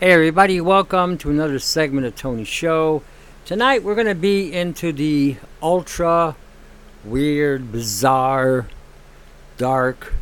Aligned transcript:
Hey, 0.00 0.12
everybody, 0.12 0.62
welcome 0.62 1.18
to 1.18 1.28
another 1.28 1.58
segment 1.58 2.06
of 2.06 2.16
Tony's 2.16 2.48
Show. 2.48 3.02
Tonight, 3.44 3.82
we're 3.82 3.94
going 3.94 4.06
to 4.06 4.14
be 4.14 4.50
into 4.50 4.92
the 4.92 5.36
ultra 5.62 6.36
weird, 7.04 7.70
bizarre, 7.70 8.66
dark, 9.58 10.14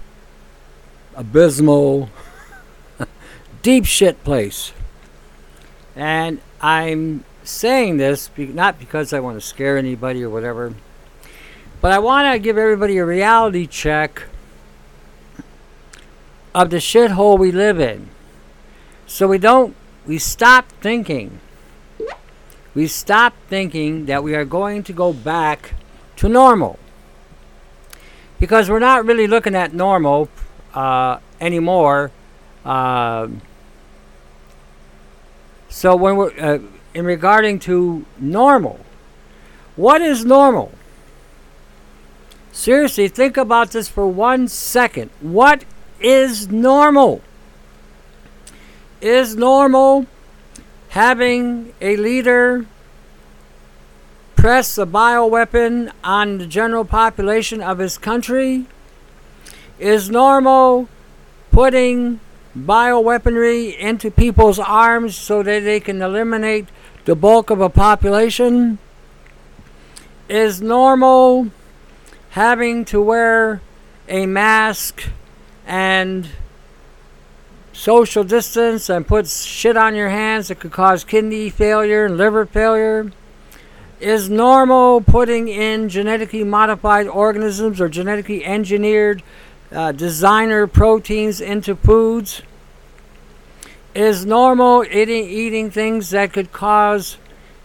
abysmal, 1.15 2.11
deep 3.63 3.85
shit 3.85 4.25
place. 4.25 4.73
And 5.95 6.41
I'm 6.61 7.23
saying 7.45 7.99
this 7.99 8.31
not 8.37 8.81
because 8.81 9.13
I 9.13 9.21
want 9.21 9.41
to 9.41 9.47
scare 9.47 9.79
anybody 9.79 10.25
or 10.25 10.29
whatever, 10.29 10.75
but 11.81 11.93
I 11.93 12.01
want 12.01 12.33
to 12.35 12.41
give 12.41 12.59
everybody 12.59 12.99
a 12.99 13.05
reality 13.05 13.65
check 13.65 14.25
of 16.53 16.71
the 16.71 16.79
shithole 16.79 17.39
we 17.39 17.53
live 17.53 17.79
in. 17.79 18.09
So 19.09 19.27
we 19.27 19.39
don't, 19.39 19.75
we 20.07 20.19
stop 20.19 20.71
thinking. 20.81 21.41
We 22.75 22.87
stop 22.87 23.35
thinking 23.49 24.05
that 24.05 24.23
we 24.23 24.35
are 24.35 24.45
going 24.45 24.83
to 24.85 24.93
go 24.93 25.15
back 25.15 25.73
to 26.17 26.29
normal. 26.29 26.79
Because 28.39 28.69
we're 28.71 28.79
not 28.79 29.07
really 29.07 29.27
looking 29.27 29.55
at 29.55 29.73
normal 29.73 30.29
uh, 30.75 31.19
anymore. 31.41 32.13
Uh, 32.65 33.29
so 35.71 35.97
when 35.97 36.17
we're, 36.17 36.39
uh, 36.39 36.59
in 36.93 37.07
regarding 37.07 37.59
to 37.61 38.05
normal, 38.19 38.79
what 39.75 40.03
is 40.03 40.25
normal? 40.25 40.71
Seriously, 42.53 43.09
think 43.09 43.39
about 43.39 43.71
this 43.71 43.89
for 43.89 44.07
one 44.07 44.49
second. 44.49 45.11
What 45.21 45.65
is 45.99 46.49
normal? 46.49 47.23
Is 49.01 49.37
normal 49.37 50.07
having 50.91 51.73
a 51.81 51.97
leader 51.97 52.67
press 54.39 54.79
a 54.79 54.87
bioweapon 54.87 55.91
on 56.05 56.39
the 56.39 56.47
general 56.47 56.85
population 56.85 57.61
of 57.61 57.79
his 57.79 57.99
country? 57.99 58.67
Is 59.79 60.11
normal 60.11 60.89
putting 61.51 62.21
bioweaponry 62.57 63.77
into 63.77 64.11
people's 64.11 64.59
arms 64.59 65.17
so 65.17 65.43
that 65.43 65.65
they 65.65 65.81
can 65.81 66.01
eliminate 66.01 66.69
the 67.05 67.17
bulk 67.17 67.51
of 67.51 67.61
a 67.61 67.69
population? 67.69 68.79
Is 70.29 70.61
normal 70.61 71.49
having 72.31 72.85
to 72.87 73.01
wear 73.01 73.61
a 74.09 74.27
mask 74.27 75.03
and 75.67 76.29
social 77.79 78.25
distance 78.25 78.91
and 78.91 79.07
put 79.07 79.29
shit 79.29 79.77
on 79.77 79.95
your 79.95 80.09
hands 80.09 80.49
that 80.49 80.59
could 80.59 80.73
cause 80.73 81.05
kidney 81.05 81.49
failure 81.49 82.07
and 82.07 82.17
liver 82.17 82.45
failure? 82.45 83.13
Is 84.01 84.29
normal 84.29 85.01
putting 85.01 85.47
in 85.49 85.89
genetically 85.89 86.43
modified 86.43 87.07
organisms 87.07 87.81
or 87.81 87.89
genetically 87.89 88.45
engineered 88.45 89.23
uh, 89.71 89.93
designer 89.93 90.67
proteins 90.67 91.41
into 91.41 91.77
foods? 91.77 92.43
Is 93.95 94.27
normal 94.27 94.85
eating, 94.85 95.29
eating 95.29 95.71
things 95.71 96.11
that 96.11 96.33
could 96.33 96.53
cause 96.53 97.17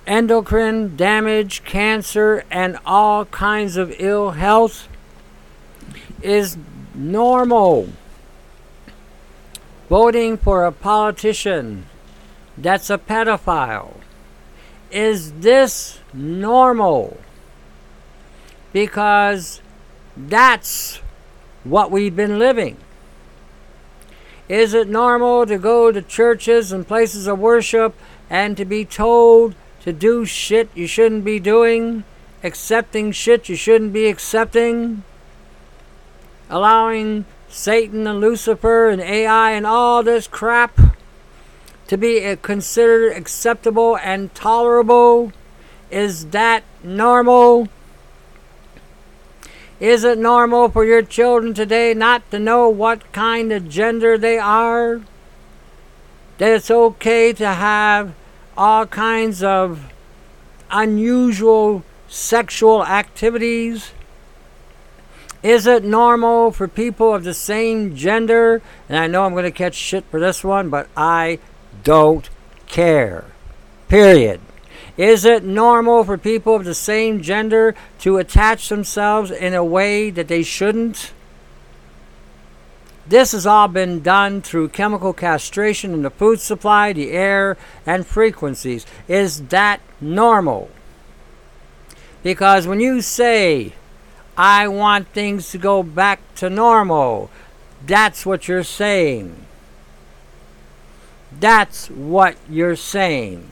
endocrine 0.05 0.95
damage, 0.95 1.63
cancer, 1.63 2.45
and 2.51 2.77
all 2.85 3.25
kinds 3.25 3.77
of 3.77 3.93
ill 3.97 4.31
health? 4.31 4.87
Is 6.21 6.55
normal 6.93 7.89
voting 9.89 10.37
for 10.37 10.65
a 10.65 10.71
politician 10.71 11.85
that's 12.57 12.89
a 12.89 12.97
pedophile. 12.97 13.95
Is 14.91 15.31
this 15.33 15.99
normal? 16.13 17.17
Because 18.71 19.61
that's 20.15 20.99
what 21.63 21.91
we've 21.91 22.15
been 22.15 22.37
living. 22.37 22.77
Is 24.49 24.73
it 24.73 24.87
normal 24.87 25.45
to 25.45 25.57
go 25.57 25.91
to 25.91 26.01
churches 26.01 26.71
and 26.71 26.87
places 26.87 27.27
of 27.27 27.39
worship 27.39 27.95
and 28.29 28.55
to 28.57 28.65
be 28.65 28.85
told 28.85 29.55
to 29.81 29.93
do 29.93 30.25
shit 30.25 30.69
you 30.75 30.85
shouldn't 30.85 31.25
be 31.25 31.39
doing, 31.39 32.03
accepting 32.43 33.11
shit 33.11 33.49
you 33.49 33.55
shouldn't 33.55 33.93
be 33.93 34.07
accepting, 34.07 35.03
allowing 36.49 37.25
Satan 37.53 38.07
and 38.07 38.19
Lucifer 38.19 38.89
and 38.89 38.99
AI 38.99 39.51
and 39.51 39.63
all 39.63 40.01
this 40.01 40.25
crap 40.25 40.75
to 41.85 41.95
be 41.95 42.25
uh, 42.25 42.35
considered 42.37 43.15
acceptable 43.15 43.95
and 43.95 44.33
tolerable? 44.33 45.31
Is 45.91 46.25
that 46.31 46.63
normal? 46.83 47.67
Is 49.79 50.03
it 50.03 50.17
normal 50.17 50.67
for 50.69 50.83
your 50.83 51.03
children 51.03 51.53
today 51.53 51.93
not 51.93 52.29
to 52.31 52.39
know 52.39 52.69
what 52.69 53.11
kind 53.11 53.53
of 53.53 53.69
gender 53.69 54.17
they 54.17 54.39
are? 54.39 55.01
That 56.39 56.55
it's 56.55 56.71
okay 56.71 57.33
to 57.33 57.47
have 57.47 58.15
all 58.57 58.87
kinds 58.87 59.43
of 59.43 59.91
unusual 60.71 61.83
sexual 62.07 62.83
activities? 62.83 63.91
Is 65.43 65.67
it 65.67 65.83
normal 65.83 66.51
for 66.51 66.69
people 66.69 67.13
of 67.13 67.25
the 67.25 67.33
same 67.33 67.95
gender? 67.95 68.61
And 68.87 68.97
I 68.97 69.07
know 69.07 69.25
I'm 69.25 69.33
going 69.33 69.43
to 69.43 69.51
catch 69.51 69.75
shit 69.75 70.05
for 70.09 70.19
this 70.19 70.41
one, 70.41 70.69
but 70.69 70.87
I 70.95 71.39
don't 71.83 72.29
care. 72.67 73.25
Period. 73.89 74.39
Is 74.95 75.25
it 75.25 75.43
normal 75.43 76.05
for 76.05 76.17
people 76.17 76.55
of 76.55 76.63
the 76.63 76.73
same 76.73 77.21
gender 77.21 77.75
to 77.99 78.17
attach 78.17 78.69
themselves 78.69 79.31
in 79.31 79.53
a 79.53 79.65
way 79.65 80.09
that 80.11 80.29
they 80.29 80.43
shouldn't? 80.43 81.11
This 83.05 83.33
has 83.33 83.45
all 83.45 83.67
been 83.67 84.01
done 84.01 84.41
through 84.41 84.69
chemical 84.69 85.11
castration 85.11 85.93
in 85.93 86.03
the 86.03 86.09
food 86.09 86.39
supply, 86.39 86.93
the 86.93 87.11
air, 87.11 87.57
and 87.85 88.07
frequencies. 88.07 88.85
Is 89.09 89.47
that 89.47 89.81
normal? 89.99 90.71
Because 92.21 92.65
when 92.65 92.79
you 92.79 93.01
say 93.01 93.73
I 94.37 94.67
want 94.67 95.09
things 95.09 95.51
to 95.51 95.57
go 95.57 95.83
back 95.83 96.19
to 96.35 96.49
normal. 96.49 97.29
That's 97.85 98.25
what 98.25 98.47
you're 98.47 98.63
saying. 98.63 99.45
That's 101.39 101.89
what 101.89 102.37
you're 102.49 102.75
saying. 102.75 103.49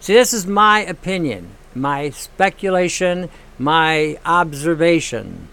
See, 0.00 0.14
this 0.14 0.32
is 0.32 0.46
my 0.46 0.80
opinion, 0.80 1.56
my 1.74 2.10
speculation, 2.10 3.30
my 3.58 4.18
observation. 4.24 5.48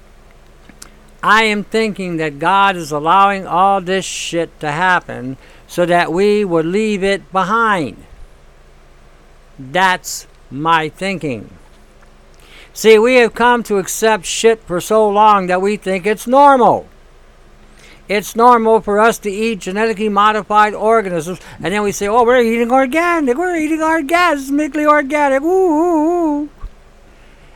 I 1.24 1.44
am 1.44 1.64
thinking 1.64 2.18
that 2.18 2.40
God 2.40 2.76
is 2.76 2.92
allowing 2.92 3.46
all 3.46 3.80
this 3.80 4.06
shit 4.06 4.60
to 4.60 4.72
happen 4.72 5.38
so 5.68 5.86
that 5.86 6.12
we 6.12 6.44
would 6.44 6.66
leave 6.66 7.04
it 7.04 7.32
behind. 7.32 8.04
That's 9.60 10.28
my 10.50 10.90
thinking. 10.90 11.50
See, 12.74 12.98
we 12.98 13.16
have 13.16 13.34
come 13.34 13.64
to 13.64 13.78
accept 13.78 14.26
shit 14.26 14.64
for 14.64 14.80
so 14.80 15.10
long 15.10 15.48
that 15.48 15.62
we 15.62 15.76
think 15.76 16.06
it's 16.06 16.26
normal. 16.26 16.88
It's 18.08 18.36
normal 18.36 18.82
for 18.82 19.00
us 19.00 19.20
to 19.20 19.30
eat 19.32 19.60
genetically 19.60 20.10
modified 20.10 20.74
organisms, 20.74 21.40
and 21.62 21.74
then 21.74 21.84
we 21.84 21.92
say, 21.92 22.08
"Oh, 22.08 22.24
we're 22.24 22.42
eating 22.42 22.72
organic. 22.72 23.38
We're 23.38 23.56
eating 23.56 23.82
organic." 23.82 25.42
Ooh, 25.44 25.46
ooh. 25.46 26.50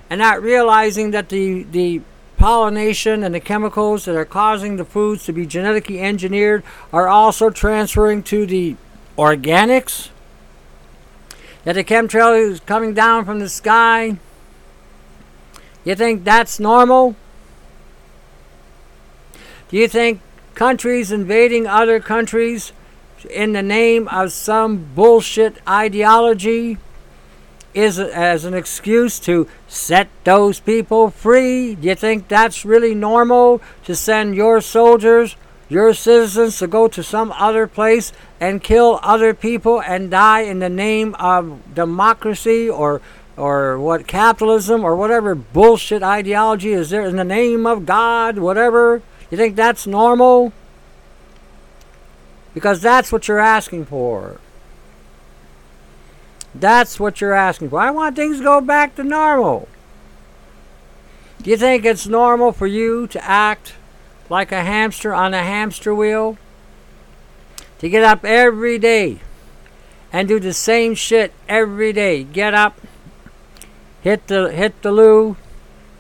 and 0.10 0.20
not 0.20 0.42
realizing 0.42 1.12
that 1.12 1.30
the 1.30 1.64
the 1.64 2.02
pollination 2.38 3.24
and 3.24 3.34
the 3.34 3.40
chemicals 3.40 4.06
that 4.06 4.16
are 4.16 4.26
causing 4.26 4.76
the 4.76 4.86
foods 4.86 5.26
to 5.26 5.34
be 5.34 5.46
genetically 5.46 6.00
engineered 6.00 6.64
are 6.94 7.08
also 7.08 7.50
transferring 7.50 8.22
to 8.24 8.46
the 8.46 8.76
organics. 9.18 10.10
That 11.64 11.74
the 11.74 11.84
chemtrail 11.84 12.40
is 12.40 12.60
coming 12.60 12.94
down 12.94 13.26
from 13.26 13.40
the 13.40 13.50
sky 13.50 14.18
you 15.86 15.96
think 15.96 16.24
that's 16.24 16.60
normal? 16.60 17.16
Do 19.70 19.78
you 19.78 19.88
think 19.88 20.20
countries 20.54 21.12
invading 21.12 21.68
other 21.68 22.00
countries 22.00 22.72
in 23.30 23.54
the 23.54 23.64
name 23.64 24.08
of 24.08 24.32
some 24.32 24.88
bullshit 24.96 25.58
ideology 25.68 26.78
is 27.74 28.00
as 28.00 28.46
an 28.46 28.54
excuse 28.54 29.20
to 29.20 29.48
set 29.68 30.08
those 30.24 30.60
people 30.60 31.10
free? 31.10 31.76
Do 31.76 31.88
you 31.88 31.96
think 31.96 32.28
that's 32.28 32.66
really 32.66 32.96
normal 32.96 33.62
to 33.84 33.96
send 33.96 34.36
your 34.36 34.62
soldiers, 34.62 35.36
your 35.68 35.94
citizens 35.94 36.58
to 36.60 36.68
go 36.68 36.88
to 36.88 37.04
some 37.04 37.32
other 37.34 37.68
place 37.68 38.14
and 38.40 38.64
kill 38.64 39.00
other 39.04 39.34
people 39.34 39.82
and 39.82 40.10
die 40.10 40.42
in 40.42 40.60
the 40.60 40.70
name 40.70 41.16
of 41.16 41.76
democracy 41.76 42.70
or 42.70 43.02
or 43.38 43.78
what 43.80 44.08
capitalism 44.08 44.84
or 44.84 44.96
whatever 44.96 45.36
bullshit 45.36 46.02
ideology 46.02 46.72
is 46.72 46.90
there 46.90 47.06
in 47.06 47.16
the 47.16 47.24
name 47.24 47.66
of 47.66 47.86
God, 47.86 48.38
whatever. 48.38 49.02
You 49.30 49.38
think 49.38 49.56
that's 49.56 49.86
normal? 49.86 50.54
Because 52.54 52.82
that's 52.82 53.12
what 53.12 53.28
you're 53.28 53.40
asking 53.40 53.86
for. 53.86 54.40
That's 56.54 57.00
what 57.00 57.20
you're 57.20 57.34
asking 57.34 57.70
for. 57.70 57.80
I 57.80 57.92
want 57.92 58.16
things 58.16 58.38
to 58.38 58.44
go 58.44 58.62
back 58.62 58.96
to 58.96 59.04
normal. 59.04 59.68
Do 61.42 61.50
you 61.50 61.58
think 61.58 61.84
it's 61.86 62.08
normal 62.08 62.54
for 62.54 62.66
you 62.66 63.08
to 63.08 63.24
act 63.24 63.74
like 64.30 64.52
a 64.52 64.64
hamster 64.64 65.14
on 65.14 65.34
a 65.34 65.44
hamster 65.44 65.94
wheel? 65.94 66.38
To 67.80 67.90
get 67.90 68.04
up 68.04 68.24
every 68.24 68.80
day 68.80 69.20
and 70.14 70.30
do 70.30 70.40
the 70.40 70.54
same 70.54 70.96
shit 70.96 71.34
every 71.50 71.92
day. 71.92 72.24
Get 72.24 72.54
up, 72.54 72.80
hit 74.06 74.28
the 74.28 74.52
hit 74.52 74.80
the 74.84 74.92
loo, 74.92 75.36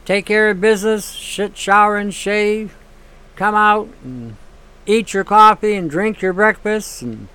take 0.05 0.27
care 0.27 0.51
of 0.51 0.61
business, 0.61 1.09
shit, 1.11 1.57
shower 1.57 1.97
and 1.97 2.13
shave, 2.13 2.77
come 3.35 3.55
out 3.55 3.89
and 4.03 4.37
eat 4.85 5.11
your 5.11 5.23
coffee 5.23 5.73
and 5.73 5.89
drink 5.89 6.21
your 6.21 6.31
breakfast 6.31 7.01
and 7.01 7.27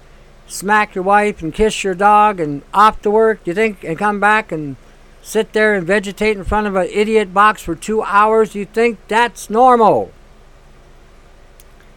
smack 0.47 0.95
your 0.95 1.03
wife 1.03 1.43
and 1.43 1.53
kiss 1.53 1.83
your 1.83 1.97
dog 1.97 2.39
and 2.39 2.63
off 2.73 3.03
to 3.03 3.11
work. 3.11 3.41
You 3.45 3.53
think 3.53 3.83
and 3.83 3.99
come 3.99 4.21
back 4.21 4.53
and 4.53 4.77
sit 5.21 5.53
there 5.55 5.75
and 5.75 5.85
vegetate 5.85 6.37
in 6.37 6.45
front 6.45 6.69
of 6.69 6.77
an 6.77 6.89
idiot 6.93 7.35
box 7.35 7.63
for 7.63 7.75
two 7.75 8.03
hours? 8.05 8.55
You 8.55 8.65
think 8.65 9.01
that's 9.09 9.51
normal? 9.51 10.13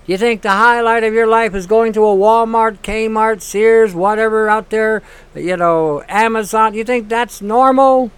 You 0.07 0.17
think 0.17 0.41
the 0.41 0.49
highlight 0.49 1.03
of 1.03 1.13
your 1.13 1.27
life 1.27 1.53
is 1.53 1.67
going 1.67 1.93
to 1.93 2.01
a 2.01 2.15
Walmart, 2.15 2.79
Kmart, 2.79 3.41
Sears, 3.41 3.93
whatever 3.93 4.49
out 4.49 4.71
there, 4.71 5.03
you 5.35 5.57
know, 5.57 6.03
Amazon? 6.09 6.73
You 6.73 6.83
think 6.83 7.07
that's 7.07 7.39
normal? 7.39 8.09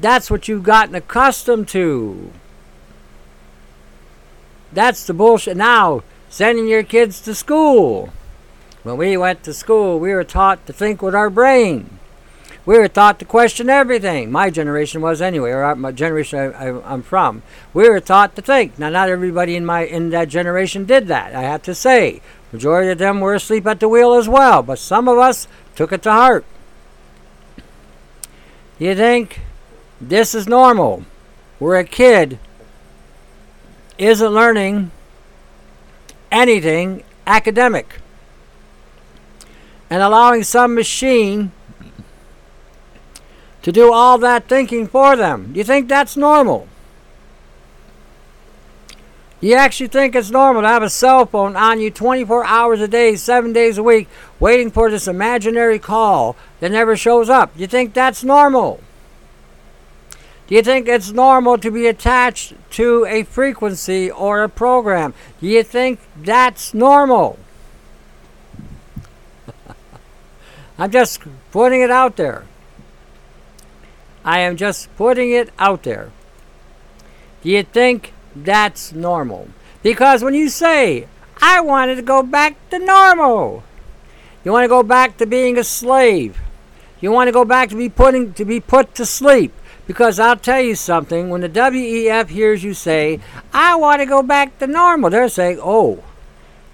That's 0.00 0.30
what 0.30 0.46
you've 0.46 0.62
gotten 0.62 0.94
accustomed 0.94 1.68
to. 1.68 2.30
That's 4.72 5.06
the 5.06 5.14
bullshit. 5.14 5.56
Now, 5.56 6.02
sending 6.28 6.68
your 6.68 6.82
kids 6.82 7.20
to 7.22 7.34
school. 7.34 8.10
When 8.82 8.98
we 8.98 9.16
went 9.16 9.42
to 9.44 9.54
school, 9.54 9.98
we 9.98 10.12
were 10.12 10.22
taught 10.22 10.64
to 10.66 10.72
think 10.72 11.02
with 11.02 11.14
our 11.14 11.30
brain. 11.30 11.98
We 12.66 12.78
were 12.78 12.88
taught 12.88 13.18
to 13.20 13.24
question 13.24 13.70
everything. 13.70 14.30
My 14.30 14.50
generation 14.50 15.00
was 15.00 15.22
anyway, 15.22 15.50
or 15.50 15.74
my 15.76 15.92
generation 15.92 16.52
I, 16.52 16.92
am 16.92 17.02
from. 17.02 17.42
We 17.72 17.88
were 17.88 18.00
taught 18.00 18.36
to 18.36 18.42
think. 18.42 18.78
Now, 18.78 18.90
not 18.90 19.08
everybody 19.08 19.56
in 19.56 19.64
my 19.64 19.82
in 19.82 20.10
that 20.10 20.28
generation 20.28 20.84
did 20.84 21.06
that. 21.06 21.34
I 21.34 21.42
have 21.42 21.62
to 21.62 21.74
say, 21.74 22.20
majority 22.52 22.90
of 22.90 22.98
them 22.98 23.20
were 23.20 23.34
asleep 23.34 23.66
at 23.66 23.80
the 23.80 23.88
wheel 23.88 24.14
as 24.14 24.28
well. 24.28 24.62
But 24.62 24.80
some 24.80 25.08
of 25.08 25.16
us 25.16 25.46
took 25.76 25.92
it 25.92 26.02
to 26.02 26.10
heart. 26.10 26.44
You 28.78 28.94
think 28.96 29.40
this 30.00 30.34
is 30.34 30.46
normal? 30.46 31.04
Where 31.58 31.78
a 31.78 31.84
kid 31.84 32.38
isn't 33.98 34.28
learning 34.28 34.90
anything 36.30 37.02
academic 37.26 38.00
and 39.88 40.02
allowing 40.02 40.42
some 40.42 40.74
machine 40.74 41.52
to 43.62 43.72
do 43.72 43.92
all 43.92 44.18
that 44.18 44.48
thinking 44.48 44.86
for 44.86 45.16
them. 45.16 45.52
Do 45.52 45.58
you 45.58 45.64
think 45.64 45.88
that's 45.88 46.16
normal? 46.16 46.68
You 49.40 49.54
actually 49.54 49.88
think 49.88 50.14
it's 50.14 50.30
normal 50.30 50.62
to 50.62 50.68
have 50.68 50.82
a 50.82 50.90
cell 50.90 51.26
phone 51.26 51.56
on 51.56 51.80
you 51.80 51.90
24 51.90 52.44
hours 52.44 52.80
a 52.80 52.88
day, 52.88 53.16
7 53.16 53.52
days 53.52 53.76
a 53.76 53.82
week, 53.82 54.08
waiting 54.40 54.70
for 54.70 54.90
this 54.90 55.06
imaginary 55.06 55.78
call 55.78 56.36
that 56.60 56.70
never 56.70 56.96
shows 56.96 57.28
up? 57.28 57.54
Do 57.54 57.60
you 57.60 57.66
think 57.66 57.92
that's 57.92 58.24
normal? 58.24 58.80
Do 60.46 60.54
you 60.54 60.62
think 60.62 60.86
it's 60.86 61.10
normal 61.10 61.58
to 61.58 61.70
be 61.70 61.86
attached 61.88 62.54
to 62.72 63.04
a 63.06 63.24
frequency 63.24 64.10
or 64.10 64.44
a 64.44 64.48
program? 64.48 65.12
Do 65.40 65.48
you 65.48 65.64
think 65.64 65.98
that's 66.16 66.72
normal? 66.72 67.38
I'm 70.78 70.90
just 70.92 71.20
putting 71.50 71.80
it 71.80 71.90
out 71.90 72.16
there. 72.16 72.44
I 74.24 74.40
am 74.40 74.56
just 74.56 74.94
putting 74.96 75.32
it 75.32 75.50
out 75.58 75.82
there. 75.82 76.10
Do 77.42 77.50
you 77.50 77.62
think 77.64 78.12
that's 78.34 78.92
normal? 78.92 79.48
Because 79.82 80.22
when 80.22 80.34
you 80.34 80.48
say, 80.48 81.08
I 81.40 81.60
wanted 81.60 81.96
to 81.96 82.02
go 82.02 82.22
back 82.22 82.56
to 82.70 82.78
normal, 82.78 83.62
you 84.44 84.52
want 84.52 84.64
to 84.64 84.68
go 84.68 84.82
back 84.82 85.16
to 85.18 85.26
being 85.26 85.58
a 85.58 85.64
slave. 85.64 86.38
You 87.00 87.10
want 87.10 87.28
to 87.28 87.32
go 87.32 87.44
back 87.44 87.68
to 87.70 87.76
be 87.76 87.88
putting 87.88 88.32
to 88.34 88.44
be 88.44 88.60
put 88.60 88.94
to 88.94 89.06
sleep. 89.06 89.52
Because 89.86 90.18
I'll 90.18 90.36
tell 90.36 90.60
you 90.60 90.74
something, 90.74 91.28
when 91.28 91.42
the 91.42 91.48
WEF 91.48 92.28
hears 92.28 92.64
you 92.64 92.74
say, 92.74 93.20
I 93.52 93.76
want 93.76 94.00
to 94.00 94.06
go 94.06 94.22
back 94.22 94.58
to 94.58 94.66
normal, 94.66 95.10
they're 95.10 95.28
saying, 95.28 95.60
oh, 95.62 96.02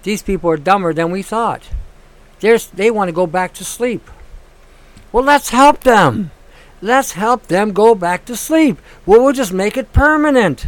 these 0.01 0.23
people 0.23 0.49
are 0.49 0.57
dumber 0.57 0.93
than 0.93 1.11
we 1.11 1.21
thought. 1.21 1.69
They're, 2.39 2.57
they 2.57 2.89
want 2.89 3.09
to 3.09 3.13
go 3.13 3.27
back 3.27 3.53
to 3.53 3.63
sleep. 3.63 4.09
Well, 5.11 5.23
let's 5.23 5.49
help 5.49 5.81
them. 5.81 6.31
Let's 6.81 7.13
help 7.13 7.47
them 7.47 7.71
go 7.71 7.95
back 7.95 8.25
to 8.25 8.35
sleep. 8.35 8.77
Well, 9.05 9.23
we'll 9.23 9.33
just 9.33 9.53
make 9.53 9.77
it 9.77 9.93
permanent. 9.93 10.65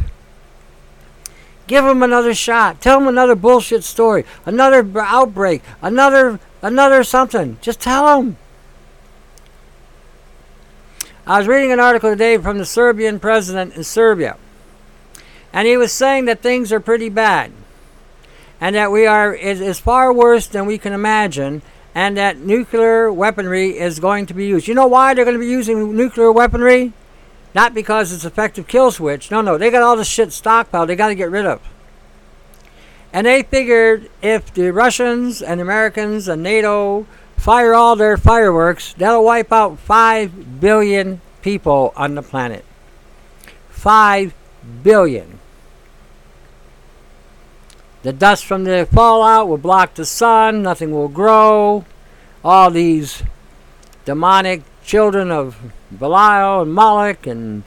Give 1.67 1.83
them 1.83 2.03
another 2.03 2.33
shot. 2.33 2.79
Tell 2.79 2.99
them 2.99 3.07
another 3.07 3.35
bullshit 3.35 3.83
story. 3.83 4.23
Another 4.45 4.87
outbreak. 4.97 5.63
Another 5.81 6.39
another 6.61 7.03
something. 7.03 7.57
Just 7.59 7.81
tell 7.81 8.21
them. 8.21 8.37
I 11.27 11.39
was 11.39 11.47
reading 11.47 11.71
an 11.71 11.79
article 11.79 12.11
today 12.11 12.37
from 12.37 12.59
the 12.59 12.65
Serbian 12.65 13.19
president 13.19 13.73
in 13.73 13.83
Serbia. 13.83 14.37
And 15.51 15.67
he 15.67 15.75
was 15.75 15.91
saying 15.91 16.25
that 16.25 16.43
things 16.43 16.71
are 16.71 16.79
pretty 16.79 17.09
bad. 17.09 17.51
And 18.61 18.75
that 18.75 18.91
we 18.91 19.07
are 19.07 19.33
is, 19.33 19.59
is 19.59 19.79
far 19.79 20.13
worse 20.13 20.45
than 20.45 20.67
we 20.67 20.77
can 20.77 20.93
imagine 20.93 21.63
and 21.95 22.15
that 22.17 22.37
nuclear 22.37 23.11
weaponry 23.11 23.79
is 23.79 23.99
going 23.99 24.27
to 24.27 24.35
be 24.35 24.45
used. 24.45 24.67
You 24.67 24.75
know 24.75 24.85
why 24.85 25.15
they're 25.15 25.25
going 25.25 25.37
to 25.37 25.43
be 25.43 25.49
using 25.49 25.95
nuclear 25.95 26.31
weaponry? 26.31 26.93
Not 27.55 27.73
because 27.73 28.11
it's 28.11 28.25
effective 28.25 28.67
kill 28.67 28.91
switch. 28.91 29.31
No, 29.31 29.41
no, 29.41 29.57
they 29.57 29.71
got 29.71 29.81
all 29.81 29.95
this 29.95 30.07
shit 30.07 30.29
stockpiled. 30.29 30.87
They 30.87 30.95
got 30.95 31.07
to 31.07 31.15
get 31.15 31.31
rid 31.31 31.47
of. 31.47 31.59
And 33.11 33.25
they 33.25 33.41
figured 33.41 34.11
if 34.21 34.53
the 34.53 34.71
Russians 34.71 35.41
and 35.41 35.59
Americans 35.59 36.27
and 36.27 36.43
NATO 36.43 37.07
fire 37.37 37.73
all 37.73 37.95
their 37.95 38.17
fireworks, 38.17 38.93
that'll 38.93 39.23
wipe 39.23 39.51
out 39.51 39.79
5 39.79 40.59
billion 40.59 41.21
people 41.41 41.93
on 41.95 42.15
the 42.15 42.21
planet. 42.21 42.65
5 43.69 44.33
billion. 44.83 45.39
The 48.03 48.13
dust 48.13 48.45
from 48.45 48.65
the 48.65 48.87
fallout 48.91 49.47
will 49.47 49.57
block 49.57 49.95
the 49.95 50.05
sun, 50.05 50.61
nothing 50.61 50.91
will 50.91 51.07
grow. 51.07 51.85
All 52.43 52.69
these 52.69 53.23
demonic 54.05 54.61
children 54.83 55.31
of 55.31 55.57
Belial 55.91 56.61
and 56.61 56.73
Moloch 56.73 57.25
and 57.25 57.63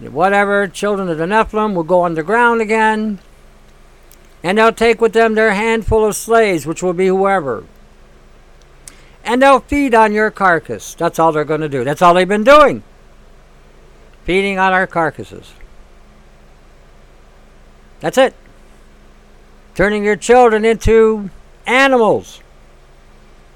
whatever, 0.00 0.68
children 0.68 1.08
of 1.08 1.18
the 1.18 1.24
Nephilim, 1.24 1.74
will 1.74 1.82
go 1.82 2.04
underground 2.04 2.60
again. 2.60 3.18
And 4.42 4.58
they'll 4.58 4.72
take 4.72 5.00
with 5.00 5.12
them 5.12 5.34
their 5.34 5.52
handful 5.52 6.04
of 6.04 6.16
slaves, 6.16 6.66
which 6.66 6.82
will 6.82 6.92
be 6.92 7.08
whoever. 7.08 7.64
And 9.24 9.42
they'll 9.42 9.60
feed 9.60 9.94
on 9.94 10.12
your 10.12 10.30
carcass. 10.30 10.94
That's 10.94 11.18
all 11.18 11.32
they're 11.32 11.44
going 11.44 11.60
to 11.60 11.68
do. 11.68 11.84
That's 11.84 12.02
all 12.02 12.14
they've 12.14 12.26
been 12.26 12.44
doing. 12.44 12.82
Feeding 14.24 14.58
on 14.58 14.72
our 14.72 14.86
carcasses. 14.86 15.52
That's 18.00 18.18
it 18.18 18.34
turning 19.80 20.04
your 20.04 20.14
children 20.14 20.62
into 20.62 21.30
animals. 21.66 22.42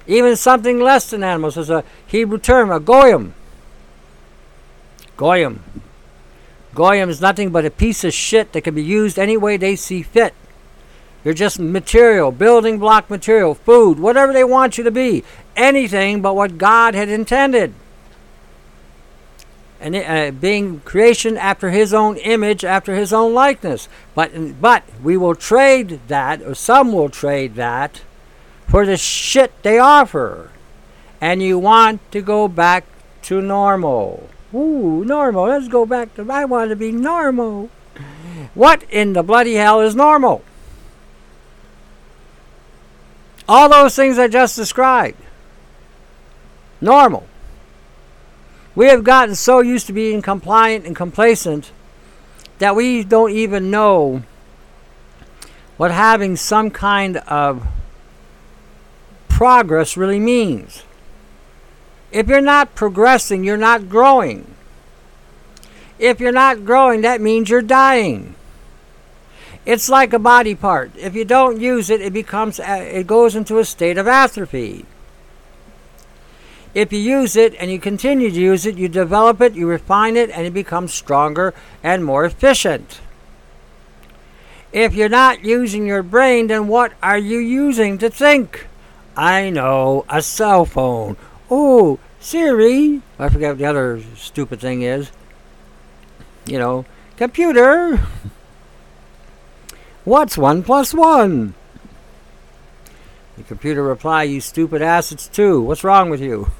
Even 0.06 0.37
something 0.37 0.80
less 0.80 1.11
than 1.11 1.23
animals 1.23 1.59
is 1.59 1.68
a 1.68 1.85
Hebrew 2.06 2.38
term, 2.38 2.71
a 2.71 2.80
goyim. 2.80 3.35
Goyim. 5.18 5.62
Goyim 6.75 7.11
is 7.11 7.21
nothing 7.21 7.50
but 7.50 7.66
a 7.66 7.71
piece 7.71 8.04
of 8.04 8.14
shit 8.14 8.52
that 8.52 8.62
can 8.62 8.75
be 8.75 8.83
used 8.83 9.18
any 9.18 9.37
way 9.37 9.59
they 9.59 9.76
see 9.76 10.02
fit. 10.02 10.33
You're 11.25 11.35
just 11.35 11.59
material, 11.59 12.33
building 12.33 12.78
block 12.78 13.11
material, 13.11 13.54
food, 13.54 13.99
whatever 13.99 14.33
they 14.33 14.44
want 14.44 14.78
you 14.78 14.85
to 14.85 14.90
be. 14.90 15.25
Anything 15.57 16.21
but 16.23 16.35
what 16.35 16.59
God 16.59 16.95
had 16.95 17.09
intended 17.09 17.75
and 19.85 19.95
uh, 19.95 20.31
being 20.31 20.81
creation 20.81 21.37
after 21.37 21.69
his 21.69 21.93
own 21.93 22.17
image, 22.17 22.65
after 22.65 22.95
his 22.95 23.13
own 23.13 23.35
likeness. 23.35 23.87
But 24.15 24.59
but 24.59 24.83
we 25.03 25.19
will 25.19 25.35
trade 25.35 26.01
that, 26.09 26.41
or 26.41 26.55
some 26.55 26.91
will 26.91 27.11
trade 27.11 27.55
that, 27.57 28.01
for 28.67 28.87
the 28.87 28.97
shit 28.97 29.53
they 29.63 29.79
offer. 29.79 30.51
And 31.21 31.43
you 31.43 31.59
want 31.59 32.01
to 32.13 32.23
go 32.23 32.49
back 32.49 32.85
to 33.23 33.43
normal. 33.43 34.31
Ooh, 34.55 35.05
normal. 35.05 35.49
Let's 35.49 35.69
go 35.69 35.85
back 35.85 36.15
to. 36.15 36.31
I 36.31 36.47
want 36.47 36.71
to 36.71 36.77
be 36.77 36.91
normal. 36.91 37.69
What 38.55 38.85
in 38.91 39.13
the 39.13 39.23
bloody 39.23 39.55
hell 39.55 39.83
is 39.83 39.95
normal? 39.95 40.43
All 43.47 43.69
those 43.69 43.95
things 43.95 44.19
I 44.19 44.29
just 44.29 44.57
described. 44.57 45.24
Normal. 46.85 47.26
We 48.75 48.88
have 48.88 49.05
gotten 49.05 49.35
so 49.35 49.61
used 49.61 49.87
to 49.87 49.95
being 49.95 50.21
compliant 50.21 50.85
and 50.85 50.95
complacent 50.95 51.73
that 52.59 52.76
we 52.76 53.03
don't 53.03 53.31
even 53.31 53.71
know 53.71 54.23
what 55.79 55.91
having 55.91 56.37
some 56.37 56.71
kind 56.71 57.17
of 57.17 57.67
progress 59.29 59.97
really 59.97 60.21
means. 60.21 60.83
If 62.12 62.29
you're 62.29 62.43
not 62.43 62.75
progressing, 62.75 63.45
you're 63.45 63.57
not 63.57 63.88
growing. 63.88 64.55
If 65.99 66.21
you're 66.21 66.33
not 66.33 66.67
growing, 66.67 67.00
that 67.00 67.23
means 67.23 67.49
you're 67.49 67.62
dying. 67.62 68.35
It's 69.64 69.88
like 69.88 70.12
a 70.12 70.19
body 70.19 70.55
part. 70.55 70.93
If 70.97 71.14
you 71.14 71.25
don't 71.25 71.62
use 71.62 71.88
it, 71.88 72.03
it 72.03 72.12
becomes 72.12 72.61
uh, 72.61 72.87
it 72.93 73.07
goes 73.07 73.35
into 73.35 73.59
a 73.59 73.64
state 73.64 73.97
of 73.97 74.07
atrophy. 74.07 74.85
If 76.75 76.93
you 76.93 76.99
use 76.99 77.37
it 77.37 77.54
and 77.61 77.71
you 77.71 77.78
continue 77.78 78.31
to 78.31 78.40
use 78.40 78.66
it, 78.66 78.76
you 78.76 78.88
develop 78.88 79.40
it, 79.40 79.54
you 79.54 79.69
refine 79.69 80.16
it, 80.16 80.31
and 80.31 80.45
it 80.45 80.52
becomes 80.52 80.93
stronger 80.93 81.54
and 81.83 82.04
more 82.04 82.25
efficient. 82.25 83.00
If 84.73 84.93
you're 84.93 85.09
not 85.09 85.45
using 85.45 85.87
your 85.87 86.02
brain, 86.02 86.49
then 86.49 86.66
what 86.66 86.93
are 87.00 87.16
you 87.16 87.38
using 87.38 87.97
to 87.99 88.11
think? 88.11 88.66
I 89.16 89.50
know, 89.50 90.04
a 90.09 90.21
cell 90.21 90.64
phone. 90.64 91.16
Oh, 91.49 92.00
Siri. 92.19 93.02
I 93.21 93.28
forget 93.28 93.50
what 93.50 93.59
the 93.59 93.66
other 93.66 94.02
stupid 94.16 94.61
thing 94.61 94.83
is. 94.83 95.12
You 96.45 96.59
know, 96.59 96.87
computer. 97.16 97.97
What's 100.04 100.37
one 100.37 100.64
plus 100.64 100.93
one? 100.93 101.54
The 103.37 103.43
computer 103.43 103.83
reply, 103.83 104.23
you 104.25 104.41
stupid 104.41 104.81
ass, 104.81 105.11
it's 105.11 105.26
two. 105.26 105.61
What's 105.61 105.83
wrong 105.83 106.09
with 106.09 106.21
you? 106.21 106.50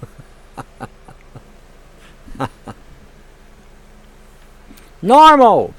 Normal. 5.03 5.75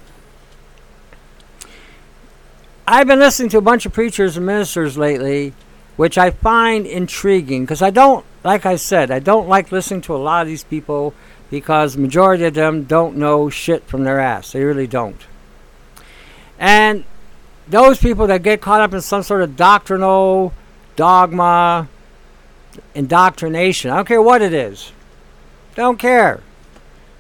I've 2.88 3.08
been 3.08 3.20
listening 3.20 3.50
to 3.50 3.58
a 3.58 3.62
bunch 3.62 3.86
of 3.86 3.94
preachers 3.94 4.38
and 4.38 4.46
ministers 4.46 4.98
lately, 4.98 5.54
which 5.98 6.18
I 6.18 6.32
find 6.32 6.86
intriguing 6.86 7.66
because 7.66 7.82
I 7.82 7.90
don't, 7.90 8.24
like 8.44 8.66
I 8.66 8.76
said, 8.76 9.12
I 9.12 9.20
don't 9.20 9.50
like 9.50 9.72
listening 9.72 10.02
to 10.02 10.16
a 10.16 10.18
lot 10.18 10.44
of 10.44 10.48
these 10.48 10.64
people 10.64 11.14
because 11.50 11.96
the 11.96 12.02
majority 12.02 12.46
of 12.46 12.54
them 12.54 12.84
don't 12.84 13.18
know 13.18 13.50
shit 13.50 13.84
from 13.86 14.04
their 14.04 14.20
ass. 14.20 14.52
They 14.52 14.64
really 14.64 14.88
don't. 14.88 15.20
And 16.60 17.04
those 17.68 17.98
people 17.98 18.28
that 18.28 18.44
get 18.44 18.62
caught 18.62 18.82
up 18.82 18.94
in 18.94 19.02
some 19.02 19.24
sort 19.24 19.42
of 19.42 19.56
doctrinal 19.56 20.54
dogma, 20.96 21.88
indoctrination. 22.94 23.92
I 23.92 23.98
don't 23.98 24.08
care 24.08 24.22
what 24.22 24.42
it 24.42 24.54
is. 24.54 24.92
Don't 25.76 25.98
care. 26.00 26.42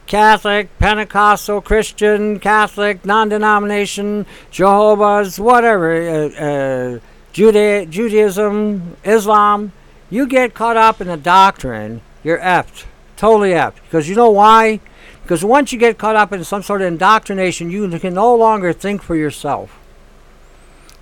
Catholic, 0.07 0.69
Pentecostal, 0.77 1.61
Christian, 1.61 2.39
Catholic, 2.39 3.05
non 3.05 3.29
denomination, 3.29 4.25
Jehovah's, 4.51 5.39
whatever, 5.39 5.95
uh, 5.95 6.27
uh, 6.27 6.99
Juda- 7.33 7.89
Judaism, 7.89 8.97
Islam. 9.03 9.71
You 10.09 10.27
get 10.27 10.53
caught 10.53 10.77
up 10.77 11.01
in 11.01 11.07
the 11.07 11.17
doctrine, 11.17 12.01
you're 12.23 12.37
effed. 12.37 12.85
Totally 13.17 13.51
effed. 13.51 13.81
Because 13.83 14.07
you 14.07 14.15
know 14.15 14.29
why? 14.29 14.79
Because 15.23 15.43
once 15.43 15.73
you 15.73 15.79
get 15.79 15.97
caught 15.97 16.15
up 16.15 16.31
in 16.31 16.43
some 16.43 16.61
sort 16.61 16.81
of 16.81 16.87
indoctrination, 16.87 17.71
you 17.71 17.89
can 17.97 18.13
no 18.13 18.35
longer 18.35 18.71
think 18.71 19.01
for 19.01 19.15
yourself 19.15 19.79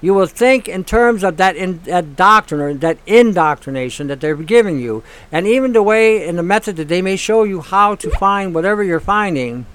you 0.03 0.13
will 0.13 0.27
think 0.27 0.67
in 0.67 0.83
terms 0.83 1.23
of 1.23 1.37
that, 1.37 1.55
in, 1.55 1.79
that 1.83 2.17
doctrine 2.17 2.59
or 2.59 2.73
that 2.73 2.97
indoctrination 3.07 4.07
that 4.07 4.19
they're 4.19 4.35
giving 4.35 4.77
you. 4.77 5.01
And 5.31 5.47
even 5.47 5.71
the 5.71 5.81
way 5.81 6.27
and 6.27 6.37
the 6.37 6.43
method 6.43 6.75
that 6.75 6.89
they 6.89 7.01
may 7.01 7.15
show 7.15 7.43
you 7.43 7.61
how 7.61 7.95
to 7.95 8.09
find 8.09 8.53
whatever 8.53 8.83
you're 8.83 8.99
finding 8.99 9.65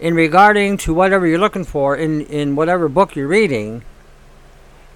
in 0.00 0.14
regarding 0.14 0.76
to 0.76 0.94
whatever 0.94 1.26
you're 1.26 1.40
looking 1.40 1.64
for 1.64 1.96
in, 1.96 2.20
in 2.26 2.54
whatever 2.54 2.88
book 2.88 3.16
you're 3.16 3.26
reading, 3.26 3.82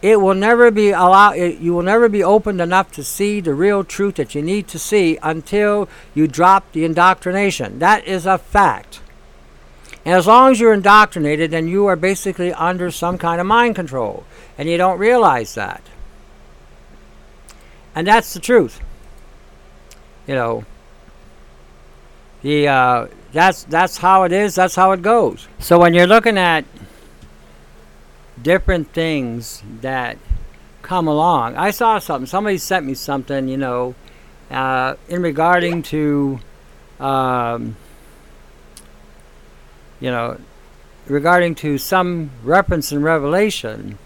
it 0.01 0.21
will 0.21 0.35
never 0.35 0.71
be 0.71 0.91
allow 0.91 1.33
you 1.33 1.75
will 1.75 1.83
never 1.83 2.09
be 2.09 2.23
opened 2.23 2.61
enough 2.61 2.93
to 2.93 3.03
see 3.03 3.41
the 3.41 3.53
real 3.53 3.83
truth 3.83 4.15
that 4.15 4.33
you 4.33 4.43
need 4.43 4.69
to 4.69 4.79
see 4.79 5.19
until 5.25 5.89
you 6.15 6.29
drop 6.29 6.71
the 6.71 6.85
indoctrination. 6.85 7.81
That 7.81 8.05
is 8.05 8.27
a 8.27 8.39
fact. 8.39 9.01
And 10.09 10.17
as 10.17 10.27
long 10.27 10.51
as 10.51 10.59
you're 10.59 10.73
indoctrinated, 10.73 11.51
then 11.51 11.69
you 11.69 11.85
are 11.85 11.95
basically 11.95 12.51
under 12.55 12.91
some 12.91 13.19
kind 13.19 13.43
of 13.43 13.47
mind 13.47 13.75
control. 13.75 14.25
And 14.57 14.67
you 14.67 14.79
don't 14.79 14.99
realize 14.99 15.55
that. 15.55 15.83
And 17.95 18.07
that's 18.07 18.33
the 18.33 18.41
truth. 18.41 18.81
You 20.27 20.35
know, 20.35 20.65
the 22.41 22.69
uh, 22.69 23.07
that's 23.33 23.65
that's 23.65 23.99
how 23.99 24.23
it 24.23 24.33
is. 24.33 24.55
That's 24.55 24.77
how 24.77 24.93
it 24.93 25.03
goes. 25.03 25.47
So 25.59 25.79
when 25.79 25.93
you're 25.93 26.07
looking 26.07 26.39
at 26.39 26.65
different 28.41 28.95
things 28.95 29.63
that 29.83 30.17
come 30.81 31.07
along, 31.07 31.55
I 31.59 31.71
saw 31.71 31.99
something. 31.99 32.27
Somebody 32.27 32.57
sent 32.57 32.87
me 32.87 32.95
something. 32.95 33.47
You 33.47 33.59
know, 33.59 33.95
uh, 34.51 34.95
in 35.11 35.21
regarding 35.21 35.83
to 35.83 36.41
um, 36.99 37.77
you 40.01 40.11
know, 40.11 40.39
regarding 41.07 41.55
to 41.57 41.79
some 41.79 42.31
reference 42.43 42.93
in 42.93 43.03
Revelation. 43.03 43.99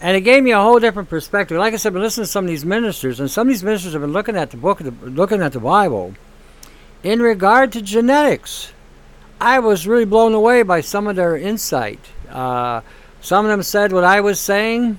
And 0.00 0.16
it 0.16 0.20
gave 0.20 0.42
me 0.42 0.50
a 0.50 0.60
whole 0.60 0.78
different 0.78 1.08
perspective. 1.08 1.56
Like 1.56 1.72
I 1.72 1.76
said, 1.76 1.90
I've 1.90 1.94
been 1.94 2.02
listening 2.02 2.26
to 2.26 2.30
some 2.30 2.44
of 2.44 2.48
these 2.48 2.64
ministers, 2.64 3.18
and 3.18 3.30
some 3.30 3.48
of 3.48 3.52
these 3.52 3.64
ministers 3.64 3.92
have 3.94 4.02
been 4.02 4.12
looking 4.12 4.36
at 4.36 4.50
the 4.50 4.56
book, 4.56 4.80
looking 5.02 5.42
at 5.42 5.52
the 5.52 5.60
Bible, 5.60 6.14
in 7.02 7.20
regard 7.20 7.72
to 7.72 7.82
genetics. 7.82 8.72
I 9.40 9.58
was 9.58 9.86
really 9.86 10.04
blown 10.04 10.34
away 10.34 10.62
by 10.62 10.80
some 10.80 11.06
of 11.06 11.16
their 11.16 11.36
insight. 11.36 12.00
Uh, 12.30 12.82
some 13.20 13.44
of 13.44 13.50
them 13.50 13.62
said 13.62 13.92
what 13.92 14.04
I 14.04 14.20
was 14.20 14.38
saying, 14.38 14.98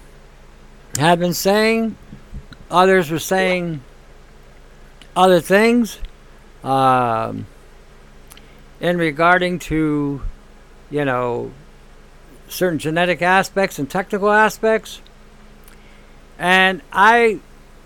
had 0.98 1.20
been 1.20 1.34
saying. 1.34 1.96
Others 2.70 3.12
were 3.12 3.20
saying 3.20 3.82
other 5.16 5.40
things. 5.40 6.00
Um, 6.64 7.46
in 8.80 8.98
regarding 8.98 9.60
to, 9.60 10.22
you 10.90 11.06
know, 11.06 11.52
certain 12.48 12.80
genetic 12.80 13.22
aspects 13.22 13.80
and 13.80 13.90
technical 13.90 14.32
aspects. 14.32 15.02
And 16.40 16.82
I, 16.92 17.40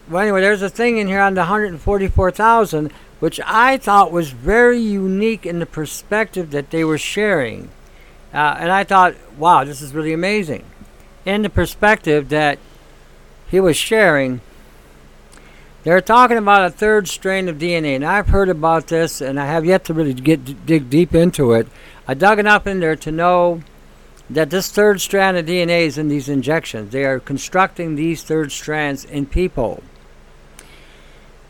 well, 0.10 0.22
anyway, 0.22 0.42
there's 0.42 0.62
a 0.62 0.70
thing 0.70 0.98
in 0.98 1.08
here 1.08 1.22
on 1.22 1.34
the 1.34 1.42
144,000, 1.42 2.92
which 3.20 3.40
I 3.46 3.78
thought 3.78 4.12
was 4.12 4.32
very 4.32 4.80
unique 4.80 5.46
in 5.46 5.60
the 5.60 5.66
perspective 5.66 6.52
that 6.52 6.70
they 6.70 6.84
were 6.84 6.98
sharing. 6.98 7.70
Uh, 8.34 8.56
and 8.60 8.72
I 8.72 8.84
thought, 8.84 9.16
wow, 9.38 9.64
this 9.64 9.82
is 9.82 9.94
really 9.94 10.14
amazing. 10.14 10.66
In 11.26 11.42
the 11.42 11.50
perspective 11.50 12.30
that 12.30 12.60
he 13.48 13.60
was 13.60 13.78
sharing 13.78 14.42
they're 15.84 16.02
talking 16.02 16.38
about 16.38 16.66
a 16.66 16.70
third 16.70 17.08
strain 17.08 17.50
of 17.50 17.58
DNA, 17.58 17.96
and 17.96 18.06
I've 18.06 18.28
heard 18.28 18.50
about 18.50 18.88
this, 18.88 19.22
and 19.22 19.40
I 19.40 19.46
have 19.48 19.66
yet 19.66 19.86
to 19.86 19.94
really 19.94 20.14
get 20.14 20.66
dig 20.66 20.90
deep 20.90 21.16
into 21.16 21.54
it. 21.54 21.68
I 22.08 22.14
dug 22.14 22.40
enough 22.40 22.68
in 22.68 22.80
there 22.80 22.96
to 22.98 23.12
know 23.12 23.62
that 24.30 24.50
this 24.50 24.72
third 24.72 25.02
strand 25.02 25.38
of 25.38 25.46
DNA 25.46 25.86
is 25.86 25.98
in 25.98 26.08
these 26.08 26.30
injections. 26.30 26.92
They 26.92 27.04
are 27.04 27.20
constructing 27.20 27.96
these 27.96 28.24
third 28.24 28.52
strands 28.52 29.04
in 29.06 29.26
people. 29.26 29.84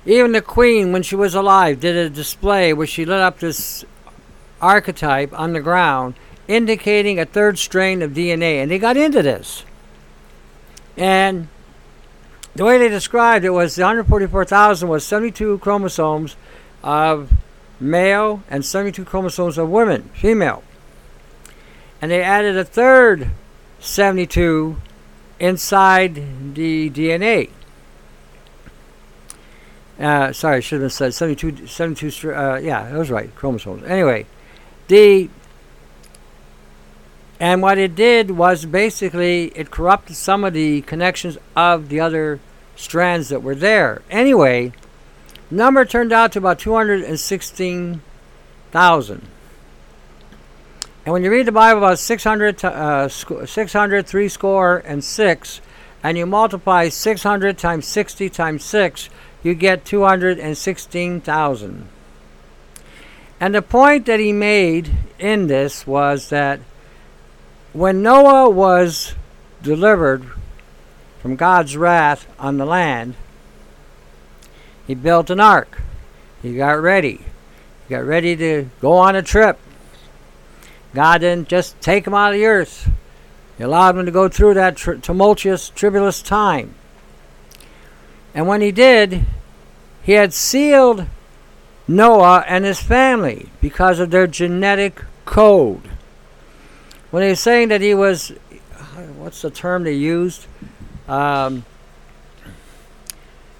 Even 0.06 0.32
the 0.32 0.42
Queen, 0.42 0.92
when 0.92 1.04
she 1.04 1.16
was 1.16 1.36
alive, 1.36 1.80
did 1.80 1.96
a 1.96 2.10
display 2.10 2.74
where 2.74 2.88
she 2.88 3.06
lit 3.06 3.20
up 3.20 3.40
this 3.40 3.86
archetype 4.60 5.38
on 5.38 5.54
the 5.54 5.60
ground, 5.60 6.16
indicating 6.48 7.20
a 7.20 7.26
third 7.26 7.60
strain 7.60 8.02
of 8.02 8.12
DNA, 8.12 8.62
and 8.62 8.72
they 8.72 8.80
got 8.80 8.98
into 8.98 9.22
this. 9.22 9.64
And 10.98 11.50
the 12.56 12.66
way 12.66 12.78
they 12.78 12.90
described 12.90 13.46
it 13.46 13.52
was 13.52 13.76
the 13.76 13.84
144,000 13.84 14.90
was 14.90 15.06
72 15.06 15.60
chromosomes 15.60 16.36
of 16.84 17.32
male 17.80 18.44
and 18.50 18.66
72 18.66 19.06
chromosomes 19.06 19.58
of 19.58 19.70
women, 19.70 20.10
female. 20.14 20.64
And 22.02 22.12
they 22.12 22.22
added 22.22 22.58
a 22.58 22.66
third 22.66 23.30
72 23.80 24.78
inside 25.40 26.16
the 26.56 26.90
DNA. 26.90 27.50
Uh, 30.00 30.34
sorry, 30.34 30.58
I 30.58 30.60
should 30.62 30.82
have 30.82 30.94
said 30.94 31.14
72, 31.14 31.68
72 31.68 32.34
uh, 32.34 32.58
yeah, 32.58 32.90
that 32.90 32.98
was 32.98 33.12
right, 33.12 33.34
chromosomes. 33.36 33.84
Anyway, 33.84 34.26
the 34.88 35.30
and 37.42 37.62
what 37.64 37.80
it 37.80 37.96
did 37.96 38.32
was 38.32 38.66
basically 38.68 39.46
it 39.56 39.72
corrupted 39.72 40.16
some 40.16 40.44
of 40.44 40.54
the 40.54 40.82
connections 40.82 41.40
of 41.56 41.90
the 41.90 42.00
other 42.00 42.40
strands 42.76 43.30
that 43.30 43.42
were 43.42 43.56
there. 43.56 44.04
Anyway, 44.12 44.74
number 45.50 45.84
turned 45.84 46.14
out 46.14 46.34
to 46.34 46.38
about 46.38 46.60
216,000. 46.60 49.28
And 51.04 51.14
when 51.14 51.24
you 51.24 51.32
read 51.32 51.48
the 51.48 51.52
Bible 51.52 51.80
about 51.80 51.98
600, 51.98 52.64
uh, 52.64 53.10
600, 53.10 54.06
3 54.06 54.30
score, 54.30 54.84
and 54.86 55.04
6, 55.04 55.62
and 56.04 56.20
you 56.20 56.28
multiply 56.28 56.90
600 56.90 57.58
times 57.58 57.88
60 57.88 58.30
times 58.30 58.64
6, 58.64 59.10
you 59.42 59.56
get 59.56 59.84
216,000. 59.84 61.88
And 63.40 63.56
the 63.56 63.64
point 63.64 64.06
that 64.06 64.20
he 64.20 64.32
made 64.32 64.92
in 65.18 65.48
this 65.48 65.88
was 65.88 66.30
that 66.30 66.60
when 67.74 68.02
Noah 68.02 68.50
was 68.50 69.16
delivered 69.62 70.26
from 71.22 71.36
God's 71.36 71.78
wrath 71.78 72.28
on 72.40 72.58
the 72.58 72.66
land, 72.66 73.16
he 74.88 74.96
built 74.96 75.30
an 75.30 75.40
ark. 75.40 75.82
He 76.42 76.56
got 76.56 76.82
ready. 76.82 77.22
He 77.88 77.96
got 77.96 78.04
ready 78.04 78.36
to 78.36 78.70
go 78.82 78.94
on 78.94 79.16
a 79.16 79.22
trip. 79.22 79.60
God 80.94 81.20
didn't 81.20 81.48
just 81.48 81.80
take 81.80 82.06
him 82.06 82.14
out 82.14 82.34
of 82.34 82.40
the 82.40 82.46
earth. 82.46 82.90
He 83.58 83.64
allowed 83.64 83.98
him 83.98 84.06
to 84.06 84.12
go 84.12 84.28
through 84.28 84.56
that 84.56 84.76
tr- 84.76 84.94
tumultuous, 84.94 85.70
tribulous 85.70 86.22
time. 86.22 86.76
And 88.34 88.48
when 88.48 88.62
he 88.62 88.72
did, 88.72 89.26
he 90.04 90.14
had 90.14 90.34
sealed 90.34 91.06
Noah 91.88 92.44
and 92.48 92.66
his 92.66 92.82
family 92.82 93.50
because 93.62 94.00
of 94.00 94.10
their 94.10 94.28
genetic 94.28 95.04
code. 95.26 95.91
When 97.12 97.24
he's 97.24 97.40
saying 97.40 97.68
that 97.68 97.82
he 97.82 97.94
was, 97.94 98.30
what's 99.18 99.42
the 99.42 99.52
term 99.52 99.84
they 99.84 99.94
used? 99.94 100.48
Um, 101.08 101.66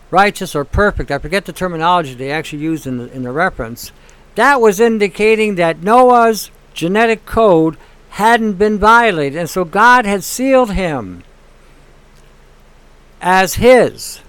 righteous 0.10 0.56
or 0.56 0.64
perfect. 0.64 1.12
I 1.12 1.18
forget 1.18 1.46
the 1.46 1.54
terminology 1.54 2.14
they 2.14 2.32
actually 2.32 2.64
used 2.64 2.88
in 2.88 2.98
the, 2.98 3.12
in 3.12 3.24
the 3.24 3.32
reference. 3.32 3.92
That 4.36 4.62
was 4.62 4.80
indicating 4.80 5.56
that 5.56 5.84
Noah's 5.84 6.50
genetic 6.74 7.26
code 7.26 7.78
hadn't 8.12 8.54
been 8.54 8.78
violated, 8.78 9.38
and 9.38 9.50
so 9.50 9.66
God 9.66 10.06
had 10.06 10.24
sealed 10.24 10.72
him 10.72 11.24
as 13.22 13.56
his. 13.56 14.22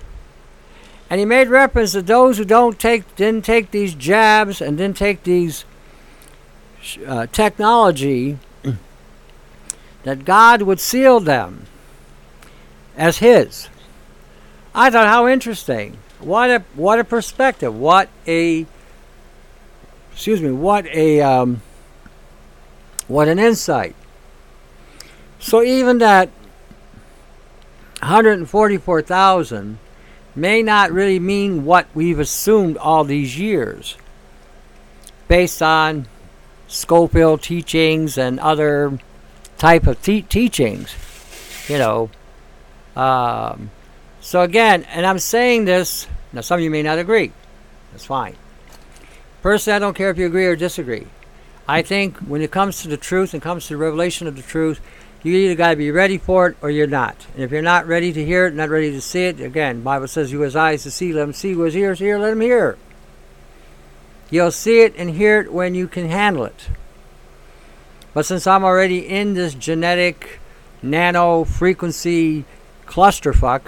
And 1.10 1.18
he 1.18 1.24
made 1.26 1.48
reference 1.48 1.92
to 1.92 2.02
those 2.02 2.38
who 2.38 2.44
don't 2.44 2.78
take, 2.78 3.14
didn't 3.16 3.44
take 3.44 3.70
these 3.70 3.94
jabs 3.94 4.60
and 4.60 4.78
didn't 4.78 4.96
take 4.96 5.24
these 5.24 5.64
uh, 7.06 7.26
technology, 7.26 8.38
that 10.04 10.24
God 10.24 10.62
would 10.62 10.80
seal 10.80 11.20
them 11.20 11.66
as 12.96 13.18
His. 13.18 13.68
I 14.74 14.90
thought, 14.90 15.06
how 15.06 15.28
interesting! 15.28 15.98
What 16.20 16.50
a 16.50 16.64
what 16.74 16.98
a 16.98 17.04
perspective! 17.04 17.74
What 17.74 18.08
a 18.26 18.66
excuse 20.12 20.40
me! 20.40 20.50
What 20.52 20.86
a 20.86 21.20
um, 21.20 21.62
what 23.08 23.28
an 23.28 23.38
insight! 23.38 23.94
So 25.38 25.62
even 25.62 25.98
that 25.98 26.30
144,000 27.98 29.78
may 30.34 30.62
not 30.62 30.90
really 30.90 31.18
mean 31.18 31.64
what 31.64 31.86
we've 31.94 32.18
assumed 32.18 32.76
all 32.76 33.04
these 33.04 33.38
years 33.38 33.96
based 35.28 35.62
on 35.62 36.06
Scofield 36.68 37.42
teachings 37.42 38.16
and 38.16 38.40
other 38.40 38.98
type 39.62 39.86
of 39.86 40.02
te- 40.02 40.22
teachings, 40.22 40.92
you 41.68 41.78
know. 41.78 42.10
Um, 42.96 43.70
so 44.20 44.42
again, 44.42 44.82
and 44.90 45.06
I'm 45.06 45.20
saying 45.20 45.66
this, 45.66 46.08
now 46.32 46.40
some 46.40 46.58
of 46.58 46.64
you 46.64 46.70
may 46.70 46.82
not 46.82 46.98
agree. 46.98 47.30
That's 47.92 48.04
fine. 48.04 48.34
Personally, 49.40 49.76
I 49.76 49.78
don't 49.78 49.94
care 49.94 50.10
if 50.10 50.18
you 50.18 50.26
agree 50.26 50.46
or 50.46 50.56
disagree. 50.56 51.06
I 51.68 51.82
think 51.82 52.18
when 52.18 52.42
it 52.42 52.50
comes 52.50 52.82
to 52.82 52.88
the 52.88 52.96
truth 52.96 53.34
and 53.34 53.40
comes 53.40 53.68
to 53.68 53.74
the 53.74 53.76
revelation 53.76 54.26
of 54.26 54.34
the 54.34 54.42
truth, 54.42 54.80
you 55.22 55.32
either 55.36 55.54
got 55.54 55.70
to 55.70 55.76
be 55.76 55.92
ready 55.92 56.18
for 56.18 56.48
it 56.48 56.56
or 56.60 56.68
you're 56.68 56.88
not. 56.88 57.14
And 57.34 57.44
if 57.44 57.52
you're 57.52 57.62
not 57.62 57.86
ready 57.86 58.12
to 58.12 58.24
hear 58.24 58.46
it, 58.46 58.54
not 58.54 58.68
ready 58.68 58.90
to 58.90 59.00
see 59.00 59.26
it, 59.26 59.40
again, 59.40 59.82
Bible 59.82 60.08
says, 60.08 60.32
"You 60.32 60.40
has 60.40 60.56
eyes 60.56 60.82
to 60.82 60.90
see, 60.90 61.12
let 61.12 61.22
him 61.22 61.32
see. 61.32 61.52
Who 61.52 61.62
has 61.62 61.76
ears 61.76 61.98
to 61.98 62.04
hear, 62.04 62.18
let 62.18 62.32
him 62.32 62.40
hear." 62.40 62.78
You'll 64.28 64.50
see 64.50 64.80
it 64.80 64.94
and 64.98 65.10
hear 65.10 65.38
it 65.38 65.52
when 65.52 65.76
you 65.76 65.86
can 65.86 66.08
handle 66.08 66.46
it. 66.46 66.66
But 68.14 68.26
since 68.26 68.46
I'm 68.46 68.64
already 68.64 69.06
in 69.06 69.34
this 69.34 69.54
genetic 69.54 70.40
nano 70.82 71.44
frequency 71.44 72.44
clusterfuck 72.86 73.62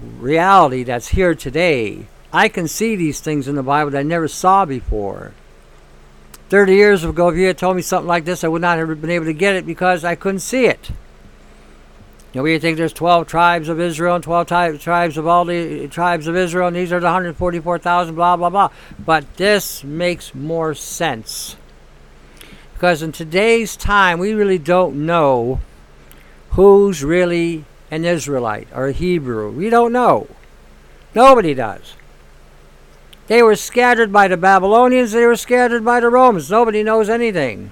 reality 0.00 0.84
that's 0.84 1.08
here 1.08 1.34
today, 1.34 2.06
I 2.32 2.48
can 2.48 2.68
see 2.68 2.96
these 2.96 3.20
things 3.20 3.48
in 3.48 3.56
the 3.56 3.62
Bible 3.62 3.90
that 3.90 3.98
I 3.98 4.02
never 4.02 4.28
saw 4.28 4.64
before. 4.64 5.32
30 6.48 6.74
years 6.74 7.04
ago, 7.04 7.28
if 7.28 7.36
you 7.36 7.46
had 7.46 7.58
told 7.58 7.76
me 7.76 7.82
something 7.82 8.08
like 8.08 8.24
this, 8.24 8.44
I 8.44 8.48
would 8.48 8.62
not 8.62 8.78
have 8.78 9.00
been 9.00 9.10
able 9.10 9.24
to 9.26 9.32
get 9.32 9.56
it 9.56 9.66
because 9.66 10.04
I 10.04 10.14
couldn't 10.14 10.40
see 10.40 10.66
it. 10.66 10.90
You 12.32 12.38
know, 12.38 12.42
we 12.44 12.58
think 12.58 12.78
there's 12.78 12.94
12 12.94 13.26
tribes 13.26 13.68
of 13.68 13.78
Israel 13.80 14.14
and 14.14 14.24
12 14.24 14.46
tri- 14.46 14.76
tribes 14.76 15.18
of 15.18 15.26
all 15.26 15.44
the 15.44 15.88
tribes 15.88 16.26
of 16.26 16.36
Israel, 16.36 16.68
and 16.68 16.76
these 16.76 16.92
are 16.92 17.00
the 17.00 17.06
144,000, 17.06 18.14
blah, 18.14 18.36
blah, 18.36 18.48
blah. 18.48 18.70
But 18.98 19.36
this 19.36 19.84
makes 19.84 20.34
more 20.34 20.74
sense. 20.74 21.56
Because 22.82 23.00
in 23.00 23.12
today's 23.12 23.76
time, 23.76 24.18
we 24.18 24.32
really 24.32 24.58
don't 24.58 25.06
know 25.06 25.60
who's 26.50 27.04
really 27.04 27.64
an 27.92 28.04
Israelite 28.04 28.66
or 28.74 28.88
a 28.88 28.92
Hebrew. 28.92 29.52
We 29.52 29.70
don't 29.70 29.92
know. 29.92 30.26
Nobody 31.14 31.54
does. 31.54 31.94
They 33.28 33.40
were 33.40 33.54
scattered 33.54 34.12
by 34.12 34.26
the 34.26 34.36
Babylonians, 34.36 35.12
they 35.12 35.24
were 35.26 35.36
scattered 35.36 35.84
by 35.84 36.00
the 36.00 36.08
Romans. 36.08 36.50
Nobody 36.50 36.82
knows 36.82 37.08
anything. 37.08 37.70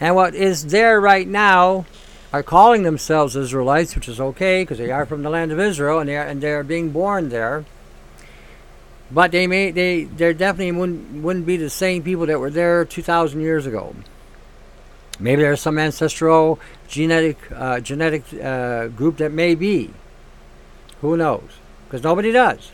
And 0.00 0.16
what 0.16 0.34
is 0.34 0.66
there 0.66 1.00
right 1.00 1.28
now 1.28 1.86
are 2.32 2.42
calling 2.42 2.82
themselves 2.82 3.36
Israelites, 3.36 3.94
which 3.94 4.08
is 4.08 4.20
okay 4.20 4.64
because 4.64 4.78
they 4.78 4.90
are 4.90 5.06
from 5.06 5.22
the 5.22 5.30
land 5.30 5.52
of 5.52 5.60
Israel 5.60 6.00
and 6.00 6.08
they 6.08 6.16
are, 6.16 6.26
and 6.26 6.40
they 6.40 6.50
are 6.50 6.64
being 6.64 6.90
born 6.90 7.28
there. 7.28 7.64
But 9.10 9.32
they 9.32 9.46
may 9.46 9.70
they 9.70 10.04
they 10.04 10.32
definitely 10.32 10.72
wouldn't 10.72 11.22
wouldn't 11.22 11.46
be 11.46 11.56
the 11.56 11.70
same 11.70 12.02
people 12.02 12.26
that 12.26 12.38
were 12.38 12.50
there 12.50 12.84
2,000 12.84 13.40
years 13.40 13.66
ago. 13.66 13.94
Maybe 15.18 15.42
there's 15.42 15.60
some 15.60 15.78
ancestral 15.78 16.58
genetic 16.88 17.38
uh, 17.54 17.80
genetic 17.80 18.22
uh, 18.42 18.88
group 18.88 19.18
that 19.18 19.32
may 19.32 19.54
be. 19.54 19.90
Who 21.00 21.16
knows? 21.16 21.58
Because 21.86 22.02
nobody 22.02 22.32
does. 22.32 22.70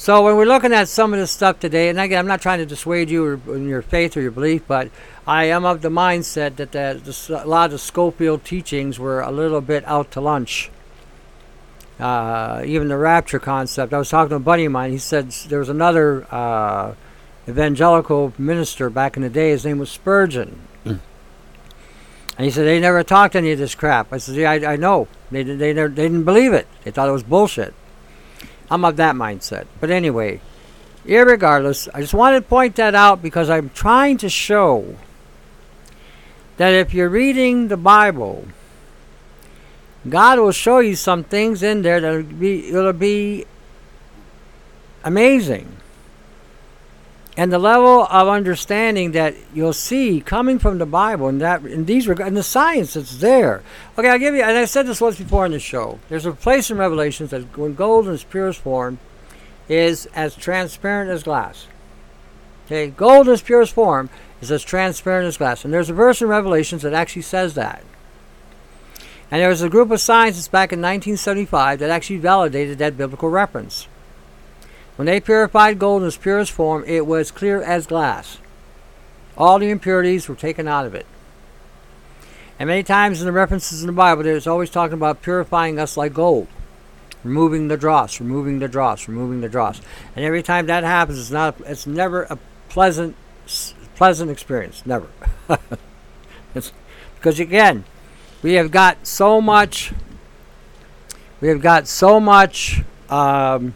So 0.00 0.24
when 0.24 0.36
we're 0.36 0.46
looking 0.46 0.72
at 0.72 0.88
some 0.88 1.12
of 1.12 1.20
this 1.20 1.30
stuff 1.30 1.60
today, 1.60 1.90
and 1.90 2.00
again, 2.00 2.20
I'm 2.20 2.26
not 2.26 2.40
trying 2.40 2.60
to 2.60 2.64
dissuade 2.64 3.10
you 3.10 3.34
in 3.48 3.68
your 3.68 3.82
faith 3.82 4.16
or 4.16 4.22
your 4.22 4.30
belief, 4.30 4.62
but 4.66 4.90
I 5.26 5.44
am 5.44 5.66
of 5.66 5.82
the 5.82 5.90
mindset 5.90 6.56
that 6.56 6.72
the, 6.72 6.98
the, 7.04 7.44
a 7.44 7.46
lot 7.46 7.66
of 7.66 7.72
the 7.72 7.78
Scofield 7.78 8.42
teachings 8.42 8.98
were 8.98 9.20
a 9.20 9.30
little 9.30 9.60
bit 9.60 9.84
out 9.84 10.10
to 10.12 10.22
lunch. 10.22 10.70
Uh, 12.00 12.62
even 12.64 12.88
the 12.88 12.96
rapture 12.96 13.38
concept. 13.38 13.92
I 13.92 13.98
was 13.98 14.08
talking 14.08 14.30
to 14.30 14.36
a 14.36 14.40
buddy 14.40 14.64
of 14.64 14.72
mine. 14.72 14.90
He 14.90 14.98
said 14.98 15.30
there 15.48 15.58
was 15.58 15.68
another 15.68 16.26
uh, 16.30 16.94
evangelical 17.46 18.32
minister 18.38 18.88
back 18.88 19.16
in 19.16 19.22
the 19.22 19.28
day. 19.28 19.50
His 19.50 19.66
name 19.66 19.78
was 19.78 19.90
Spurgeon. 19.90 20.60
Mm. 20.84 21.00
And 22.38 22.44
he 22.46 22.50
said 22.50 22.64
they 22.64 22.80
never 22.80 23.02
talked 23.02 23.36
any 23.36 23.52
of 23.52 23.58
this 23.58 23.74
crap. 23.74 24.12
I 24.14 24.18
said, 24.18 24.36
yeah, 24.36 24.50
I, 24.50 24.72
I 24.72 24.76
know. 24.76 25.08
They, 25.30 25.42
they, 25.42 25.74
never, 25.74 25.88
they 25.88 26.04
didn't 26.04 26.24
believe 26.24 26.54
it. 26.54 26.66
They 26.84 26.90
thought 26.90 27.08
it 27.08 27.12
was 27.12 27.22
bullshit. 27.22 27.74
I'm 28.70 28.84
of 28.84 28.96
that 28.96 29.14
mindset. 29.14 29.66
But 29.78 29.90
anyway, 29.90 30.40
irregardless, 31.04 31.88
I 31.92 32.00
just 32.00 32.14
wanted 32.14 32.40
to 32.40 32.48
point 32.48 32.76
that 32.76 32.94
out 32.94 33.20
because 33.20 33.50
I'm 33.50 33.68
trying 33.70 34.16
to 34.18 34.28
show 34.30 34.96
that 36.56 36.72
if 36.72 36.94
you're 36.94 37.08
reading 37.08 37.68
the 37.68 37.76
Bible, 37.76 38.46
God 40.08 40.38
will 40.38 40.52
show 40.52 40.78
you 40.78 40.96
some 40.96 41.24
things 41.24 41.62
in 41.62 41.82
there 41.82 42.00
that'll 42.00 42.22
be 42.22 42.68
it'll 42.68 42.92
be 42.92 43.44
amazing. 45.04 45.76
And 47.36 47.52
the 47.52 47.58
level 47.58 48.06
of 48.10 48.28
understanding 48.28 49.12
that 49.12 49.34
you'll 49.54 49.72
see 49.72 50.20
coming 50.20 50.58
from 50.58 50.78
the 50.78 50.86
Bible 50.86 51.28
and 51.28 51.40
that 51.40 51.64
in 51.64 51.84
these 51.84 52.08
regards 52.08 52.28
and 52.28 52.36
the 52.36 52.42
science 52.42 52.94
that's 52.94 53.18
there. 53.18 53.62
Okay, 53.96 54.08
I'll 54.08 54.18
give 54.18 54.34
you 54.34 54.42
and 54.42 54.56
I 54.56 54.64
said 54.64 54.86
this 54.86 55.00
once 55.00 55.18
before 55.18 55.46
in 55.46 55.52
the 55.52 55.60
show. 55.60 56.00
There's 56.08 56.26
a 56.26 56.32
place 56.32 56.70
in 56.70 56.78
Revelations 56.78 57.30
that 57.30 57.56
when 57.56 57.74
gold 57.74 58.08
in 58.08 58.14
its 58.14 58.24
purest 58.24 58.60
form 58.60 58.98
is 59.68 60.06
as 60.14 60.34
transparent 60.34 61.10
as 61.10 61.22
glass. 61.22 61.66
Okay, 62.66 62.88
gold 62.88 63.28
in 63.28 63.34
its 63.34 63.42
purest 63.42 63.74
form 63.74 64.10
is 64.40 64.50
as 64.50 64.64
transparent 64.64 65.26
as 65.26 65.36
glass. 65.36 65.64
And 65.64 65.72
there's 65.72 65.90
a 65.90 65.94
verse 65.94 66.20
in 66.20 66.28
Revelations 66.28 66.82
that 66.82 66.94
actually 66.94 67.22
says 67.22 67.54
that. 67.54 67.84
And 69.30 69.40
there 69.40 69.48
was 69.48 69.62
a 69.62 69.68
group 69.68 69.90
of 69.90 70.00
scientists 70.00 70.48
back 70.48 70.72
in 70.72 70.80
1975 70.80 71.78
that 71.78 71.90
actually 71.90 72.18
validated 72.18 72.78
that 72.78 72.96
biblical 72.96 73.28
reference. 73.28 73.86
When 74.96 75.06
they 75.06 75.20
purified 75.20 75.78
gold 75.78 76.02
in 76.02 76.08
its 76.08 76.16
purest 76.16 76.52
form, 76.52 76.84
it 76.86 77.06
was 77.06 77.30
clear 77.30 77.62
as 77.62 77.86
glass. 77.86 78.38
All 79.38 79.58
the 79.58 79.70
impurities 79.70 80.28
were 80.28 80.34
taken 80.34 80.68
out 80.68 80.84
of 80.84 80.94
it. 80.94 81.06
And 82.58 82.66
many 82.66 82.82
times 82.82 83.20
in 83.20 83.26
the 83.26 83.32
references 83.32 83.82
in 83.82 83.86
the 83.86 83.92
Bible, 83.94 84.22
there's 84.22 84.46
always 84.46 84.68
talking 84.68 84.92
about 84.92 85.22
purifying 85.22 85.78
us 85.78 85.96
like 85.96 86.12
gold. 86.12 86.48
Removing 87.24 87.68
the 87.68 87.78
dross, 87.78 88.20
removing 88.20 88.58
the 88.58 88.68
dross, 88.68 89.08
removing 89.08 89.40
the 89.40 89.48
dross. 89.48 89.80
And 90.14 90.24
every 90.24 90.42
time 90.42 90.66
that 90.66 90.84
happens, 90.84 91.18
it's 91.18 91.30
not 91.30 91.54
it's 91.66 91.86
never 91.86 92.24
a 92.24 92.38
pleasant 92.68 93.16
pleasant 93.94 94.30
experience. 94.30 94.84
Never. 94.84 95.08
because 96.54 97.40
again, 97.40 97.84
we 98.42 98.54
have 98.54 98.70
got 98.70 99.06
so 99.06 99.40
much 99.40 99.92
we 101.40 101.48
have 101.48 101.62
got 101.62 101.86
so 101.88 102.20
much 102.20 102.82
um, 103.08 103.74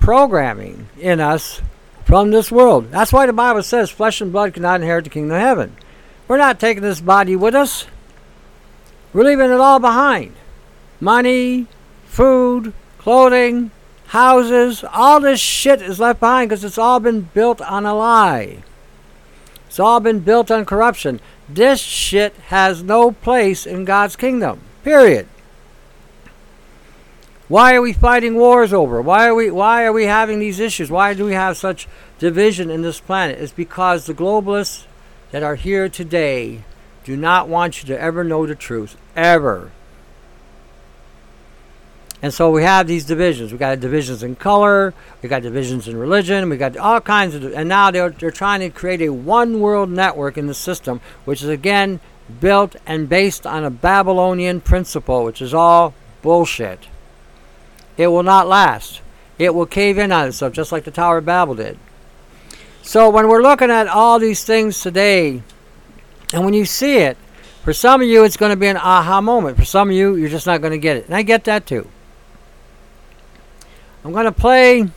programming 0.00 0.88
in 0.98 1.18
us 1.18 1.62
from 2.04 2.30
this 2.30 2.52
world. 2.52 2.90
That's 2.90 3.12
why 3.12 3.26
the 3.26 3.32
Bible 3.32 3.62
says 3.62 3.90
flesh 3.90 4.20
and 4.20 4.32
blood 4.32 4.54
cannot 4.54 4.80
inherit 4.80 5.04
the 5.04 5.10
kingdom 5.10 5.34
of 5.34 5.40
heaven. 5.40 5.76
We're 6.28 6.36
not 6.36 6.60
taking 6.60 6.82
this 6.82 7.00
body 7.00 7.36
with 7.36 7.54
us. 7.54 7.86
We're 9.12 9.24
leaving 9.24 9.50
it 9.50 9.60
all 9.60 9.78
behind. 9.78 10.34
Money, 11.00 11.66
food, 12.04 12.74
clothing, 12.98 13.70
houses, 14.08 14.84
all 14.92 15.20
this 15.20 15.40
shit 15.40 15.80
is 15.80 15.98
left 15.98 16.20
behind 16.20 16.50
because 16.50 16.64
it's 16.64 16.78
all 16.78 17.00
been 17.00 17.22
built 17.22 17.60
on 17.62 17.86
a 17.86 17.94
lie. 17.94 18.62
It's 19.66 19.80
all 19.80 20.00
been 20.00 20.20
built 20.20 20.50
on 20.50 20.64
corruption. 20.64 21.20
This 21.48 21.80
shit 21.80 22.34
has 22.48 22.82
no 22.82 23.12
place 23.12 23.66
in 23.66 23.84
God's 23.84 24.16
kingdom. 24.16 24.60
Period. 24.82 25.28
Why 27.48 27.76
are 27.76 27.82
we 27.82 27.92
fighting 27.92 28.34
wars 28.34 28.72
over? 28.72 29.00
Why 29.00 29.28
are 29.28 29.34
we 29.34 29.50
why 29.50 29.84
are 29.84 29.92
we 29.92 30.04
having 30.04 30.40
these 30.40 30.58
issues? 30.58 30.90
Why 30.90 31.14
do 31.14 31.24
we 31.24 31.34
have 31.34 31.56
such 31.56 31.86
division 32.18 32.70
in 32.70 32.82
this 32.82 32.98
planet? 32.98 33.38
It's 33.38 33.52
because 33.52 34.06
the 34.06 34.14
globalists 34.14 34.84
that 35.30 35.44
are 35.44 35.54
here 35.54 35.88
today 35.88 36.64
do 37.04 37.16
not 37.16 37.48
want 37.48 37.80
you 37.80 37.86
to 37.88 38.00
ever 38.00 38.24
know 38.24 38.46
the 38.46 38.56
truth. 38.56 38.96
Ever. 39.14 39.70
And 42.26 42.34
so 42.34 42.50
we 42.50 42.64
have 42.64 42.88
these 42.88 43.04
divisions. 43.04 43.52
We 43.52 43.58
got 43.58 43.78
divisions 43.78 44.24
in 44.24 44.34
color, 44.34 44.92
we 45.22 45.28
got 45.28 45.42
divisions 45.42 45.86
in 45.86 45.96
religion, 45.96 46.48
we 46.48 46.56
got 46.56 46.76
all 46.76 47.00
kinds 47.00 47.36
of, 47.36 47.44
and 47.52 47.68
now 47.68 47.92
they're, 47.92 48.10
they're 48.10 48.32
trying 48.32 48.58
to 48.62 48.68
create 48.68 49.00
a 49.00 49.10
one 49.10 49.60
world 49.60 49.90
network 49.90 50.36
in 50.36 50.48
the 50.48 50.52
system, 50.52 51.00
which 51.24 51.40
is 51.40 51.48
again 51.48 52.00
built 52.40 52.74
and 52.84 53.08
based 53.08 53.46
on 53.46 53.62
a 53.62 53.70
Babylonian 53.70 54.60
principle, 54.60 55.22
which 55.22 55.40
is 55.40 55.54
all 55.54 55.94
bullshit. 56.20 56.88
It 57.96 58.08
will 58.08 58.24
not 58.24 58.48
last. 58.48 59.02
It 59.38 59.54
will 59.54 59.64
cave 59.64 59.96
in 59.96 60.10
on 60.10 60.26
itself, 60.26 60.52
just 60.52 60.72
like 60.72 60.82
the 60.82 60.90
Tower 60.90 61.18
of 61.18 61.26
Babel 61.26 61.54
did. 61.54 61.78
So 62.82 63.08
when 63.08 63.28
we're 63.28 63.40
looking 63.40 63.70
at 63.70 63.86
all 63.86 64.18
these 64.18 64.42
things 64.42 64.80
today, 64.80 65.44
and 66.32 66.44
when 66.44 66.54
you 66.54 66.64
see 66.64 66.96
it, 66.96 67.16
for 67.62 67.72
some 67.72 68.02
of 68.02 68.08
you 68.08 68.24
it's 68.24 68.36
going 68.36 68.50
to 68.50 68.56
be 68.56 68.66
an 68.66 68.78
aha 68.78 69.20
moment. 69.20 69.56
For 69.56 69.64
some 69.64 69.90
of 69.90 69.94
you, 69.94 70.16
you're 70.16 70.28
just 70.28 70.48
not 70.48 70.60
going 70.60 70.72
to 70.72 70.78
get 70.78 70.96
it. 70.96 71.06
And 71.06 71.14
I 71.14 71.22
get 71.22 71.44
that 71.44 71.66
too. 71.66 71.88
I'm 74.06 74.12
going 74.12 74.26
to 74.26 74.30
play 74.30 74.88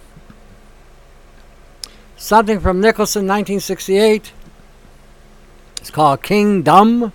something 2.15 2.59
from 2.59 2.79
Nicholson 2.79 3.21
1968. 3.21 4.33
It's 5.77 5.89
called 5.89 6.21
Kingdom. 6.21 7.11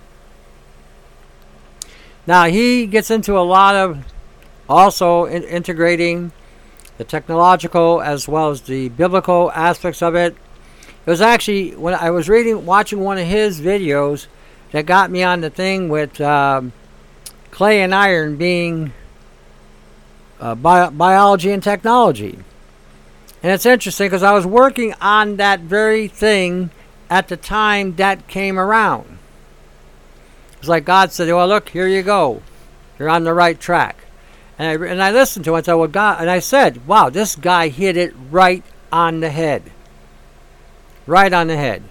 Now, 2.27 2.47
he 2.47 2.85
gets 2.85 3.09
into 3.09 3.37
a 3.37 3.47
lot 3.47 3.75
of 3.75 4.03
also 4.67 5.23
in 5.23 5.43
integrating 5.43 6.33
the 6.97 7.05
technological 7.05 8.01
as 8.01 8.27
well 8.27 8.49
as 8.49 8.63
the 8.63 8.89
biblical 8.89 9.49
aspects 9.53 10.01
of 10.01 10.15
it. 10.15 10.35
It 11.05 11.09
was 11.09 11.21
actually 11.21 11.75
when 11.77 11.93
I 11.93 12.09
was 12.09 12.27
reading, 12.27 12.65
watching 12.65 12.99
one 12.99 13.17
of 13.19 13.25
his 13.25 13.61
videos 13.61 14.27
that 14.73 14.85
got 14.85 15.11
me 15.11 15.23
on 15.23 15.39
the 15.39 15.49
thing 15.49 15.87
with 15.87 16.19
um, 16.19 16.73
clay 17.51 17.81
and 17.81 17.95
iron 17.95 18.35
being 18.35 18.91
uh, 20.39 20.55
bio- 20.55 20.91
biology 20.91 21.51
and 21.51 21.63
technology. 21.63 22.39
And 23.43 23.51
it's 23.51 23.65
interesting 23.65 24.07
because 24.07 24.23
I 24.23 24.33
was 24.33 24.45
working 24.45 24.93
on 24.99 25.35
that 25.37 25.59
very 25.59 26.07
thing 26.07 26.71
at 27.09 27.27
the 27.27 27.37
time 27.37 27.95
that 27.97 28.27
came 28.27 28.57
around. 28.57 29.19
It's 30.57 30.67
like 30.67 30.85
God 30.85 31.11
said, 31.11 31.27
"Well, 31.27 31.47
look, 31.47 31.69
here 31.69 31.87
you 31.87 32.01
go. 32.01 32.41
You're 32.97 33.09
on 33.09 33.23
the 33.23 33.33
right 33.33 33.59
track." 33.59 33.97
And 34.57 34.67
I 34.67 34.91
and 34.91 35.03
I 35.03 35.11
listened 35.11 35.45
to 35.45 35.53
it. 35.53 35.59
I 35.59 35.61
said, 35.61 35.73
"Well, 35.73 35.87
God," 35.87 36.21
and 36.21 36.29
I 36.29 36.39
said, 36.39 36.87
"Wow, 36.87 37.09
this 37.09 37.35
guy 37.35 37.67
hit 37.67 37.97
it 37.97 38.15
right 38.31 38.63
on 38.91 39.19
the 39.19 39.29
head. 39.29 39.71
Right 41.05 41.31
on 41.31 41.47
the 41.47 41.57
head." 41.57 41.83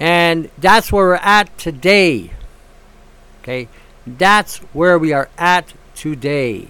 And 0.00 0.50
that's 0.58 0.90
where 0.90 1.04
we're 1.04 1.14
at 1.16 1.56
today. 1.56 2.32
Okay, 3.42 3.68
that's 4.06 4.56
where 4.72 4.98
we 4.98 5.12
are 5.12 5.28
at 5.38 5.72
today. 6.00 6.66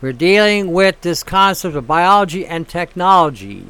We're 0.00 0.12
dealing 0.12 0.70
with 0.70 1.00
this 1.00 1.24
concept 1.24 1.74
of 1.74 1.88
biology 1.88 2.46
and 2.46 2.68
technology. 2.68 3.66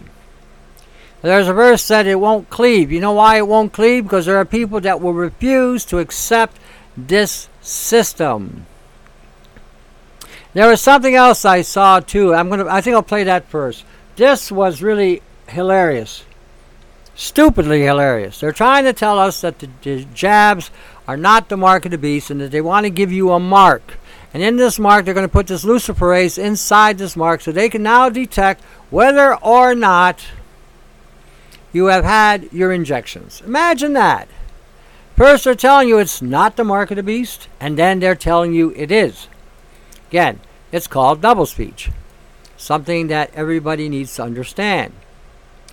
There's 1.22 1.48
a 1.48 1.54
verse 1.54 1.88
that 1.88 2.06
it 2.06 2.16
won't 2.16 2.50
cleave. 2.50 2.92
You 2.92 3.00
know 3.00 3.12
why 3.12 3.38
it 3.38 3.48
won't 3.48 3.72
cleave? 3.72 4.02
Because 4.02 4.26
there 4.26 4.36
are 4.36 4.44
people 4.44 4.82
that 4.82 5.00
will 5.00 5.14
refuse 5.14 5.86
to 5.86 5.98
accept 5.98 6.58
this 6.94 7.48
system. 7.62 8.66
There 10.52 10.68
was 10.68 10.82
something 10.82 11.14
else 11.14 11.46
I 11.46 11.62
saw 11.62 12.00
too. 12.00 12.34
I'm 12.34 12.50
gonna. 12.50 12.66
I 12.66 12.82
think 12.82 12.96
I'll 12.96 13.02
play 13.02 13.24
that 13.24 13.48
first. 13.48 13.86
This 14.16 14.52
was 14.52 14.82
really 14.82 15.22
hilarious, 15.48 16.24
stupidly 17.14 17.80
hilarious. 17.80 18.40
They're 18.40 18.52
trying 18.52 18.84
to 18.84 18.92
tell 18.92 19.18
us 19.18 19.40
that 19.40 19.60
the, 19.60 19.70
the 19.80 20.04
jabs 20.12 20.70
are 21.06 21.16
not 21.16 21.48
the 21.48 21.56
mark 21.56 21.84
of 21.84 21.90
the 21.90 21.98
beast 21.98 22.30
and 22.30 22.40
that 22.40 22.50
they 22.50 22.60
want 22.60 22.84
to 22.84 22.90
give 22.90 23.12
you 23.12 23.32
a 23.32 23.40
mark. 23.40 23.98
And 24.32 24.42
in 24.42 24.56
this 24.56 24.78
mark, 24.78 25.04
they're 25.04 25.14
going 25.14 25.26
to 25.26 25.32
put 25.32 25.46
this 25.46 25.64
luciferase 25.64 26.38
inside 26.38 26.98
this 26.98 27.16
mark 27.16 27.40
so 27.40 27.52
they 27.52 27.68
can 27.68 27.82
now 27.82 28.08
detect 28.08 28.64
whether 28.90 29.34
or 29.36 29.74
not 29.74 30.26
you 31.72 31.86
have 31.86 32.04
had 32.04 32.52
your 32.52 32.72
injections. 32.72 33.42
Imagine 33.46 33.92
that. 33.92 34.28
First, 35.16 35.44
they're 35.44 35.54
telling 35.54 35.88
you 35.88 35.98
it's 35.98 36.20
not 36.20 36.56
the 36.56 36.64
mark 36.64 36.90
of 36.90 36.96
the 36.96 37.02
beast, 37.02 37.48
and 37.60 37.78
then 37.78 38.00
they're 38.00 38.16
telling 38.16 38.52
you 38.52 38.72
it 38.74 38.90
is. 38.90 39.28
Again, 40.08 40.40
it's 40.72 40.88
called 40.88 41.20
double 41.20 41.46
speech. 41.46 41.90
Something 42.56 43.06
that 43.08 43.30
everybody 43.34 43.88
needs 43.88 44.14
to 44.16 44.22
understand. 44.22 44.92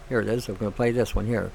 Here 0.10 0.20
it 0.20 0.28
is. 0.28 0.48
I'm 0.48 0.56
going 0.56 0.72
to 0.72 0.76
play 0.76 0.92
this 0.92 1.16
one 1.16 1.26
here. 1.26 1.52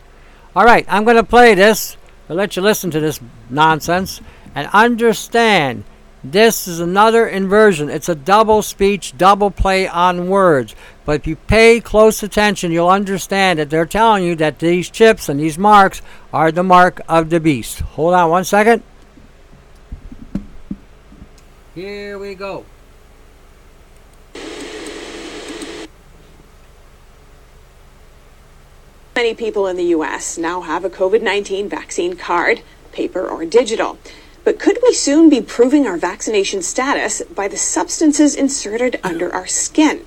All 0.57 0.65
right, 0.65 0.87
I'm 0.89 1.05
going 1.05 1.17
to 1.17 1.23
play 1.23 1.55
this 1.55 1.97
I'll 2.29 2.37
let 2.37 2.57
you 2.57 2.63
listen 2.63 2.91
to 2.91 3.01
this 3.01 3.21
nonsense 3.49 4.21
and 4.55 4.69
understand 4.73 5.85
this 6.25 6.67
is 6.67 6.81
another 6.81 7.29
inversion. 7.29 7.89
It's 7.89 8.09
a 8.09 8.15
double 8.15 8.63
speech, 8.63 9.17
double 9.17 9.51
play 9.51 9.87
on 9.87 10.29
words. 10.29 10.75
But 11.05 11.21
if 11.21 11.27
you 11.27 11.37
pay 11.37 11.81
close 11.81 12.23
attention, 12.23 12.73
you'll 12.73 12.89
understand 12.89 13.61
that 13.61 13.71
they're 13.71 13.87
telling 13.87 14.25
you 14.25 14.35
that 14.37 14.59
these 14.59 14.91
chips 14.91 15.29
and 15.29 15.39
these 15.39 15.57
marks 15.57 16.03
are 16.33 16.51
the 16.51 16.65
mark 16.65 17.01
of 17.09 17.31
the 17.31 17.39
beast. 17.39 17.81
Hold 17.81 18.15
on 18.15 18.31
one 18.31 18.45
second. 18.45 18.83
Here 21.75 22.19
we 22.19 22.35
go. 22.35 22.65
Many 29.17 29.33
people 29.33 29.67
in 29.67 29.77
the 29.77 29.85
U.S. 29.97 30.37
now 30.37 30.61
have 30.61 30.85
a 30.85 30.91
COVID 30.91 31.23
19 31.23 31.71
vaccine 31.71 32.17
card, 32.17 32.61
paper 32.93 33.27
or 33.27 33.47
digital. 33.47 33.99
But 34.45 34.61
could 34.61 34.79
we 34.83 34.93
soon 34.93 35.31
be 35.31 35.41
proving 35.41 35.87
our 35.87 35.97
vaccination 35.97 36.61
status 36.61 37.23
by 37.23 37.49
the 37.49 37.57
substances 37.57 38.35
inserted 38.35 39.01
under 39.03 39.33
our 39.33 39.47
skin? 39.47 40.05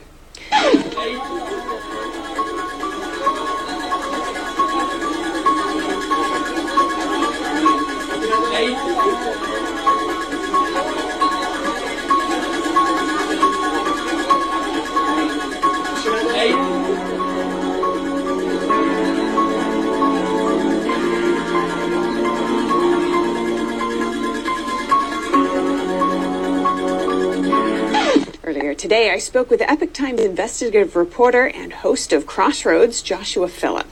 Today, 28.80 29.12
I 29.12 29.18
spoke 29.18 29.50
with 29.50 29.60
Epoch 29.60 29.92
Times 29.92 30.22
investigative 30.22 30.96
reporter 30.96 31.46
and 31.46 31.74
host 31.74 32.14
of 32.14 32.26
Crossroads, 32.26 33.02
Joshua 33.02 33.50
Philipp. 33.50 33.92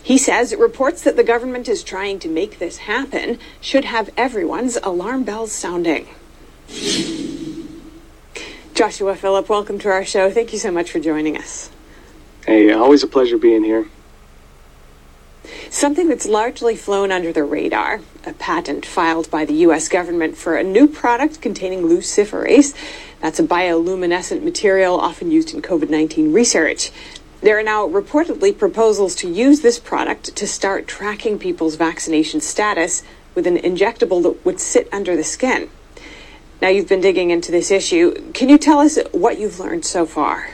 He 0.00 0.16
says 0.16 0.54
reports 0.54 1.02
that 1.02 1.16
the 1.16 1.24
government 1.24 1.68
is 1.68 1.82
trying 1.82 2.20
to 2.20 2.28
make 2.28 2.60
this 2.60 2.76
happen 2.76 3.40
should 3.60 3.84
have 3.84 4.10
everyone's 4.16 4.76
alarm 4.76 5.24
bells 5.24 5.50
sounding. 5.50 6.06
Joshua 8.74 9.16
Philipp, 9.16 9.48
welcome 9.48 9.80
to 9.80 9.88
our 9.88 10.04
show. 10.04 10.30
Thank 10.30 10.52
you 10.52 10.60
so 10.60 10.70
much 10.70 10.92
for 10.92 11.00
joining 11.00 11.36
us. 11.36 11.70
Hey, 12.46 12.70
always 12.70 13.02
a 13.02 13.08
pleasure 13.08 13.38
being 13.38 13.64
here. 13.64 13.88
Something 15.70 16.08
that's 16.08 16.26
largely 16.26 16.76
flown 16.76 17.12
under 17.12 17.32
the 17.32 17.44
radar 17.44 18.00
a 18.24 18.32
patent 18.34 18.84
filed 18.84 19.30
by 19.30 19.44
the 19.44 19.54
U.S. 19.54 19.88
government 19.88 20.36
for 20.36 20.56
a 20.56 20.62
new 20.62 20.86
product 20.86 21.40
containing 21.40 21.82
luciferase. 21.82 22.74
That's 23.20 23.40
a 23.40 23.44
bioluminescent 23.44 24.42
material 24.42 25.00
often 25.00 25.30
used 25.30 25.54
in 25.54 25.62
COVID 25.62 25.88
19 25.88 26.32
research. 26.32 26.90
There 27.40 27.58
are 27.58 27.62
now 27.62 27.86
reportedly 27.86 28.56
proposals 28.56 29.14
to 29.16 29.30
use 29.30 29.60
this 29.60 29.78
product 29.78 30.34
to 30.36 30.46
start 30.46 30.88
tracking 30.88 31.38
people's 31.38 31.76
vaccination 31.76 32.40
status 32.40 33.02
with 33.34 33.46
an 33.46 33.56
injectable 33.56 34.22
that 34.24 34.44
would 34.44 34.60
sit 34.60 34.88
under 34.92 35.16
the 35.16 35.24
skin. 35.24 35.70
Now, 36.60 36.68
you've 36.68 36.88
been 36.88 37.00
digging 37.00 37.30
into 37.30 37.52
this 37.52 37.70
issue. 37.70 38.32
Can 38.32 38.48
you 38.48 38.58
tell 38.58 38.80
us 38.80 38.98
what 39.12 39.38
you've 39.38 39.60
learned 39.60 39.84
so 39.84 40.04
far? 40.04 40.50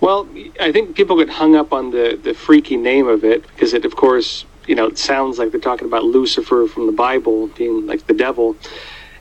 Well, 0.00 0.28
I 0.60 0.72
think 0.72 0.94
people 0.94 1.16
get 1.16 1.30
hung 1.30 1.56
up 1.56 1.72
on 1.72 1.90
the, 1.90 2.18
the 2.22 2.34
freaky 2.34 2.76
name 2.76 3.08
of 3.08 3.24
it 3.24 3.46
because 3.46 3.72
it, 3.72 3.84
of 3.84 3.96
course, 3.96 4.44
you 4.66 4.74
know, 4.74 4.86
it 4.86 4.98
sounds 4.98 5.38
like 5.38 5.52
they're 5.52 5.60
talking 5.60 5.86
about 5.86 6.04
Lucifer 6.04 6.66
from 6.66 6.86
the 6.86 6.92
Bible 6.92 7.46
being 7.48 7.86
like 7.86 8.06
the 8.06 8.14
devil. 8.14 8.56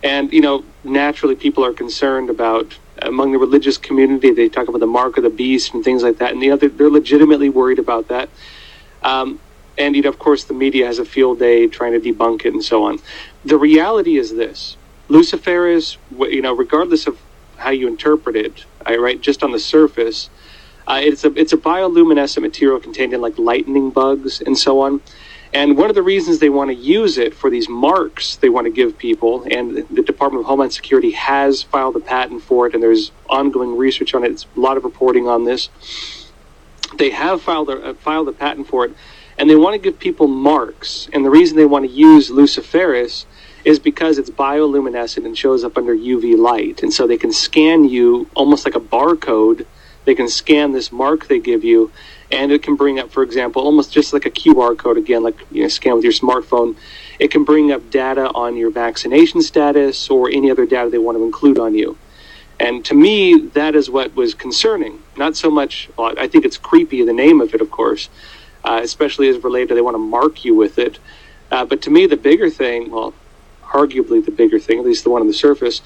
And, 0.03 0.31
you 0.33 0.41
know, 0.41 0.63
naturally 0.83 1.35
people 1.35 1.63
are 1.65 1.73
concerned 1.73 2.29
about, 2.29 2.77
among 3.01 3.31
the 3.31 3.38
religious 3.38 3.77
community, 3.77 4.31
they 4.31 4.49
talk 4.49 4.67
about 4.67 4.79
the 4.79 4.88
mark 4.88 5.17
of 5.17 5.23
the 5.23 5.29
beast 5.29 5.73
and 5.73 5.83
things 5.83 6.03
like 6.03 6.17
that. 6.17 6.31
And, 6.33 6.41
you 6.41 6.49
know, 6.49 6.57
they're, 6.57 6.69
they're 6.69 6.89
legitimately 6.89 7.49
worried 7.49 7.79
about 7.79 8.09
that. 8.09 8.29
Um, 9.01 9.39
and, 9.77 9.95
you 9.95 10.01
know, 10.01 10.09
of 10.09 10.19
course, 10.19 10.43
the 10.45 10.53
media 10.53 10.85
has 10.85 10.99
a 10.99 11.05
field 11.05 11.39
day 11.39 11.67
trying 11.67 11.93
to 11.93 11.99
debunk 11.99 12.45
it 12.45 12.53
and 12.53 12.63
so 12.63 12.83
on. 12.83 12.99
The 13.43 13.57
reality 13.57 14.17
is 14.17 14.35
this 14.35 14.77
Lucifer 15.07 15.67
is, 15.67 15.97
you 16.17 16.41
know, 16.41 16.53
regardless 16.53 17.07
of 17.07 17.19
how 17.57 17.69
you 17.69 17.88
interpret 17.88 18.35
it, 18.35 18.65
right, 18.88 19.19
just 19.21 19.43
on 19.43 19.51
the 19.51 19.59
surface, 19.59 20.29
uh, 20.87 20.99
it's 21.01 21.23
a 21.23 21.33
it's 21.33 21.53
a 21.53 21.57
bioluminescent 21.57 22.41
material 22.41 22.79
contained 22.79 23.13
in 23.13 23.21
like 23.21 23.37
lightning 23.37 23.89
bugs 23.89 24.41
and 24.41 24.57
so 24.57 24.81
on. 24.81 25.01
And 25.53 25.77
one 25.77 25.89
of 25.89 25.95
the 25.95 26.03
reasons 26.03 26.39
they 26.39 26.49
want 26.49 26.69
to 26.69 26.75
use 26.75 27.17
it 27.17 27.33
for 27.33 27.49
these 27.49 27.69
marks 27.69 28.35
they 28.35 28.49
want 28.49 28.65
to 28.65 28.71
give 28.71 28.97
people, 28.97 29.47
and 29.49 29.87
the 29.89 30.03
Department 30.03 30.41
of 30.41 30.47
Homeland 30.47 30.73
Security 30.73 31.11
has 31.11 31.63
filed 31.63 31.95
a 31.95 32.01
patent 32.01 32.41
for 32.43 32.67
it, 32.67 32.73
and 32.73 32.83
there's 32.83 33.11
ongoing 33.29 33.77
research 33.77 34.13
on 34.13 34.23
it. 34.25 34.31
It's 34.31 34.45
a 34.55 34.59
lot 34.59 34.75
of 34.75 34.83
reporting 34.83 35.27
on 35.27 35.45
this. 35.45 35.69
They 36.97 37.09
have 37.11 37.41
filed 37.41 37.69
a, 37.69 37.89
uh, 37.89 37.93
filed 37.93 38.27
a 38.27 38.33
patent 38.33 38.67
for 38.67 38.85
it, 38.85 38.93
and 39.37 39.49
they 39.49 39.55
want 39.55 39.75
to 39.75 39.79
give 39.79 39.97
people 39.97 40.27
marks. 40.27 41.07
And 41.13 41.23
the 41.23 41.29
reason 41.29 41.57
they 41.57 41.65
want 41.65 41.85
to 41.85 41.91
use 41.91 42.29
Luciferase 42.29 43.25
is 43.63 43.79
because 43.79 44.17
it's 44.17 44.29
bioluminescent 44.29 45.25
and 45.25 45.37
shows 45.37 45.63
up 45.63 45.77
under 45.77 45.95
UV 45.95 46.37
light, 46.37 46.83
and 46.83 46.93
so 46.93 47.07
they 47.07 47.17
can 47.17 47.31
scan 47.31 47.85
you 47.85 48.29
almost 48.35 48.65
like 48.65 48.75
a 48.75 48.79
barcode 48.79 49.65
they 50.05 50.15
can 50.15 50.27
scan 50.27 50.71
this 50.71 50.91
mark 50.91 51.27
they 51.27 51.39
give 51.39 51.63
you, 51.63 51.91
and 52.31 52.51
it 52.51 52.63
can 52.63 52.75
bring 52.75 52.99
up, 52.99 53.11
for 53.11 53.23
example, 53.23 53.61
almost 53.61 53.91
just 53.91 54.13
like 54.13 54.25
a 54.25 54.31
QR 54.31 54.77
code 54.77 54.97
again, 54.97 55.23
like 55.23 55.37
you 55.51 55.63
know, 55.63 55.67
scan 55.67 55.95
with 55.95 56.03
your 56.03 56.13
smartphone. 56.13 56.75
It 57.19 57.31
can 57.31 57.43
bring 57.43 57.71
up 57.71 57.89
data 57.89 58.29
on 58.33 58.57
your 58.57 58.71
vaccination 58.71 59.41
status 59.41 60.09
or 60.09 60.29
any 60.29 60.51
other 60.51 60.65
data 60.65 60.89
they 60.89 60.97
want 60.97 61.17
to 61.17 61.23
include 61.23 61.59
on 61.59 61.75
you. 61.75 61.97
And 62.59 62.85
to 62.85 62.93
me, 62.93 63.37
that 63.49 63.75
is 63.75 63.89
what 63.89 64.15
was 64.15 64.33
concerning. 64.33 65.01
Not 65.17 65.35
so 65.35 65.49
much, 65.49 65.89
well, 65.97 66.13
I 66.17 66.27
think 66.27 66.45
it's 66.45 66.57
creepy, 66.57 67.03
the 67.03 67.13
name 67.13 67.41
of 67.41 67.53
it, 67.53 67.61
of 67.61 67.69
course, 67.69 68.09
uh, 68.63 68.79
especially 68.81 69.27
as 69.27 69.43
related 69.43 69.69
to 69.69 69.75
they 69.75 69.81
want 69.81 69.95
to 69.95 69.99
mark 69.99 70.45
you 70.45 70.55
with 70.55 70.79
it. 70.79 70.99
Uh, 71.51 71.65
but 71.65 71.81
to 71.83 71.89
me, 71.89 72.05
the 72.05 72.17
bigger 72.17 72.49
thing, 72.49 72.91
well, 72.91 73.13
arguably 73.63 74.23
the 74.23 74.31
bigger 74.31 74.59
thing, 74.59 74.79
at 74.79 74.85
least 74.85 75.03
the 75.03 75.09
one 75.09 75.21
on 75.21 75.27
the 75.27 75.33
surface, 75.33 75.81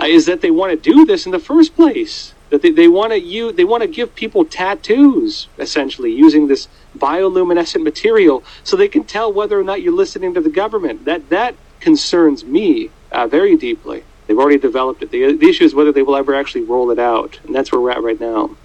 uh, 0.00 0.06
is 0.06 0.26
that 0.26 0.40
they 0.40 0.50
want 0.50 0.70
to 0.70 0.92
do 0.92 1.04
this 1.04 1.26
in 1.26 1.32
the 1.32 1.38
first 1.38 1.74
place 1.76 2.32
that 2.50 2.62
they, 2.62 2.70
they 2.70 2.88
want 2.88 3.12
to 3.12 3.20
use 3.20 3.54
they 3.56 3.64
want 3.64 3.82
to 3.82 3.88
give 3.88 4.14
people 4.14 4.44
tattoos 4.44 5.48
essentially 5.58 6.12
using 6.12 6.48
this 6.48 6.68
bioluminescent 6.96 7.82
material 7.82 8.42
so 8.64 8.76
they 8.76 8.88
can 8.88 9.04
tell 9.04 9.32
whether 9.32 9.58
or 9.58 9.64
not 9.64 9.82
you're 9.82 9.94
listening 9.94 10.34
to 10.34 10.40
the 10.40 10.50
government. 10.50 11.04
That 11.04 11.28
that 11.30 11.54
concerns 11.80 12.44
me 12.44 12.90
uh, 13.12 13.26
very 13.26 13.56
deeply. 13.56 14.04
They've 14.26 14.38
already 14.38 14.58
developed 14.58 15.02
it. 15.02 15.10
The, 15.10 15.32
the 15.32 15.48
issue 15.48 15.64
is 15.64 15.74
whether 15.74 15.92
they 15.92 16.02
will 16.02 16.16
ever 16.16 16.34
actually 16.34 16.64
roll 16.64 16.90
it 16.90 16.98
out 16.98 17.40
and 17.44 17.54
that's 17.54 17.72
where 17.72 17.80
we're 17.80 17.92
at 17.92 18.02
right 18.02 18.20
now. 18.20 18.56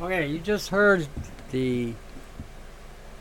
Okay 0.00 0.26
you 0.28 0.38
just 0.38 0.70
heard 0.70 1.06
the 1.50 1.92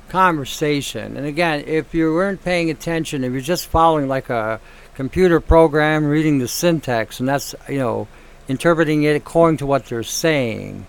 conversation. 0.10 1.18
And 1.18 1.26
again, 1.26 1.64
if 1.68 1.94
you 1.94 2.14
weren't 2.14 2.44
paying 2.44 2.70
attention, 2.70 3.24
if 3.24 3.32
you're 3.32 3.42
just 3.42 3.68
following 3.68 4.08
like 4.08 4.30
a 4.30 4.60
computer 4.96 5.40
program, 5.40 6.06
reading 6.06 6.40
the 6.40 6.48
syntax, 6.48 7.20
and 7.20 7.30
that's, 7.30 7.54
you 7.70 7.78
know, 7.78 8.08
interpreting 8.48 9.04
it 9.04 9.16
according 9.16 9.58
to 9.58 9.66
what 9.66 9.86
they're 9.86 10.04
saying, 10.04 10.86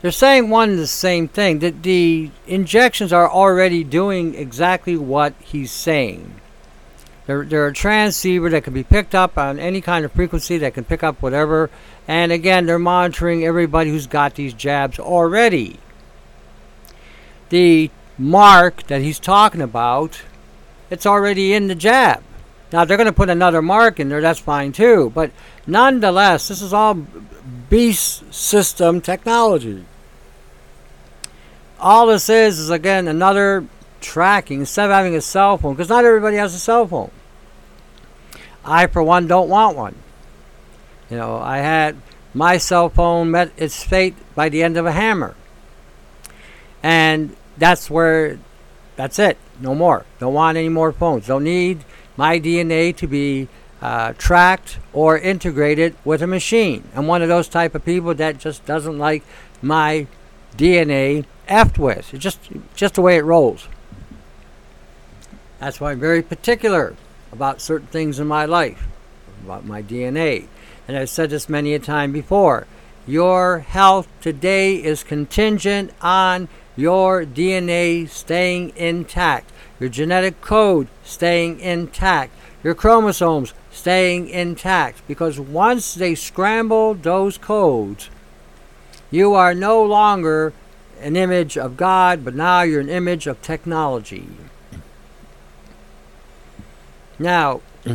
they're 0.00 0.10
saying 0.10 0.48
one 0.48 0.70
and 0.70 0.78
the 0.78 0.86
same 0.86 1.28
thing. 1.28 1.58
That 1.58 1.82
the 1.82 2.30
injections 2.46 3.12
are 3.12 3.30
already 3.30 3.84
doing 3.84 4.34
exactly 4.34 4.96
what 4.96 5.34
he's 5.40 5.70
saying. 5.70 6.40
They're, 7.26 7.44
they're 7.44 7.66
a 7.66 7.72
transceiver 7.72 8.48
that 8.50 8.64
can 8.64 8.72
be 8.72 8.82
picked 8.82 9.14
up 9.14 9.38
on 9.38 9.58
any 9.58 9.80
kind 9.80 10.04
of 10.04 10.12
frequency 10.12 10.58
that 10.58 10.74
can 10.74 10.84
pick 10.84 11.04
up 11.04 11.22
whatever. 11.22 11.70
And 12.08 12.32
again, 12.32 12.66
they're 12.66 12.78
monitoring 12.78 13.44
everybody 13.44 13.90
who's 13.90 14.06
got 14.06 14.34
these 14.34 14.54
jabs 14.54 14.98
already. 14.98 15.78
The 17.50 17.90
mark 18.20 18.86
that 18.88 19.00
he's 19.00 19.18
talking 19.18 19.62
about, 19.62 20.20
it's 20.90 21.06
already 21.06 21.54
in 21.54 21.68
the 21.68 21.74
jab. 21.74 22.22
Now 22.72 22.84
they're 22.84 22.98
going 22.98 23.06
to 23.06 23.12
put 23.12 23.30
another 23.30 23.62
mark 23.62 23.98
in 23.98 24.10
there, 24.10 24.20
that's 24.20 24.38
fine 24.38 24.72
too. 24.72 25.10
But 25.14 25.32
nonetheless, 25.66 26.48
this 26.48 26.60
is 26.60 26.72
all 26.72 27.06
beast 27.68 28.32
system 28.32 29.00
technology. 29.00 29.84
All 31.80 32.06
this 32.06 32.28
is 32.28 32.58
is 32.58 32.70
again 32.70 33.08
another 33.08 33.66
tracking 34.02 34.60
instead 34.60 34.84
of 34.86 34.90
having 34.92 35.16
a 35.16 35.20
cell 35.20 35.56
phone, 35.56 35.74
because 35.74 35.88
not 35.88 36.04
everybody 36.04 36.36
has 36.36 36.54
a 36.54 36.58
cell 36.58 36.86
phone. 36.86 37.10
I, 38.64 38.86
for 38.86 39.02
one, 39.02 39.26
don't 39.26 39.48
want 39.48 39.76
one. 39.76 39.94
You 41.08 41.16
know, 41.16 41.38
I 41.38 41.58
had 41.58 41.96
my 42.34 42.58
cell 42.58 42.90
phone 42.90 43.30
met 43.30 43.50
its 43.56 43.82
fate 43.82 44.14
by 44.34 44.50
the 44.50 44.62
end 44.62 44.76
of 44.76 44.84
a 44.84 44.92
hammer. 44.92 45.34
And 46.82 47.34
that's 47.60 47.88
where 47.88 48.40
that's 48.96 49.18
it. 49.20 49.38
No 49.60 49.74
more. 49.74 50.04
Don't 50.18 50.34
want 50.34 50.58
any 50.58 50.68
more 50.68 50.92
phones. 50.92 51.28
Don't 51.28 51.44
need 51.44 51.84
my 52.16 52.40
DNA 52.40 52.96
to 52.96 53.06
be 53.06 53.48
uh, 53.80 54.14
tracked 54.18 54.78
or 54.92 55.16
integrated 55.16 55.94
with 56.04 56.22
a 56.22 56.26
machine. 56.26 56.84
I'm 56.94 57.06
one 57.06 57.22
of 57.22 57.28
those 57.28 57.48
type 57.48 57.74
of 57.74 57.84
people 57.84 58.14
that 58.14 58.38
just 58.38 58.66
doesn't 58.66 58.98
like 58.98 59.22
my 59.62 60.06
DNA 60.56 61.24
effed 61.48 61.78
with. 61.78 62.12
It's 62.12 62.22
just 62.22 62.40
just 62.74 62.94
the 62.94 63.02
way 63.02 63.16
it 63.16 63.24
rolls. 63.24 63.68
That's 65.60 65.80
why 65.80 65.92
I'm 65.92 66.00
very 66.00 66.22
particular 66.22 66.96
about 67.32 67.60
certain 67.60 67.88
things 67.88 68.18
in 68.18 68.26
my 68.26 68.46
life, 68.46 68.88
about 69.44 69.64
my 69.64 69.82
DNA. 69.82 70.46
And 70.88 70.96
I've 70.96 71.10
said 71.10 71.30
this 71.30 71.48
many 71.48 71.74
a 71.74 71.78
time 71.78 72.12
before. 72.12 72.66
Your 73.06 73.60
health 73.60 74.08
today 74.20 74.76
is 74.76 75.02
contingent 75.02 75.92
on 76.00 76.48
your 76.80 77.26
DNA 77.26 78.08
staying 78.08 78.72
intact, 78.74 79.52
your 79.78 79.90
genetic 79.90 80.40
code 80.40 80.88
staying 81.04 81.60
intact, 81.60 82.32
your 82.64 82.74
chromosomes 82.74 83.52
staying 83.70 84.28
intact. 84.28 85.06
Because 85.06 85.38
once 85.38 85.92
they 85.92 86.14
scramble 86.14 86.94
those 86.94 87.36
codes, 87.36 88.08
you 89.10 89.34
are 89.34 89.54
no 89.54 89.82
longer 89.82 90.54
an 91.02 91.16
image 91.16 91.58
of 91.58 91.76
God, 91.76 92.24
but 92.24 92.34
now 92.34 92.62
you're 92.62 92.80
an 92.80 92.88
image 92.88 93.26
of 93.26 93.42
technology. 93.42 94.26
Now, 97.18 97.60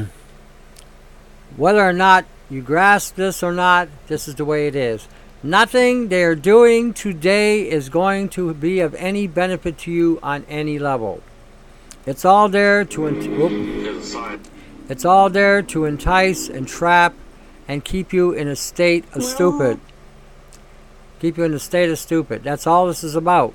whether 1.58 1.82
or 1.82 1.94
not 1.94 2.26
you 2.52 2.62
grasp 2.62 3.16
this 3.16 3.42
or 3.42 3.52
not, 3.52 3.90
this 4.06 4.28
is 4.28 4.36
the 4.36 4.46
way 4.46 4.68
it 4.68 4.76
is. 4.76 5.08
Nothing 5.44 6.08
they 6.08 6.24
are 6.24 6.36
doing 6.36 6.94
today 6.94 7.70
is 7.70 7.90
going 7.90 8.30
to 8.30 8.54
be 8.54 8.80
of 8.80 8.96
any 8.96 9.28
benefit 9.28 9.78
to 9.80 9.92
you 9.92 10.20
on 10.24 10.44
any 10.50 10.80
level. 10.80 11.22
It's 12.06 12.26
all 12.26 12.50
there 12.50 12.86
to 12.86 13.08
ent- 13.08 13.28
it's 14.90 15.06
all 15.06 15.30
there 15.30 15.62
to 15.62 15.86
entice 15.86 16.50
and 16.50 16.68
trap 16.68 17.14
and 17.68 17.84
keep 17.84 18.14
you 18.14 18.32
in 18.32 18.48
a 18.48 18.56
state 18.56 19.06
of 19.14 19.24
stupid. 19.24 19.80
Keep 21.20 21.38
you 21.38 21.44
in 21.44 21.54
a 21.54 21.60
state 21.60 21.90
of 21.90 22.00
stupid. 22.00 22.44
That's 22.44 22.68
all 22.68 22.88
this 22.88 23.04
is 23.04 23.16
about. 23.16 23.54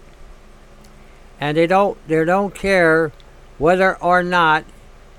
And 1.40 1.57
they 1.57 1.66
don't 1.66 1.97
they 2.09 2.25
don't 2.25 2.55
care 2.55 3.12
whether 3.59 3.97
or 3.97 4.23
not 4.23 4.64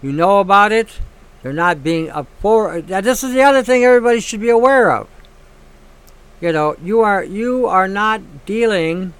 you 0.02 0.12
know 0.12 0.39
about 0.39 0.71
it. 0.71 1.00
They're 1.41 1.54
not 1.54 1.84
being 1.84 2.10
up 2.10 2.28
for. 2.39 2.82
Now, 2.82 3.02
This 3.02 3.24
is 3.24 3.34
the 3.34 3.41
other 3.41 3.63
thing 3.63 3.84
everybody 3.84 4.19
should 4.19 4.41
be 4.41 4.50
aware 4.50 4.91
of 4.91 5.08
you 6.41 6.51
know 6.51 6.75
you 6.84 7.01
are 7.01 7.23
you 7.23 7.67
are 7.67 7.88
not 7.88 8.45
dealing 8.45 9.13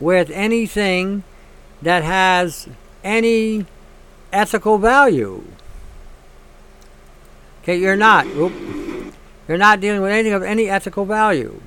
with 0.00 0.30
anything 0.30 1.22
that 1.80 2.02
has 2.02 2.68
any 3.02 3.64
ethical 4.32 4.76
value 4.78 5.44
okay 7.62 7.78
you're 7.78 7.96
not 7.96 8.26
you're 8.26 9.58
not 9.58 9.80
dealing 9.80 10.02
with 10.02 10.10
anything 10.10 10.32
of 10.34 10.42
any 10.42 10.68
ethical 10.68 11.04
value 11.04 11.60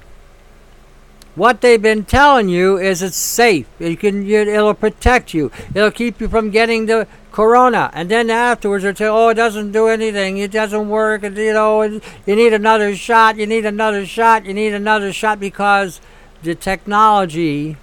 what 1.37 1.61
they've 1.61 1.81
been 1.81 2.03
telling 2.03 2.49
you 2.49 2.79
is 2.79 3.03
it's 3.03 3.15
safe. 3.15 3.67
You 3.77 3.95
can, 3.95 4.27
it'll 4.27 4.73
protect 4.73 5.35
you. 5.35 5.51
It'll 5.75 5.91
keep 5.91 6.19
you 6.19 6.27
from 6.27 6.49
getting 6.49 6.87
the 6.87 7.07
corona. 7.31 7.89
And 7.93 8.09
then 8.09 8.29
afterwards, 8.29 8.83
they'll 8.83 8.93
tell, 8.93 9.17
oh, 9.17 9.29
it 9.29 9.35
doesn't 9.35 9.71
do 9.71 9.87
anything. 9.87 10.37
It 10.37 10.51
doesn't 10.51 10.89
work. 10.89 11.23
And, 11.23 11.37
you 11.37 11.53
know, 11.53 11.81
you 11.81 12.01
need 12.35 12.53
another 12.53 12.95
shot. 12.95 13.37
You 13.37 13.45
need 13.45 13.65
another 13.65 14.05
shot. 14.05 14.45
You 14.45 14.53
need 14.53 14.73
another 14.73 15.13
shot 15.13 15.39
because 15.39 16.01
the 16.43 16.55
technology 16.55 17.77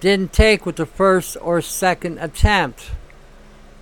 didn't 0.00 0.32
take 0.32 0.66
with 0.66 0.76
the 0.76 0.86
first 0.86 1.36
or 1.40 1.60
second 1.60 2.18
attempt. 2.18 2.90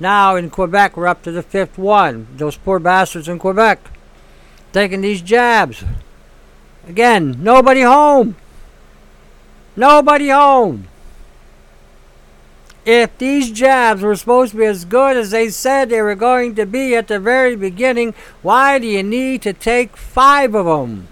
Now 0.00 0.36
in 0.36 0.50
Quebec, 0.50 0.96
we're 0.96 1.06
up 1.06 1.22
to 1.22 1.32
the 1.32 1.42
fifth 1.42 1.78
one. 1.78 2.26
Those 2.36 2.56
poor 2.56 2.78
bastards 2.78 3.28
in 3.28 3.38
Quebec. 3.38 3.78
taking 4.72 5.02
these 5.02 5.22
jabs. 5.22 5.84
Again, 6.88 7.36
nobody 7.42 7.82
home. 7.82 8.36
Nobody 9.76 10.28
home. 10.28 10.88
If 12.84 13.16
these 13.16 13.50
jabs 13.50 14.02
were 14.02 14.16
supposed 14.16 14.52
to 14.52 14.58
be 14.58 14.64
as 14.66 14.84
good 14.84 15.16
as 15.16 15.30
they 15.30 15.48
said 15.48 15.88
they 15.88 16.02
were 16.02 16.14
going 16.14 16.54
to 16.56 16.66
be 16.66 16.94
at 16.94 17.08
the 17.08 17.18
very 17.18 17.56
beginning, 17.56 18.14
why 18.42 18.78
do 18.78 18.86
you 18.86 19.02
need 19.02 19.40
to 19.42 19.54
take 19.54 19.96
five 19.96 20.54
of 20.54 20.66
them? 20.66 21.08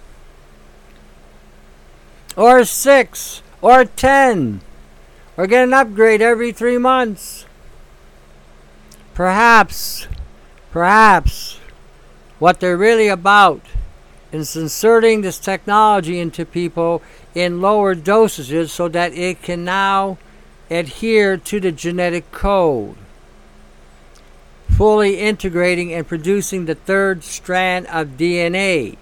Or 2.36 2.64
six? 2.64 3.42
Or 3.62 3.84
ten? 3.86 4.60
Or 5.36 5.46
get 5.46 5.64
an 5.64 5.72
upgrade 5.72 6.20
every 6.20 6.52
three 6.52 6.78
months? 6.78 7.46
Perhaps, 9.14 10.08
perhaps, 10.70 11.58
what 12.38 12.60
they're 12.60 12.76
really 12.76 13.08
about 13.08 13.62
is 14.30 14.56
inserting 14.56 15.20
this 15.20 15.38
technology 15.38 16.18
into 16.18 16.44
people 16.44 17.02
in 17.34 17.60
lower 17.60 17.94
dosages 17.94 18.70
so 18.70 18.88
that 18.88 19.12
it 19.12 19.42
can 19.42 19.64
now 19.64 20.18
adhere 20.72 21.36
to 21.36 21.60
the 21.60 21.72
genetic 21.72 22.30
code, 22.32 22.96
fully 24.70 25.18
integrating 25.18 25.92
and 25.92 26.06
producing 26.06 26.64
the 26.64 26.74
third 26.74 27.22
strand 27.22 27.86
of 27.86 28.16
DNA. 28.16 28.96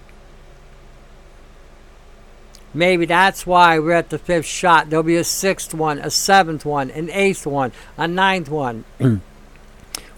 Maybe 2.73 3.05
that's 3.05 3.45
why 3.45 3.79
we're 3.79 3.91
at 3.91 4.09
the 4.09 4.17
fifth 4.17 4.45
shot. 4.45 4.89
There'll 4.89 5.03
be 5.03 5.17
a 5.17 5.23
sixth 5.23 5.73
one, 5.73 5.99
a 5.99 6.09
seventh 6.09 6.65
one, 6.65 6.89
an 6.91 7.09
eighth 7.09 7.45
one, 7.45 7.71
a 7.97 8.07
ninth 8.07 8.49
one. 8.49 8.85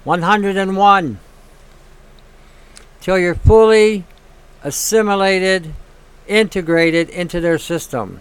101. 0.03 1.19
Till 2.99 3.17
you're 3.17 3.35
fully 3.35 4.03
assimilated, 4.63 5.73
integrated 6.27 7.09
into 7.09 7.39
their 7.39 7.57
system 7.57 8.19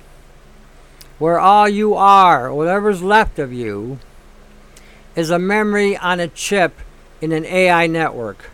where 1.23 1.39
all 1.39 1.69
you 1.69 1.95
are, 1.95 2.53
whatever's 2.53 3.01
left 3.01 3.39
of 3.39 3.53
you, 3.53 3.97
is 5.15 5.31
a 5.31 5.39
memory 5.39 5.97
on 5.97 6.19
a 6.19 6.27
chip 6.27 6.81
in 7.21 7.31
an 7.31 7.45
AI 7.45 7.87
network. 7.87 8.51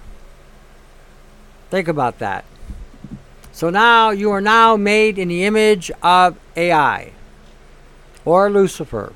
Think 1.70 1.88
about 1.88 2.18
that. 2.18 2.44
So 3.52 3.70
now 3.70 4.10
you 4.10 4.30
are 4.32 4.42
now 4.42 4.76
made 4.76 5.18
in 5.18 5.28
the 5.28 5.44
image 5.44 5.90
of 6.02 6.38
AI 6.56 7.12
or 8.26 8.50
Lucifer. 8.50 9.14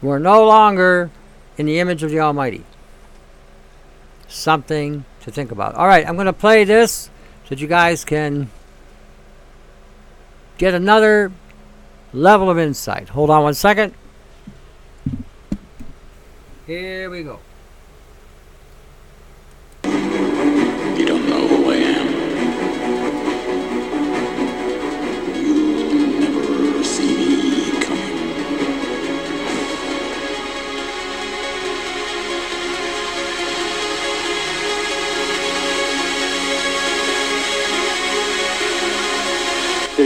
You 0.00 0.10
are 0.10 0.20
no 0.20 0.46
longer 0.46 1.10
in 1.56 1.66
the 1.66 1.80
image 1.80 2.04
of 2.04 2.12
the 2.12 2.20
Almighty. 2.20 2.62
Something 4.28 5.04
to 5.22 5.32
think 5.32 5.50
about. 5.50 5.74
All 5.74 5.88
right, 5.88 6.08
I'm 6.08 6.14
going 6.14 6.26
to 6.26 6.32
play 6.32 6.62
this 6.62 7.10
so 7.42 7.48
that 7.48 7.60
you 7.60 7.66
guys 7.66 8.04
can 8.04 8.48
get 10.56 10.72
another 10.72 11.32
level 12.18 12.50
of 12.50 12.58
insight. 12.58 13.08
Hold 13.08 13.30
on 13.30 13.42
one 13.44 13.54
second. 13.54 13.94
Here 16.66 17.08
we 17.08 17.22
go. 17.22 17.38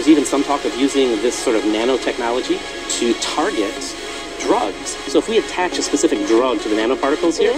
There's 0.03 0.19
even 0.19 0.25
some 0.25 0.43
talk 0.43 0.65
of 0.65 0.75
using 0.75 1.11
this 1.23 1.39
sort 1.39 1.55
of 1.55 1.63
nanotechnology 1.63 2.59
to 2.99 3.15
target 3.21 3.73
drugs. 4.41 4.97
So 5.07 5.19
if 5.19 5.29
we 5.29 5.39
attach 5.39 5.79
a 5.79 5.83
specific 5.83 6.27
drug 6.27 6.61
to 6.63 6.69
the 6.69 6.75
nanoparticles 6.75 7.39
here, 7.39 7.55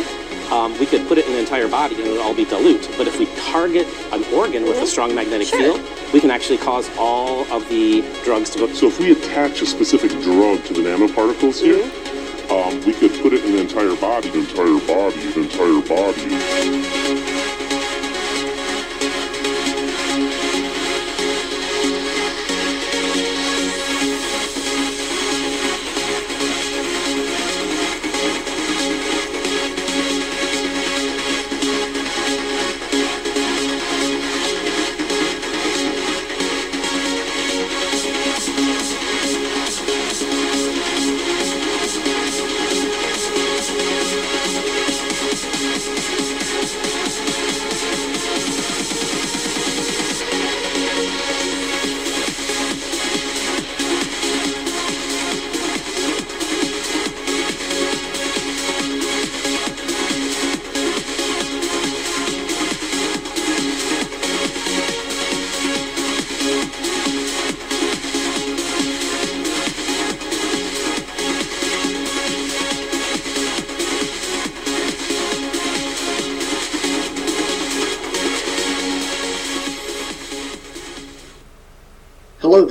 um, 0.52 0.78
we 0.78 0.84
could 0.84 1.08
put 1.08 1.16
it 1.16 1.24
in 1.24 1.32
the 1.32 1.38
entire 1.38 1.68
body 1.68 1.94
and 1.94 2.04
it 2.04 2.10
would 2.10 2.20
all 2.20 2.34
be 2.34 2.44
dilute. 2.44 2.86
But 2.98 3.08
if 3.08 3.18
we 3.18 3.24
target 3.50 3.86
an 4.12 4.24
organ 4.34 4.64
with 4.64 4.76
a 4.76 4.86
strong 4.86 5.14
magnetic 5.14 5.48
field, 5.48 5.80
we 6.12 6.20
can 6.20 6.30
actually 6.30 6.58
cause 6.58 6.90
all 6.98 7.50
of 7.50 7.66
the 7.70 8.02
drugs 8.24 8.50
to 8.50 8.58
go. 8.58 8.70
So 8.74 8.88
if 8.88 9.00
we 9.00 9.12
attach 9.12 9.62
a 9.62 9.66
specific 9.66 10.10
drug 10.20 10.62
to 10.64 10.74
the 10.74 10.82
nanoparticles 10.82 11.62
here, 11.62 11.82
um, 12.50 12.84
we 12.84 12.92
could 12.92 13.18
put 13.22 13.32
it 13.32 13.42
in 13.46 13.52
the 13.52 13.62
entire 13.62 13.96
body, 13.96 14.28
the 14.28 14.40
entire 14.40 14.86
body, 14.86 15.16
the 15.32 15.40
entire 15.44 15.80
body. 15.88 17.53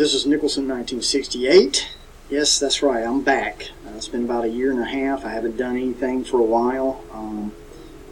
This 0.03 0.13
is 0.13 0.25
Nicholson 0.25 0.67
1968. 0.67 1.87
Yes, 2.29 2.59
that's 2.59 2.83
right, 2.83 3.05
I'm 3.05 3.21
back. 3.21 3.69
Uh, 3.87 3.91
it's 3.95 4.09
been 4.09 4.25
about 4.25 4.43
a 4.43 4.49
year 4.49 4.69
and 4.69 4.81
a 4.81 4.85
half. 4.85 5.23
I 5.23 5.29
haven't 5.29 5.55
done 5.55 5.77
anything 5.77 6.25
for 6.25 6.41
a 6.41 6.43
while. 6.43 7.01
Um, 7.13 7.53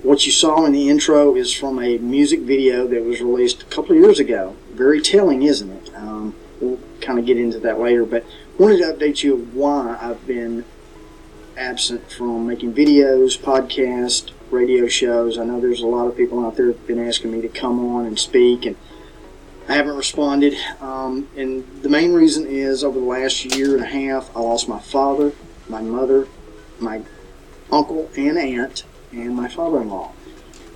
what 0.01 0.25
you 0.25 0.31
saw 0.31 0.63
in 0.63 0.71
the 0.71 0.87
intro 0.87 1.35
is 1.35 1.51
from 1.51 1.83
a 1.83 1.97
music 1.97 2.43
video 2.43 2.87
that 2.87 3.03
was 3.03 3.19
released 3.19 3.63
a 3.63 3.65
couple 3.65 3.91
of 3.91 4.01
years 4.01 4.21
ago. 4.21 4.55
Very 4.71 5.01
telling, 5.01 5.43
isn't 5.43 5.69
it? 5.69 5.93
Um, 5.93 6.33
we'll 6.61 6.79
kind 7.01 7.19
of 7.19 7.25
get 7.25 7.37
into 7.37 7.59
that 7.59 7.77
later, 7.77 8.05
but 8.05 8.23
wanted 8.57 8.77
to 8.77 8.85
update 8.85 9.21
you 9.21 9.33
of 9.33 9.53
why 9.53 9.97
I've 9.99 10.25
been 10.25 10.63
absent 11.57 12.09
from 12.09 12.47
making 12.47 12.73
videos, 12.73 13.37
podcasts, 13.37 14.31
radio 14.49 14.87
shows. 14.87 15.37
I 15.37 15.43
know 15.43 15.59
there's 15.59 15.81
a 15.81 15.87
lot 15.87 16.07
of 16.07 16.15
people 16.15 16.45
out 16.45 16.55
there 16.55 16.67
have 16.67 16.87
been 16.87 17.05
asking 17.05 17.33
me 17.33 17.41
to 17.41 17.49
come 17.49 17.85
on 17.93 18.05
and 18.05 18.17
speak, 18.17 18.65
and 18.65 18.77
I 19.71 19.75
haven't 19.75 19.95
responded. 19.95 20.53
Um, 20.81 21.29
and 21.37 21.65
the 21.81 21.87
main 21.87 22.11
reason 22.11 22.45
is 22.45 22.83
over 22.83 22.99
the 22.99 23.05
last 23.05 23.45
year 23.55 23.75
and 23.75 23.81
a 23.81 23.87
half, 23.87 24.29
I 24.35 24.41
lost 24.41 24.67
my 24.67 24.79
father, 24.79 25.31
my 25.69 25.79
mother, 25.79 26.27
my 26.81 27.03
uncle 27.71 28.11
and 28.17 28.37
aunt, 28.37 28.83
and 29.13 29.33
my 29.33 29.47
father 29.47 29.81
in 29.81 29.89
law. 29.89 30.11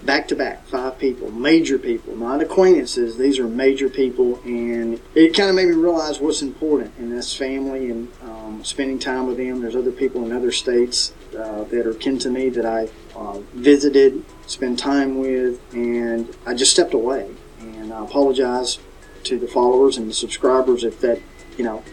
Back 0.04 0.30
to 0.30 0.36
back, 0.38 0.66
five 0.68 0.98
people, 0.98 1.30
major 1.30 1.78
people, 1.78 2.16
not 2.16 2.42
acquaintances. 2.42 3.18
These 3.18 3.38
are 3.38 3.50
major 3.50 3.90
people, 3.90 4.40
and 4.46 5.02
it 5.14 5.36
kind 5.36 5.50
of 5.50 5.58
made 5.58 5.68
me 5.68 5.74
realize 5.74 6.22
what's 6.22 6.42
important, 6.42 6.94
and 6.98 7.12
that's 7.12 7.36
family 7.36 7.92
and 7.92 8.08
um, 8.22 8.64
spending 8.64 8.98
time 8.98 9.28
with 9.28 9.36
them. 9.36 9.60
There's 9.60 9.76
other 9.76 9.92
people 9.92 10.24
in 10.24 10.32
other 10.32 10.54
states 10.54 11.12
uh, 11.38 11.66
that 11.66 11.86
are 11.86 11.96
kin 11.96 12.18
to 12.20 12.30
me 12.30 12.48
that 12.48 12.66
I 12.66 12.88
uh, 13.14 13.40
visited, 13.56 14.24
spent 14.48 14.80
time 14.80 15.18
with, 15.18 15.60
and 15.74 16.34
I 16.46 16.54
just 16.54 16.72
stepped 16.72 16.94
away. 16.94 17.30
And 17.60 17.92
I 17.92 18.04
apologize 18.04 18.78
to 19.26 19.38
the 19.38 19.48
followers 19.48 19.98
and 19.98 20.10
the 20.10 20.14
subscribers 20.14 20.84
if 20.84 21.00
that, 21.02 21.22
you 21.58 21.64
know, 21.64 21.84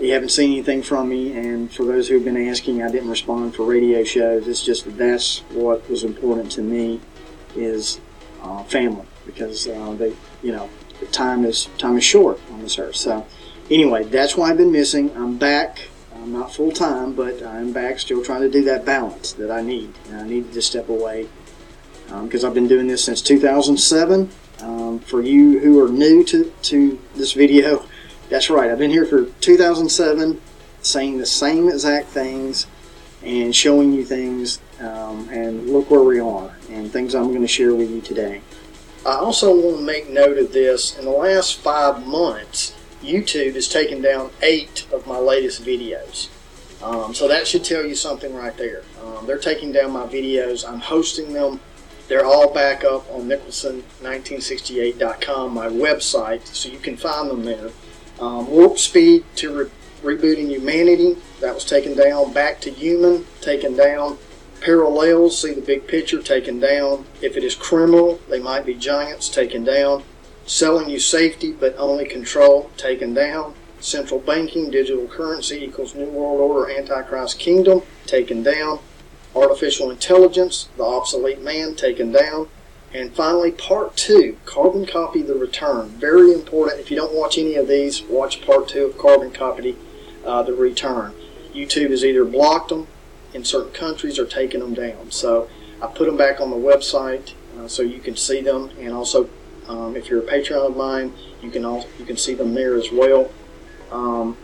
you 0.00 0.12
haven't 0.12 0.30
seen 0.30 0.52
anything 0.52 0.82
from 0.82 1.08
me. 1.08 1.36
And 1.36 1.72
for 1.72 1.84
those 1.84 2.08
who've 2.08 2.24
been 2.24 2.48
asking, 2.48 2.82
I 2.82 2.90
didn't 2.90 3.10
respond 3.10 3.54
for 3.54 3.64
radio 3.64 4.02
shows. 4.04 4.48
It's 4.48 4.62
just 4.62 4.84
that 4.84 4.96
that's 4.96 5.40
what 5.50 5.88
was 5.90 6.04
important 6.04 6.50
to 6.52 6.62
me 6.62 7.00
is 7.54 8.00
uh, 8.42 8.62
family 8.64 9.06
because 9.26 9.68
uh, 9.68 9.94
they, 9.98 10.14
you 10.42 10.52
know, 10.52 10.70
the 11.00 11.06
time 11.06 11.44
is 11.44 11.68
time 11.78 11.96
is 11.96 12.04
short 12.04 12.40
on 12.52 12.62
this 12.62 12.78
earth. 12.78 12.96
So 12.96 13.26
anyway, 13.70 14.04
that's 14.04 14.36
why 14.36 14.50
I've 14.50 14.56
been 14.56 14.72
missing. 14.72 15.14
I'm 15.16 15.36
back. 15.36 15.88
I'm 16.14 16.32
not 16.32 16.54
full 16.54 16.70
time, 16.70 17.14
but 17.14 17.42
I'm 17.42 17.72
back, 17.72 17.98
still 17.98 18.22
trying 18.22 18.42
to 18.42 18.50
do 18.50 18.62
that 18.64 18.84
balance 18.84 19.32
that 19.32 19.50
I 19.50 19.62
need. 19.62 19.94
And 20.08 20.20
I 20.20 20.26
needed 20.26 20.52
to 20.52 20.62
step 20.62 20.88
away 20.88 21.28
because 22.22 22.44
I've 22.44 22.54
been 22.54 22.68
doing 22.68 22.88
this 22.88 23.04
since 23.04 23.22
2007 23.22 24.30
Um, 24.62 24.98
for 25.00 25.22
you 25.22 25.58
who 25.60 25.84
are 25.84 25.88
new 25.88 26.24
to, 26.24 26.52
to 26.62 26.98
this 27.14 27.32
video, 27.32 27.84
that's 28.28 28.50
right. 28.50 28.70
I've 28.70 28.78
been 28.78 28.90
here 28.90 29.06
for 29.06 29.24
2007 29.40 30.40
saying 30.82 31.18
the 31.18 31.26
same 31.26 31.68
exact 31.68 32.08
things 32.08 32.66
and 33.22 33.54
showing 33.54 33.92
you 33.92 34.04
things. 34.04 34.60
Um, 34.80 35.28
and 35.28 35.68
look 35.68 35.90
where 35.90 36.02
we 36.02 36.20
are 36.20 36.54
and 36.70 36.90
things 36.90 37.14
I'm 37.14 37.28
going 37.28 37.42
to 37.42 37.48
share 37.48 37.74
with 37.74 37.90
you 37.90 38.00
today. 38.00 38.40
I 39.04 39.16
also 39.16 39.54
want 39.54 39.78
to 39.78 39.82
make 39.82 40.08
note 40.08 40.38
of 40.38 40.52
this. 40.52 40.98
In 40.98 41.04
the 41.04 41.10
last 41.10 41.58
five 41.60 42.06
months, 42.06 42.74
YouTube 43.02 43.54
has 43.54 43.68
taken 43.68 44.02
down 44.02 44.30
eight 44.42 44.86
of 44.92 45.06
my 45.06 45.18
latest 45.18 45.62
videos. 45.62 46.28
Um, 46.82 47.14
so 47.14 47.28
that 47.28 47.46
should 47.46 47.64
tell 47.64 47.84
you 47.84 47.94
something 47.94 48.34
right 48.34 48.56
there. 48.56 48.82
Um, 49.02 49.26
they're 49.26 49.38
taking 49.38 49.72
down 49.72 49.90
my 49.90 50.06
videos. 50.06 50.66
I'm 50.66 50.80
hosting 50.80 51.32
them. 51.32 51.60
They're 52.10 52.26
all 52.26 52.52
back 52.52 52.82
up 52.82 53.08
on 53.12 53.28
Nicholson1968.com, 53.28 55.54
my 55.54 55.68
website, 55.68 56.44
so 56.44 56.68
you 56.68 56.80
can 56.80 56.96
find 56.96 57.30
them 57.30 57.44
there. 57.44 57.70
Um, 58.18 58.50
Warp 58.50 58.80
Speed 58.80 59.24
to 59.36 59.56
re- 59.56 59.70
Rebooting 60.16 60.48
Humanity, 60.48 61.18
that 61.40 61.54
was 61.54 61.64
taken 61.64 61.96
down. 61.96 62.32
Back 62.32 62.60
to 62.62 62.70
Human, 62.72 63.26
taken 63.40 63.76
down. 63.76 64.18
Parallels, 64.60 65.40
see 65.40 65.52
the 65.52 65.60
big 65.60 65.86
picture, 65.86 66.20
taken 66.20 66.58
down. 66.58 67.06
If 67.22 67.36
it 67.36 67.44
is 67.44 67.54
criminal, 67.54 68.18
they 68.28 68.40
might 68.40 68.66
be 68.66 68.74
giants, 68.74 69.28
taken 69.28 69.62
down. 69.62 70.02
Selling 70.46 70.90
you 70.90 70.98
safety 70.98 71.52
but 71.52 71.76
only 71.78 72.06
control, 72.06 72.72
taken 72.76 73.14
down. 73.14 73.54
Central 73.78 74.18
banking, 74.18 74.68
digital 74.68 75.06
currency 75.06 75.62
equals 75.62 75.94
New 75.94 76.06
World 76.06 76.40
Order, 76.40 76.76
Antichrist 76.76 77.38
Kingdom, 77.38 77.82
taken 78.06 78.42
down. 78.42 78.80
Artificial 79.34 79.90
intelligence, 79.90 80.68
the 80.76 80.84
obsolete 80.84 81.40
man, 81.40 81.74
taken 81.74 82.12
down. 82.12 82.48
And 82.92 83.14
finally, 83.14 83.52
part 83.52 83.96
two, 83.96 84.36
carbon 84.44 84.84
copy 84.84 85.22
the 85.22 85.36
return. 85.36 85.88
Very 85.90 86.32
important. 86.32 86.80
If 86.80 86.90
you 86.90 86.96
don't 86.96 87.14
watch 87.14 87.38
any 87.38 87.54
of 87.54 87.68
these, 87.68 88.02
watch 88.02 88.42
part 88.42 88.68
two 88.68 88.86
of 88.86 88.98
carbon 88.98 89.30
copy 89.30 89.76
uh, 90.24 90.42
the 90.42 90.54
return. 90.54 91.14
YouTube 91.54 91.90
has 91.90 92.04
either 92.04 92.24
blocked 92.24 92.70
them 92.70 92.88
in 93.32 93.44
certain 93.44 93.72
countries 93.72 94.18
or 94.18 94.26
taken 94.26 94.60
them 94.60 94.74
down. 94.74 95.10
So 95.10 95.48
I 95.80 95.86
put 95.86 96.06
them 96.06 96.16
back 96.16 96.40
on 96.40 96.50
the 96.50 96.56
website 96.56 97.34
uh, 97.58 97.68
so 97.68 97.82
you 97.82 98.00
can 98.00 98.16
see 98.16 98.40
them. 98.40 98.70
And 98.78 98.92
also, 98.92 99.28
um, 99.68 99.96
if 99.96 100.08
you're 100.08 100.20
a 100.20 100.26
Patreon 100.26 100.66
of 100.66 100.76
mine, 100.76 101.12
you 101.42 101.50
can 101.50 101.64
also 101.64 101.86
you 101.98 102.04
can 102.04 102.16
see 102.16 102.34
them 102.34 102.54
there 102.54 102.74
as 102.74 102.90
well. 102.90 103.30
Um, 103.92 104.36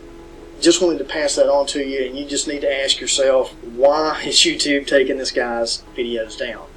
just 0.61 0.81
wanted 0.81 0.99
to 0.99 1.05
pass 1.05 1.35
that 1.35 1.49
on 1.49 1.65
to 1.67 1.83
you, 1.83 2.05
and 2.05 2.17
you 2.17 2.25
just 2.25 2.47
need 2.47 2.61
to 2.61 2.83
ask 2.83 2.99
yourself 2.99 3.53
why 3.63 4.21
is 4.25 4.35
YouTube 4.35 4.87
taking 4.87 5.17
this 5.17 5.31
guy's 5.31 5.83
videos 5.95 6.37
down? 6.37 6.67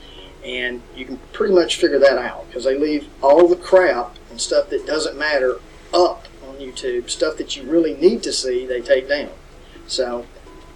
And 0.45 0.83
you 0.97 1.05
can 1.05 1.19
pretty 1.33 1.55
much 1.55 1.77
figure 1.77 1.99
that 1.99 2.19
out 2.19 2.47
because 2.47 2.65
they 2.65 2.79
leave 2.79 3.09
all 3.23 3.47
the 3.47 3.57
crap 3.57 4.17
and 4.31 4.41
stuff 4.41 4.71
that 4.71 4.87
doesn't 4.87 5.19
matter 5.19 5.61
up 5.93 6.27
on 6.49 6.57
YouTube. 6.57 7.11
Stuff 7.11 7.37
that 7.37 7.57
you 7.57 7.65
really 7.65 7.95
need 7.95 8.23
to 8.23 8.33
see, 8.33 8.67
they 8.67 8.81
take 8.81 9.09
down. 9.09 9.31
So 9.87 10.27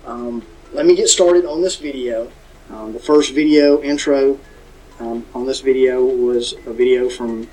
um, 0.04 0.44
let 0.72 0.86
me 0.86 0.94
get 0.94 1.08
started 1.08 1.46
on 1.46 1.62
this 1.62 1.76
video. 1.76 2.30
Um, 2.70 2.92
the 2.92 2.98
first 2.98 3.32
video 3.32 3.82
intro 3.82 4.38
um, 5.00 5.24
on 5.34 5.46
this 5.46 5.60
video 5.60 6.04
was 6.04 6.54
a 6.66 6.72
video 6.72 7.08
from 7.08 7.48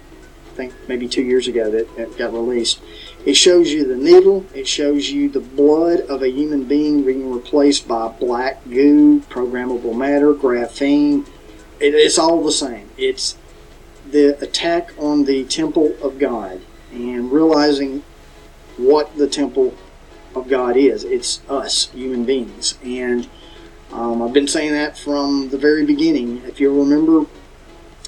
I 0.52 0.54
think 0.54 0.74
maybe 0.88 1.08
two 1.08 1.24
years 1.24 1.48
ago 1.48 1.72
that, 1.72 1.96
that 1.96 2.18
got 2.18 2.34
released. 2.34 2.82
It 3.26 3.36
shows 3.36 3.72
you 3.72 3.86
the 3.86 3.96
needle. 3.96 4.46
It 4.54 4.68
shows 4.68 5.12
you 5.12 5.30
the 5.30 5.40
blood 5.40 6.02
of 6.02 6.24
a 6.24 6.30
human 6.30 6.64
being 6.64 7.04
being 7.06 7.32
replaced 7.32 7.88
by 7.88 8.08
black 8.08 8.64
goo, 8.68 9.22
programmable 9.22 9.96
matter, 9.96 10.34
graphene. 10.34 11.28
It, 11.80 11.94
it's 11.94 12.18
all 12.18 12.44
the 12.44 12.52
same. 12.52 12.90
It's 12.98 13.38
the 14.10 14.42
attack 14.44 14.92
on 14.98 15.26
the 15.26 15.44
temple 15.46 15.96
of 16.02 16.18
God 16.18 16.62
and 16.92 17.32
realizing 17.32 18.04
what 18.78 19.16
the 19.18 19.28
temple 19.28 19.76
of 20.36 20.48
God 20.48 20.76
is. 20.76 21.04
It's 21.04 21.42
us, 21.48 21.90
human 21.92 22.26
beings. 22.26 22.78
And 22.84 23.30
um, 23.92 24.22
I've 24.22 24.34
been 24.34 24.48
saying 24.48 24.74
that 24.74 24.98
from 24.98 25.50
the 25.50 25.58
very 25.58 25.86
beginning. 25.86 26.42
If 26.46 26.60
you 26.60 26.78
remember, 26.78 27.28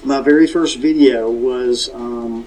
my 0.02 0.20
very 0.20 0.46
first 0.46 0.78
video 0.78 1.30
was 1.30 1.88
um, 1.94 2.46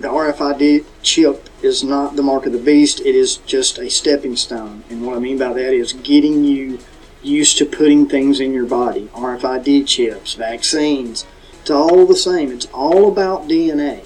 the 0.00 0.08
RFID 0.08 0.84
chip 1.02 1.48
is 1.62 1.84
not 1.84 2.16
the 2.16 2.22
mark 2.22 2.46
of 2.46 2.52
the 2.52 2.58
beast, 2.58 3.00
it 3.00 3.14
is 3.14 3.36
just 3.38 3.78
a 3.78 3.90
stepping 3.90 4.34
stone. 4.34 4.82
And 4.88 5.04
what 5.06 5.16
I 5.16 5.20
mean 5.20 5.38
by 5.38 5.52
that 5.52 5.74
is 5.74 5.92
getting 5.92 6.42
you 6.44 6.78
used 7.22 7.58
to 7.58 7.66
putting 7.66 8.08
things 8.08 8.40
in 8.40 8.54
your 8.54 8.64
body 8.64 9.10
RFID 9.14 9.86
chips, 9.86 10.34
vaccines. 10.34 11.26
It's 11.60 11.70
all 11.70 12.06
the 12.06 12.16
same. 12.16 12.50
It's 12.50 12.66
all 12.72 13.12
about 13.12 13.46
DNA. 13.46 14.04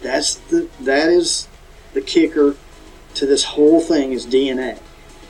That's 0.00 0.36
the 0.36 0.68
that 0.80 1.08
is 1.08 1.48
the 1.92 2.00
kicker 2.00 2.56
to 3.14 3.26
this 3.26 3.44
whole 3.44 3.80
thing 3.80 4.12
is 4.12 4.26
DNA. 4.26 4.78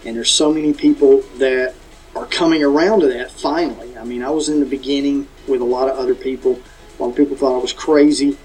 And 0.05 0.17
there's 0.17 0.31
so 0.31 0.53
many 0.53 0.73
people 0.73 1.23
that 1.39 1.75
are 2.15 2.27
coming 2.27 2.63
around 2.63 3.01
to 3.01 3.09
that 3.09 3.33
finally. 3.33 3.97
I 3.99 4.05
mean, 4.05 4.23
I 4.23 4.31
was 4.31 4.49
in 4.49 4.61
the 4.61 4.67
beginning 4.67 5.27
with 5.49 5.61
a 5.61 5.65
lot 5.65 5.89
of 5.89 5.99
other 5.99 6.15
people. 6.15 6.61
A 6.99 7.03
lot 7.03 7.11
of 7.11 7.17
people 7.17 7.37
thought 7.37 7.59
I 7.59 7.61
was 7.61 7.73
crazy. 7.73 8.39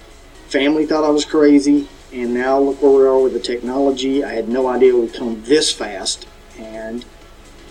Family 0.50 0.84
thought 0.84 1.04
I 1.04 1.10
was 1.10 1.24
crazy. 1.24 1.88
And 2.12 2.34
now 2.34 2.58
look 2.58 2.82
where 2.82 2.90
we 2.90 3.06
are 3.06 3.20
with 3.20 3.34
the 3.34 3.40
technology. 3.40 4.24
I 4.24 4.32
had 4.32 4.48
no 4.48 4.66
idea 4.66 4.92
it 4.92 4.98
would 4.98 5.14
come 5.14 5.40
this 5.44 5.72
fast. 5.72 6.26
And, 6.58 7.04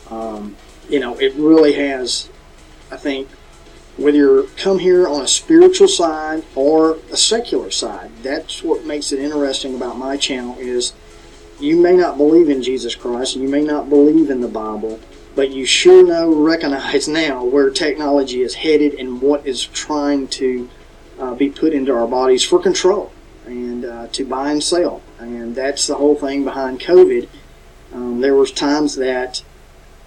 um, 0.10 0.56
you 0.88 1.02
know, 1.02 1.18
it 1.20 1.34
really 1.36 1.74
has, 1.74 2.30
I 2.90 2.96
think, 2.96 3.28
whether 3.98 4.18
you 4.18 4.50
come 4.56 4.80
here 4.80 5.10
on 5.10 5.22
a 5.22 5.28
spiritual 5.28 5.90
side 5.90 6.46
or 6.56 6.98
a 7.12 7.18
secular 7.18 7.70
side, 7.70 8.12
that's 8.24 8.64
what 8.64 8.86
makes 8.86 9.12
it 9.12 9.20
interesting 9.20 9.76
about 9.76 9.98
my 9.98 10.16
channel 10.16 10.56
is 10.58 10.94
you 11.60 11.76
may 11.76 11.98
not 11.98 12.16
believe 12.16 12.50
in 12.50 12.64
Jesus 12.64 12.96
Christ, 12.96 13.36
you 13.36 13.50
may 13.50 13.62
not 13.62 13.90
believe 13.90 14.30
in 14.30 14.40
the 14.40 14.48
Bible, 14.48 15.02
but 15.36 15.52
you 15.52 15.66
sure 15.66 16.06
know, 16.06 16.34
recognize 16.34 17.08
now 17.10 17.44
where 17.44 17.70
technology 17.70 18.42
is 18.42 18.56
headed 18.56 18.94
and 18.94 19.22
what 19.22 19.46
is 19.46 19.66
trying 19.66 20.30
to 20.30 20.70
uh, 21.20 21.34
be 21.36 21.50
put 21.50 21.74
into 21.74 21.94
our 21.94 22.08
bodies 22.08 22.44
for 22.44 22.60
control 22.60 23.12
and 23.46 23.86
uh, 23.86 24.08
to 24.08 24.26
buy 24.26 24.52
and 24.52 24.64
sell. 24.64 25.02
And 25.20 25.56
that's 25.56 25.88
the 25.88 25.96
whole 25.96 26.16
thing 26.16 26.44
behind 26.44 26.80
COVID. 26.80 27.28
Um, 27.94 28.22
there 28.22 28.36
was 28.36 28.52
times 28.52 28.96
that 28.96 29.44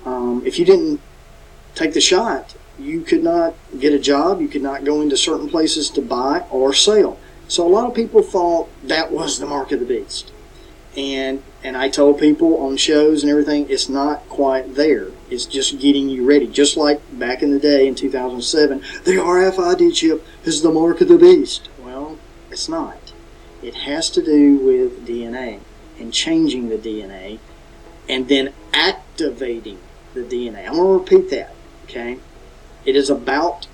um, 0.05 0.43
if 0.47 0.59
you 0.59 0.65
didn't 0.65 1.01
take 1.75 1.93
the 1.93 2.01
shot, 2.01 2.55
you 2.79 3.03
could 3.03 3.23
not 3.23 3.55
get 3.79 3.93
a 3.93 3.99
job, 3.99 4.41
you 4.41 4.49
could 4.49 4.63
not 4.63 4.85
go 4.85 5.01
into 5.01 5.17
certain 5.17 5.49
places 5.49 5.91
to 5.91 6.03
buy 6.03 6.45
or 6.51 6.73
sell. 6.73 7.19
So 7.49 7.67
a 7.67 7.69
lot 7.69 7.87
of 7.87 7.95
people 7.95 8.23
thought 8.23 8.69
that 8.83 9.13
was 9.13 9.39
the 9.39 9.47
mark 9.47 9.73
of 9.73 9.81
the 9.81 9.87
beast. 9.87 10.33
And 10.97 11.43
and 11.65 11.77
I 11.77 11.89
told 11.89 12.19
people 12.19 12.59
on 12.59 12.77
shows 12.77 13.23
and 13.23 13.31
everything, 13.31 13.69
it's 13.69 13.89
not 13.89 14.29
quite 14.29 14.75
there. 14.75 15.09
It's 15.33 15.47
just 15.47 15.79
getting 15.79 16.11
you 16.11 16.29
ready. 16.29 16.47
Just 16.47 16.77
like 16.77 17.01
back 17.19 17.43
in 17.43 17.53
the 17.53 17.59
day 17.59 17.89
in 17.89 17.95
2007, 17.95 18.81
the 19.05 19.13
RFID 19.13 19.95
chip 19.95 20.27
is 20.45 20.61
the 20.61 20.71
mark 20.71 21.01
of 21.01 21.09
the 21.09 21.17
beast. 21.17 21.71
Well, 21.83 22.19
it's 22.51 22.69
not. 22.69 23.15
It 23.63 23.75
has 23.75 24.11
to 24.11 24.23
do 24.23 24.59
with 24.59 25.07
DNA 25.07 25.61
and 25.99 26.13
changing 26.13 26.69
the 26.69 26.77
DNA 26.77 27.39
and 28.11 28.29
then 28.29 28.53
activating 28.75 29.79
the 30.13 30.21
DNA. 30.21 30.69
I'm 30.69 30.75
going 30.75 31.03
to 31.03 31.15
repeat 31.15 31.31
that, 31.31 31.55
okay? 31.85 32.19
It 32.85 32.95
is 32.95 33.09
about 33.09 33.69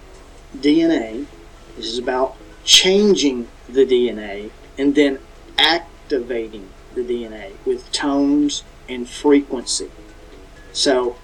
DNA. 0.56 1.26
This 1.74 1.86
is 1.86 1.98
about 1.98 2.36
changing 2.62 3.48
the 3.68 3.84
DNA 3.84 4.52
and 4.78 4.94
then 4.94 5.18
activating 5.58 6.68
the 6.94 7.02
DNA 7.02 7.54
with 7.66 7.90
tones 7.90 8.62
and 8.88 9.08
frequency. 9.08 9.90
So, 10.72 11.16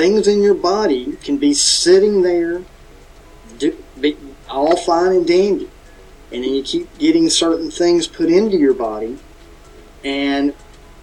things 0.00 0.26
in 0.26 0.40
your 0.40 0.54
body 0.54 1.12
can 1.22 1.36
be 1.36 1.52
sitting 1.52 2.22
there, 2.22 2.62
do, 3.58 3.76
be 4.00 4.16
all 4.48 4.74
fine 4.74 5.12
and 5.12 5.26
dandy, 5.26 5.68
and 6.32 6.42
then 6.42 6.54
you 6.54 6.62
keep 6.62 6.96
getting 6.96 7.28
certain 7.28 7.70
things 7.70 8.06
put 8.06 8.30
into 8.30 8.56
your 8.56 8.72
body, 8.72 9.18
and 10.02 10.54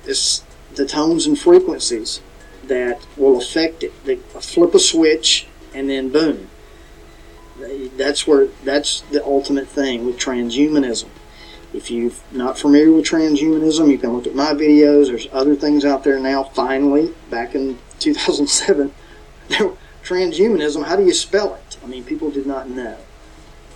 it's 0.03 0.43
the 0.73 0.85
tones 0.87 1.27
and 1.27 1.37
frequencies 1.37 2.21
that 2.63 2.99
will 3.15 3.37
affect 3.37 3.83
it. 3.83 3.93
They 4.03 4.15
flip 4.15 4.73
a 4.73 4.79
switch, 4.79 5.45
and 5.75 5.87
then 5.87 6.09
boom. 6.09 6.49
That's 7.97 8.25
where 8.25 8.47
that's 8.63 9.01
the 9.01 9.23
ultimate 9.23 9.67
thing 9.67 10.07
with 10.07 10.17
transhumanism. 10.17 11.09
If 11.77 11.91
you're 11.91 12.11
not 12.31 12.57
familiar 12.57 12.91
with 12.91 13.05
transhumanism, 13.05 13.91
you 13.91 13.99
can 13.99 14.11
look 14.11 14.25
at 14.25 14.33
my 14.33 14.51
videos. 14.53 15.09
There's 15.09 15.27
other 15.31 15.55
things 15.55 15.85
out 15.85 16.03
there 16.03 16.19
now. 16.19 16.43
Finally, 16.43 17.13
back 17.29 17.53
in 17.53 17.77
2007, 17.99 18.91
transhumanism. 20.03 20.85
How 20.85 20.95
do 20.95 21.05
you 21.05 21.13
spell 21.13 21.53
it? 21.53 21.77
I 21.83 21.85
mean, 21.85 22.03
people 22.03 22.31
did 22.31 22.47
not 22.47 22.67
know. 22.67 22.97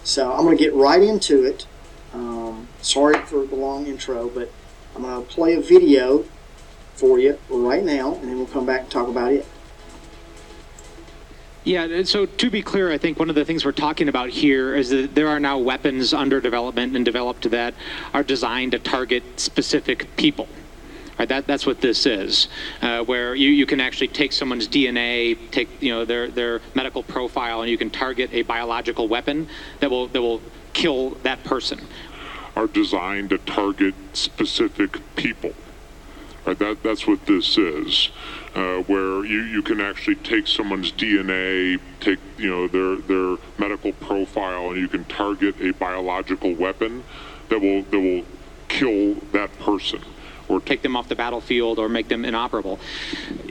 So 0.04 0.34
I'm 0.34 0.46
going 0.46 0.58
to 0.58 0.64
get 0.64 0.74
right 0.74 1.04
into 1.04 1.44
it. 1.44 1.68
Um, 2.12 2.68
sorry 2.82 3.20
for 3.26 3.46
the 3.46 3.56
long 3.56 3.86
intro, 3.86 4.30
but 4.30 4.52
I'm 4.96 5.04
going 5.04 5.24
to 5.24 5.32
play 5.32 5.54
a 5.54 5.62
video 5.62 6.26
for 6.96 7.20
you 7.20 7.38
right 7.52 7.84
now, 7.84 8.16
and 8.16 8.28
then 8.28 8.38
we'll 8.38 8.48
come 8.48 8.66
back 8.66 8.82
and 8.82 8.90
talk 8.90 9.10
about 9.10 9.32
it. 9.32 9.46
Yeah, 11.64 12.02
so 12.04 12.26
to 12.26 12.50
be 12.50 12.64
clear, 12.64 12.92
I 12.92 12.98
think 12.98 13.20
one 13.20 13.30
of 13.30 13.36
the 13.36 13.46
things 13.46 13.64
we're 13.64 13.72
talking 13.72 14.10
about 14.10 14.30
here 14.30 14.76
is 14.76 14.90
that 14.90 15.14
there 15.14 15.28
are 15.28 15.40
now 15.40 15.60
weapons 15.60 16.12
under 16.12 16.42
development 16.42 16.96
and 16.96 17.06
developed 17.06 17.50
that 17.52 17.76
are 18.16 18.24
designed 18.24 18.72
to 18.72 18.80
target 18.80 19.40
specific 19.40 20.16
people. 20.16 20.48
Right, 21.20 21.30
that, 21.30 21.46
that's 21.46 21.68
what 21.68 21.80
this 21.80 22.08
is, 22.08 22.48
uh, 22.82 23.04
where 23.04 23.36
you, 23.36 23.50
you 23.50 23.68
can 23.68 23.80
actually 23.80 24.08
take 24.08 24.34
someone's 24.34 24.68
DNA, 24.68 25.52
take 25.52 25.80
you 25.80 25.92
know 25.92 26.04
their, 26.04 26.30
their 26.30 26.62
medical 26.74 27.04
profile, 27.04 27.62
and 27.62 27.70
you 27.70 27.78
can 27.78 27.92
target 27.92 28.32
a 28.34 28.42
biological 28.42 29.08
weapon 29.08 29.48
that 29.82 29.92
will 29.92 30.08
that 30.08 30.22
will 30.22 30.42
kill 30.74 31.12
that 31.22 31.44
person. 31.44 31.80
Are 32.56 32.66
designed 32.66 33.30
to 33.30 33.38
target 33.38 33.94
specific 34.14 35.00
people. 35.16 35.54
Right, 36.46 36.58
that, 36.58 36.82
that's 36.82 37.06
what 37.06 37.24
this 37.28 37.56
is, 37.58 38.10
uh, 38.56 38.78
where 38.78 39.24
you, 39.24 39.42
you 39.44 39.62
can 39.62 39.80
actually 39.80 40.16
take 40.16 40.48
someone's 40.48 40.92
DNA, 40.92 41.80
take 42.00 42.18
you 42.38 42.50
know 42.50 42.68
their 42.68 42.96
their 42.96 43.38
medical 43.60 43.94
profile, 43.94 44.72
and 44.72 44.78
you 44.78 44.88
can 44.88 45.06
target 45.06 45.56
a 45.62 45.72
biological 45.74 46.56
weapon 46.56 47.04
that 47.50 47.62
will 47.62 47.84
that 47.84 48.00
will 48.00 48.26
kill 48.70 49.16
that 49.34 49.58
person. 49.60 50.02
Or 50.48 50.60
take 50.60 50.82
them 50.82 50.98
off 50.98 51.08
the 51.08 51.16
battlefield 51.16 51.80
or 51.80 51.88
make 51.88 52.10
them 52.10 52.26
inoperable. 52.26 52.78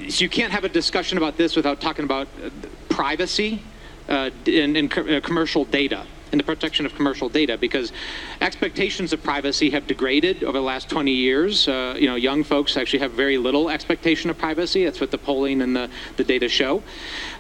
So 0.09 0.23
you 0.23 0.29
can't 0.29 0.53
have 0.53 0.65
a 0.65 0.69
discussion 0.69 1.17
about 1.17 1.39
this 1.39 1.57
without 1.57 1.81
talking 1.81 2.05
about 2.05 2.29
uh, 2.45 2.51
privacy 2.91 3.63
uh, 4.07 4.31
and, 4.47 4.77
and 4.77 4.99
uh, 4.99 5.21
commercial 5.23 5.65
data 5.65 6.05
and 6.33 6.39
the 6.39 6.45
protection 6.45 6.87
of 6.87 6.95
commercial 6.95 7.29
data 7.29 7.57
because 7.59 7.93
expectations 8.41 9.13
of 9.13 9.23
privacy 9.23 9.71
have 9.71 9.87
degraded 9.87 10.45
over 10.45 10.59
the 10.59 10.65
last 10.65 10.89
20 10.89 11.11
years. 11.11 11.69
Uh, 11.69 11.95
you 11.99 12.07
know, 12.07 12.15
young 12.15 12.45
folks 12.45 12.77
actually 12.77 13.01
have 13.01 13.13
very 13.13 13.39
little 13.39 13.71
expectation 13.71 14.31
of 14.31 14.39
privacy. 14.39 14.85
That's 14.85 15.01
what 15.01 15.11
the 15.11 15.19
polling 15.19 15.63
and 15.63 15.75
the, 15.75 15.91
the 16.17 16.25
data 16.25 16.49
show. 16.49 16.83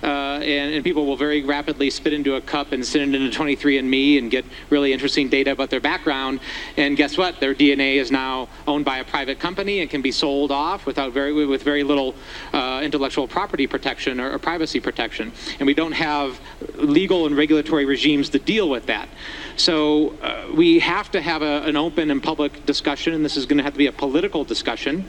Uh, 0.03 0.41
and, 0.43 0.75
and, 0.75 0.85
people 0.85 1.05
will 1.05 1.17
very 1.17 1.43
rapidly 1.43 1.91
spit 1.91 2.15
into 2.15 2.35
a 2.37 2.41
cup 2.41 2.73
and 2.73 2.85
send 2.85 3.15
it 3.15 3.21
into 3.21 3.39
23andMe 3.39 4.19
and 4.19 4.31
get 4.31 4.47
really 4.71 4.95
interesting 4.95 5.29
data 5.29 5.53
about 5.53 5.69
their 5.69 5.81
background. 5.81 6.41
And 6.79 6.97
guess 6.97 7.19
what? 7.19 7.39
Their 7.39 7.55
DNA 7.55 7.97
is 7.97 8.11
now 8.11 8.49
owned 8.67 8.87
by 8.87 8.99
a 8.99 9.05
private 9.05 9.39
company 9.39 9.81
and 9.81 9.91
can 9.91 10.01
be 10.01 10.11
sold 10.11 10.51
off 10.51 10.87
without 10.87 11.13
very 11.13 11.31
with 11.47 11.63
very 11.63 11.83
little 11.83 12.15
uh, 12.53 12.81
intellectual 12.83 13.29
property 13.29 13.67
protection 13.67 14.21
or, 14.21 14.33
or 14.33 14.39
privacy 14.39 14.81
protection. 14.81 15.33
And 15.59 15.67
we 15.67 15.75
don't 15.75 15.93
have 15.93 16.41
legal 16.77 17.27
and 17.27 17.37
regulatory 17.37 17.85
regimes 17.85 18.31
to 18.31 18.39
deal 18.39 18.69
with 18.69 18.80
that. 18.87 19.09
So 19.57 20.15
uh, 20.21 20.47
we 20.55 20.79
have 20.79 21.11
to 21.13 21.21
have 21.21 21.43
a, 21.43 21.63
an 21.63 21.77
open 21.77 22.11
and 22.11 22.23
public 22.23 22.65
discussion, 22.67 23.15
and 23.15 23.25
this 23.25 23.37
is 23.37 23.47
going 23.47 23.59
to 23.59 23.65
have 23.65 23.75
to 23.75 23.79
be 23.79 23.87
a 23.87 23.93
political 23.93 24.45
discussion 24.45 25.09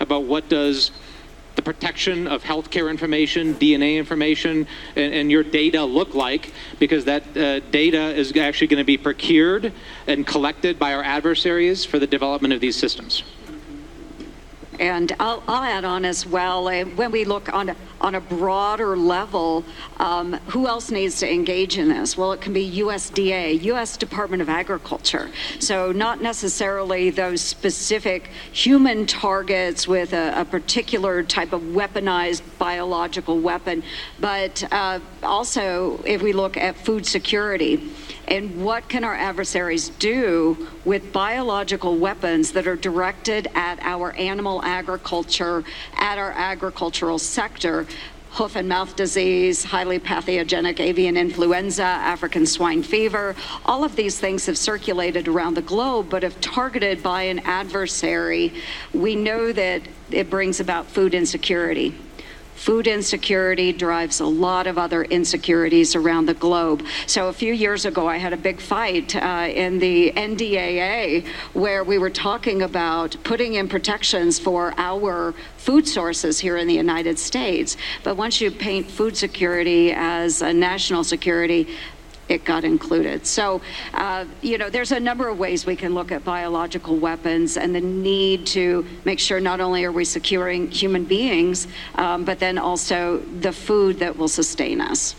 about 0.00 0.24
what 0.24 0.48
does 0.48 0.90
the 1.56 1.62
protection 1.62 2.26
of 2.26 2.42
healthcare 2.42 2.90
information, 2.90 3.54
DNA 3.54 3.96
information, 3.96 4.66
and, 4.96 5.14
and 5.14 5.30
your 5.30 5.44
data 5.44 5.84
look 5.84 6.14
like, 6.14 6.52
because 6.78 7.04
that 7.04 7.36
uh, 7.36 7.60
data 7.70 8.14
is 8.14 8.36
actually 8.36 8.66
going 8.66 8.80
to 8.80 8.84
be 8.84 8.98
procured 8.98 9.72
and 10.06 10.26
collected 10.26 10.78
by 10.78 10.92
our 10.94 11.02
adversaries 11.02 11.84
for 11.84 11.98
the 11.98 12.06
development 12.06 12.52
of 12.52 12.60
these 12.60 12.76
systems. 12.76 13.22
And 14.80 15.14
I'll, 15.20 15.42
I'll, 15.48 15.64
add 15.64 15.84
on 15.84 16.04
as 16.04 16.26
well, 16.26 16.68
uh, 16.68 16.84
when 16.84 17.10
we 17.10 17.24
look 17.24 17.52
on 17.52 17.70
a, 17.70 17.76
on 18.00 18.14
a 18.14 18.20
broader 18.20 18.96
level, 18.96 19.64
um, 19.98 20.34
who 20.48 20.66
else 20.66 20.90
needs 20.90 21.18
to 21.20 21.32
engage 21.32 21.78
in 21.78 21.88
this? 21.88 22.16
Well, 22.16 22.32
it 22.32 22.40
can 22.40 22.52
be 22.52 22.70
USDA, 22.78 23.62
U.S. 23.62 23.96
Department 23.96 24.42
of 24.42 24.48
Agriculture. 24.48 25.30
So 25.58 25.92
not 25.92 26.20
necessarily 26.20 27.10
those 27.10 27.40
specific 27.40 28.30
human 28.52 29.06
targets 29.06 29.88
with 29.88 30.12
a, 30.12 30.40
a 30.40 30.44
particular 30.44 31.22
type 31.22 31.52
of 31.52 31.62
weaponized 31.62 32.42
biological 32.58 33.38
weapon, 33.38 33.82
but 34.20 34.64
uh, 34.72 35.00
also 35.22 36.02
if 36.04 36.20
we 36.20 36.32
look 36.32 36.56
at 36.56 36.76
food 36.76 37.06
security, 37.06 37.90
and 38.28 38.64
what 38.64 38.88
can 38.88 39.04
our 39.04 39.14
adversaries 39.14 39.88
do 39.90 40.68
with 40.84 41.12
biological 41.12 41.96
weapons 41.96 42.52
that 42.52 42.66
are 42.66 42.76
directed 42.76 43.48
at 43.54 43.78
our 43.80 44.12
animal 44.12 44.62
agriculture, 44.64 45.64
at 45.96 46.18
our 46.18 46.32
agricultural 46.32 47.18
sector? 47.18 47.86
Hoof 48.32 48.56
and 48.56 48.68
mouth 48.68 48.96
disease, 48.96 49.62
highly 49.62 50.00
pathogenic 50.00 50.80
avian 50.80 51.16
influenza, 51.16 51.84
African 51.84 52.46
swine 52.46 52.82
fever. 52.82 53.36
All 53.64 53.84
of 53.84 53.94
these 53.94 54.18
things 54.18 54.46
have 54.46 54.58
circulated 54.58 55.28
around 55.28 55.54
the 55.54 55.62
globe, 55.62 56.10
but 56.10 56.24
if 56.24 56.40
targeted 56.40 57.00
by 57.00 57.22
an 57.22 57.38
adversary, 57.40 58.52
we 58.92 59.14
know 59.14 59.52
that 59.52 59.82
it 60.10 60.30
brings 60.30 60.58
about 60.58 60.86
food 60.86 61.14
insecurity. 61.14 61.94
Food 62.54 62.86
insecurity 62.86 63.72
drives 63.72 64.20
a 64.20 64.26
lot 64.26 64.66
of 64.66 64.78
other 64.78 65.04
insecurities 65.04 65.94
around 65.94 66.26
the 66.26 66.34
globe. 66.34 66.84
So 67.06 67.28
a 67.28 67.32
few 67.32 67.52
years 67.52 67.84
ago, 67.84 68.08
I 68.08 68.16
had 68.16 68.32
a 68.32 68.36
big 68.36 68.60
fight 68.60 69.14
uh, 69.16 69.48
in 69.52 69.78
the 69.78 70.12
NDAA 70.12 71.26
where 71.52 71.84
we 71.84 71.98
were 71.98 72.10
talking 72.10 72.62
about 72.62 73.16
putting 73.24 73.54
in 73.54 73.68
protections 73.68 74.38
for 74.38 74.72
our 74.78 75.34
food 75.56 75.88
sources 75.88 76.38
here 76.38 76.56
in 76.56 76.68
the 76.68 76.74
United 76.74 77.18
States. 77.18 77.76
But 78.02 78.16
once 78.16 78.40
you 78.40 78.50
paint 78.50 78.90
food 78.90 79.16
security 79.16 79.92
as 79.92 80.42
a 80.42 80.52
national 80.52 81.04
security, 81.04 81.68
it 82.28 82.44
got 82.44 82.64
included. 82.64 83.26
So, 83.26 83.60
uh, 83.92 84.24
you 84.42 84.58
know, 84.58 84.70
there's 84.70 84.92
a 84.92 85.00
number 85.00 85.28
of 85.28 85.38
ways 85.38 85.66
we 85.66 85.76
can 85.76 85.94
look 85.94 86.10
at 86.12 86.24
biological 86.24 86.96
weapons 86.96 87.56
and 87.56 87.74
the 87.74 87.80
need 87.80 88.46
to 88.48 88.86
make 89.04 89.18
sure 89.18 89.40
not 89.40 89.60
only 89.60 89.84
are 89.84 89.92
we 89.92 90.04
securing 90.04 90.70
human 90.70 91.04
beings, 91.04 91.66
um, 91.96 92.24
but 92.24 92.38
then 92.38 92.58
also 92.58 93.18
the 93.40 93.52
food 93.52 93.98
that 93.98 94.16
will 94.16 94.28
sustain 94.28 94.80
us. 94.80 95.14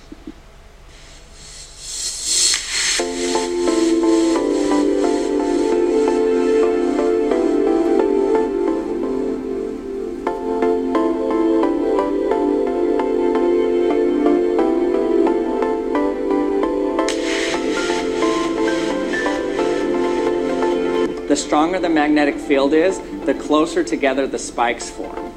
Stronger 21.76 21.90
the 21.90 21.94
magnetic 21.94 22.36
field 22.36 22.74
is, 22.74 23.00
the 23.26 23.34
closer 23.34 23.84
together 23.84 24.28
the 24.28 24.40
spikes 24.40 24.90
form. 24.90 25.34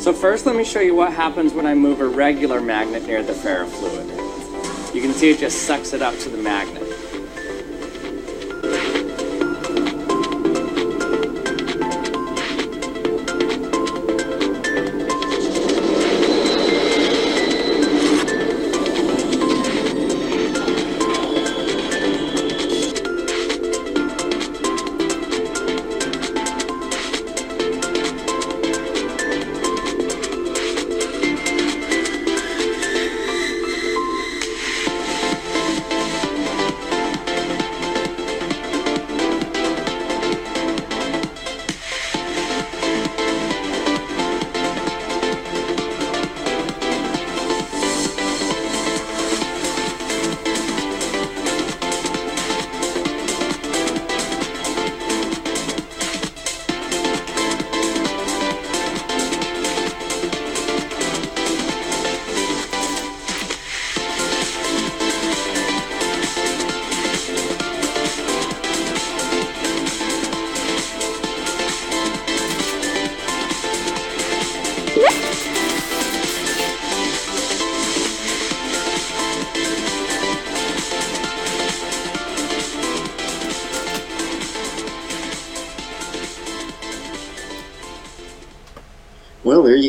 So 0.00 0.12
first 0.12 0.46
let 0.46 0.56
me 0.56 0.64
show 0.64 0.80
you 0.80 0.94
what 0.94 1.12
happens 1.12 1.52
when 1.52 1.66
I 1.66 1.74
move 1.74 2.00
a 2.00 2.08
regular 2.08 2.62
magnet 2.62 3.06
near 3.06 3.22
the 3.22 3.34
ferrofluid. 3.34 4.94
You 4.94 5.02
can 5.02 5.12
see 5.12 5.30
it 5.30 5.38
just 5.38 5.62
sucks 5.66 5.92
it 5.92 6.00
up 6.00 6.18
to 6.20 6.30
the 6.30 6.38
magnet. 6.38 6.83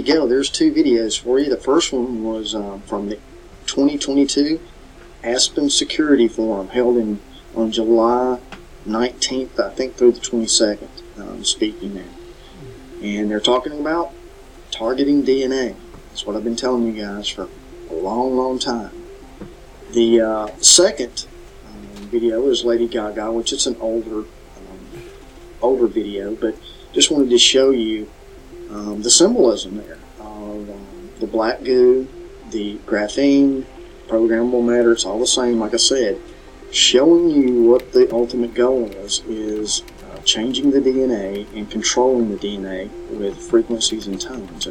Go. 0.06 0.28
There's 0.28 0.49
two 0.49 0.72
videos 0.72 1.20
for 1.20 1.39
you. 1.39 1.49
The 1.49 1.58
first 1.58 1.91
one 1.91 2.24
was 2.24 2.56
uh, 2.56 2.80
from 2.86 3.10
the 3.10 3.16
2022 3.66 4.60
Aspen 5.24 5.70
Security 5.70 6.28
Forum 6.28 6.70
held 6.70 6.97
in 6.97 7.20
on 7.56 7.72
July 7.72 8.39
19th, 8.88 9.60
I 9.60 9.70
think, 9.72 9.95
through 9.95 10.14
the 10.14 10.20
22nd. 10.20 10.88
Um, 11.18 11.43
speaking 11.43 11.93
there, 11.93 12.03
and 13.01 13.32
they're 13.32 13.39
talking 13.39 13.80
about 13.80 14.14
targeting 14.70 15.24
DNA. 15.24 15.76
That's 16.10 16.26
what 16.26 16.36
I've 16.36 16.43
been 16.43 16.58
telling 16.58 16.86
you 16.86 17.01
guys 17.01 17.30
for 17.30 17.47
a 17.89 17.93
long, 17.93 18.36
long 18.36 18.60
time. 18.60 18.91
The 19.91 20.22
uh, 20.22 20.47
second 20.60 21.26
um, 21.68 22.08
video 22.08 22.47
is 22.47 22.66
Lady 22.66 22.88
Gaga, 22.88 23.32
which 23.32 23.53
is 23.53 23.66
an 23.66 23.78
older, 23.80 24.20
um, 24.20 25.03
older 25.62 25.88
video, 25.88 26.36
but 26.36 26.56
just 26.91 27.12
wanted 27.12 27.30
to 27.30 27.38
show 27.38 27.72
you 27.72 28.10
um, 28.76 29.01
the 29.01 29.09
symbolism 29.09 29.78
there 29.78 29.97
of 30.19 30.69
um, 30.69 31.09
the 31.19 31.28
black 31.28 31.63
goo, 31.63 32.07
the 32.51 32.78
graphene, 32.86 33.65
programmable 34.07 34.63
matter. 34.63 34.91
It's 34.91 35.05
all 35.05 35.19
the 35.19 35.28
same, 35.28 35.59
like 35.59 35.73
I 35.73 35.78
said. 35.78 36.21
Showing 36.71 37.30
you 37.30 37.63
what 37.63 37.93
the 37.93 38.11
ultimate 38.11 38.53
goal 38.53 38.89
is 38.89 39.19
is 39.30 39.84
uh, 40.11 40.17
changing 40.23 40.71
the 40.71 40.82
DNA 40.82 41.47
and 41.55 41.71
controlling 41.71 42.30
the 42.30 42.38
DNA 42.38 42.89
with 43.11 43.38
frequencies 43.38 44.07
and 44.07 44.19
tones 44.19 44.67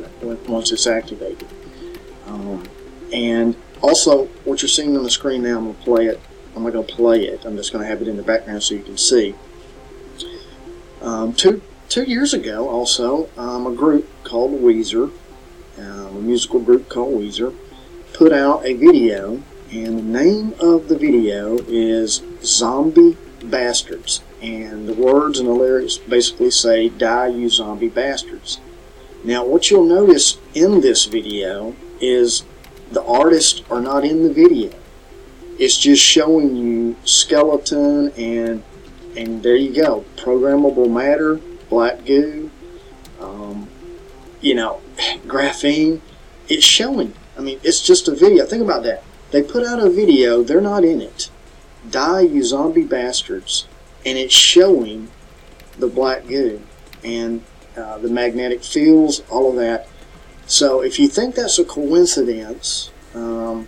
once 0.47 0.71
it's 0.71 0.87
activated. 0.87 1.49
Um, 2.27 2.63
and 3.13 3.57
also, 3.81 4.27
what 4.45 4.61
you're 4.61 4.69
seeing 4.69 4.97
on 4.99 5.03
the 5.03 5.11
screen 5.11 5.43
now, 5.45 5.57
I'm 5.59 5.65
going 5.65 5.77
to 5.77 5.83
play 5.83 6.07
it. 6.07 6.21
I'm 6.55 6.63
not 6.65 6.73
going 6.75 6.87
to 6.87 6.95
play 6.95 7.25
it. 7.27 7.45
I'm 7.47 7.57
just 7.57 7.73
going 7.73 7.83
to 7.83 7.89
have 7.89 8.03
it 8.03 8.09
in 8.09 8.17
the 8.17 8.23
background 8.23 8.63
so 8.63 8.75
you 8.75 8.83
can 8.83 8.99
see. 8.99 9.35
Um, 11.01 11.33
two 11.33 11.63
two 11.89 12.05
years 12.05 12.35
ago, 12.35 12.69
also, 12.69 13.29
um, 13.37 13.67
a 13.67 13.75
group 13.75 14.09
called 14.25 14.61
Weezer, 14.61 15.11
um, 15.79 16.17
a 16.17 16.21
musical 16.21 16.61
group 16.61 16.89
called 16.89 17.15
Weezer, 17.15 17.55
put 18.13 18.33
out 18.33 18.65
a 18.65 18.75
video, 18.75 19.43
and 19.71 19.99
the 19.99 20.03
name 20.03 20.55
of 20.61 20.89
the 20.89 20.97
video 20.97 21.59
is 21.67 22.23
Zombie 22.43 23.17
Bastards. 23.43 24.23
And 24.41 24.89
the 24.89 24.95
words 24.95 25.39
and 25.39 25.49
the 25.49 25.53
lyrics 25.53 25.97
basically 25.97 26.51
say, 26.51 26.89
Die, 26.91 27.29
you 27.29 27.49
zombie 27.49 27.89
bastards. 27.89 28.61
Now, 29.25 29.45
what 29.45 29.71
you'll 29.71 29.85
notice 29.85 30.37
in 30.53 30.83
this 30.83 31.07
video 31.07 31.75
is 32.01 32.45
the 32.93 33.03
artists 33.03 33.63
are 33.71 33.81
not 33.81 34.05
in 34.05 34.23
the 34.23 34.33
video. 34.33 34.71
It's 35.59 35.79
just 35.79 36.03
showing 36.03 36.57
you 36.57 36.97
skeleton 37.05 38.11
and 38.13 38.63
and 39.17 39.43
there 39.43 39.57
you 39.57 39.73
go. 39.75 40.05
Programmable 40.17 40.91
matter, 40.91 41.41
black 41.75 42.05
goo, 42.05 42.49
um, 43.21 43.69
you 44.41 44.55
know, 44.55 44.81
graphene. 45.27 46.01
It's 46.49 46.65
showing. 46.65 47.15
I 47.37 47.41
mean, 47.41 47.59
it's 47.65 47.85
just 47.85 48.07
a 48.07 48.15
video. 48.15 48.47
Think 48.47 48.63
about 48.63 48.85
that. 48.85 49.03
They 49.33 49.43
put 49.43 49.67
out 49.67 49.81
a 49.81 49.91
video. 49.91 50.45
They're 50.45 50.61
not 50.61 50.85
in 50.85 51.01
it. 51.01 51.31
Die, 51.91 52.21
you 52.21 52.45
zombie 52.45 52.85
bastards! 52.85 53.67
And 54.07 54.17
it's 54.17 54.33
showing 54.35 55.11
the 55.79 55.89
black 55.89 56.29
goo 56.29 56.63
and 57.03 57.43
uh, 57.77 57.99
the 57.99 58.09
magnetic 58.09 58.63
fields, 58.63 59.23
all 59.29 59.51
of 59.51 59.57
that. 59.57 59.89
So 60.47 60.81
if 60.83 61.01
you 61.01 61.09
think 61.09 61.35
that's 61.35 61.59
a 61.59 61.65
coincidence, 61.65 62.93
um, 63.15 63.67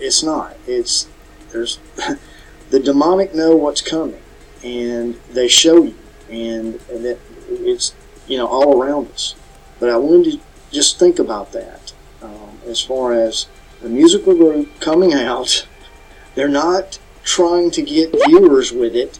it's 0.00 0.22
not. 0.22 0.56
It's 0.66 1.08
there's 1.50 1.78
the 2.70 2.80
demonic 2.80 3.34
know 3.34 3.54
what's 3.54 3.82
coming, 3.82 4.22
and 4.64 5.14
they 5.30 5.48
show 5.48 5.82
you, 5.82 5.94
and, 6.28 6.80
and 6.90 7.04
that 7.04 7.18
it's 7.48 7.94
you 8.26 8.36
know 8.36 8.46
all 8.46 8.80
around 8.80 9.10
us. 9.12 9.34
But 9.80 9.90
I 9.90 9.96
wanted 9.96 10.32
to 10.32 10.40
just 10.70 10.98
think 10.98 11.18
about 11.18 11.52
that 11.52 11.92
um, 12.22 12.58
as 12.66 12.80
far 12.80 13.12
as 13.12 13.46
the 13.80 13.88
musical 13.88 14.34
group 14.34 14.80
coming 14.80 15.14
out. 15.14 15.66
They're 16.34 16.48
not 16.48 17.00
trying 17.24 17.70
to 17.72 17.82
get 17.82 18.14
viewers 18.26 18.72
with 18.72 18.94
it. 18.94 19.18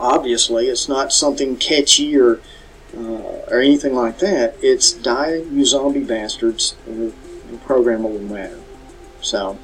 Obviously, 0.00 0.66
it's 0.66 0.88
not 0.88 1.12
something 1.12 1.56
catchy 1.56 2.18
or 2.18 2.40
uh, 2.96 3.44
or 3.48 3.60
anything 3.60 3.94
like 3.94 4.18
that. 4.18 4.56
It's 4.62 4.92
die, 4.92 5.36
you 5.36 5.64
zombie 5.64 6.04
bastards, 6.04 6.76
and, 6.86 7.12
and 7.48 7.64
programmable 7.64 8.20
matter. 8.28 8.60
So 9.20 9.58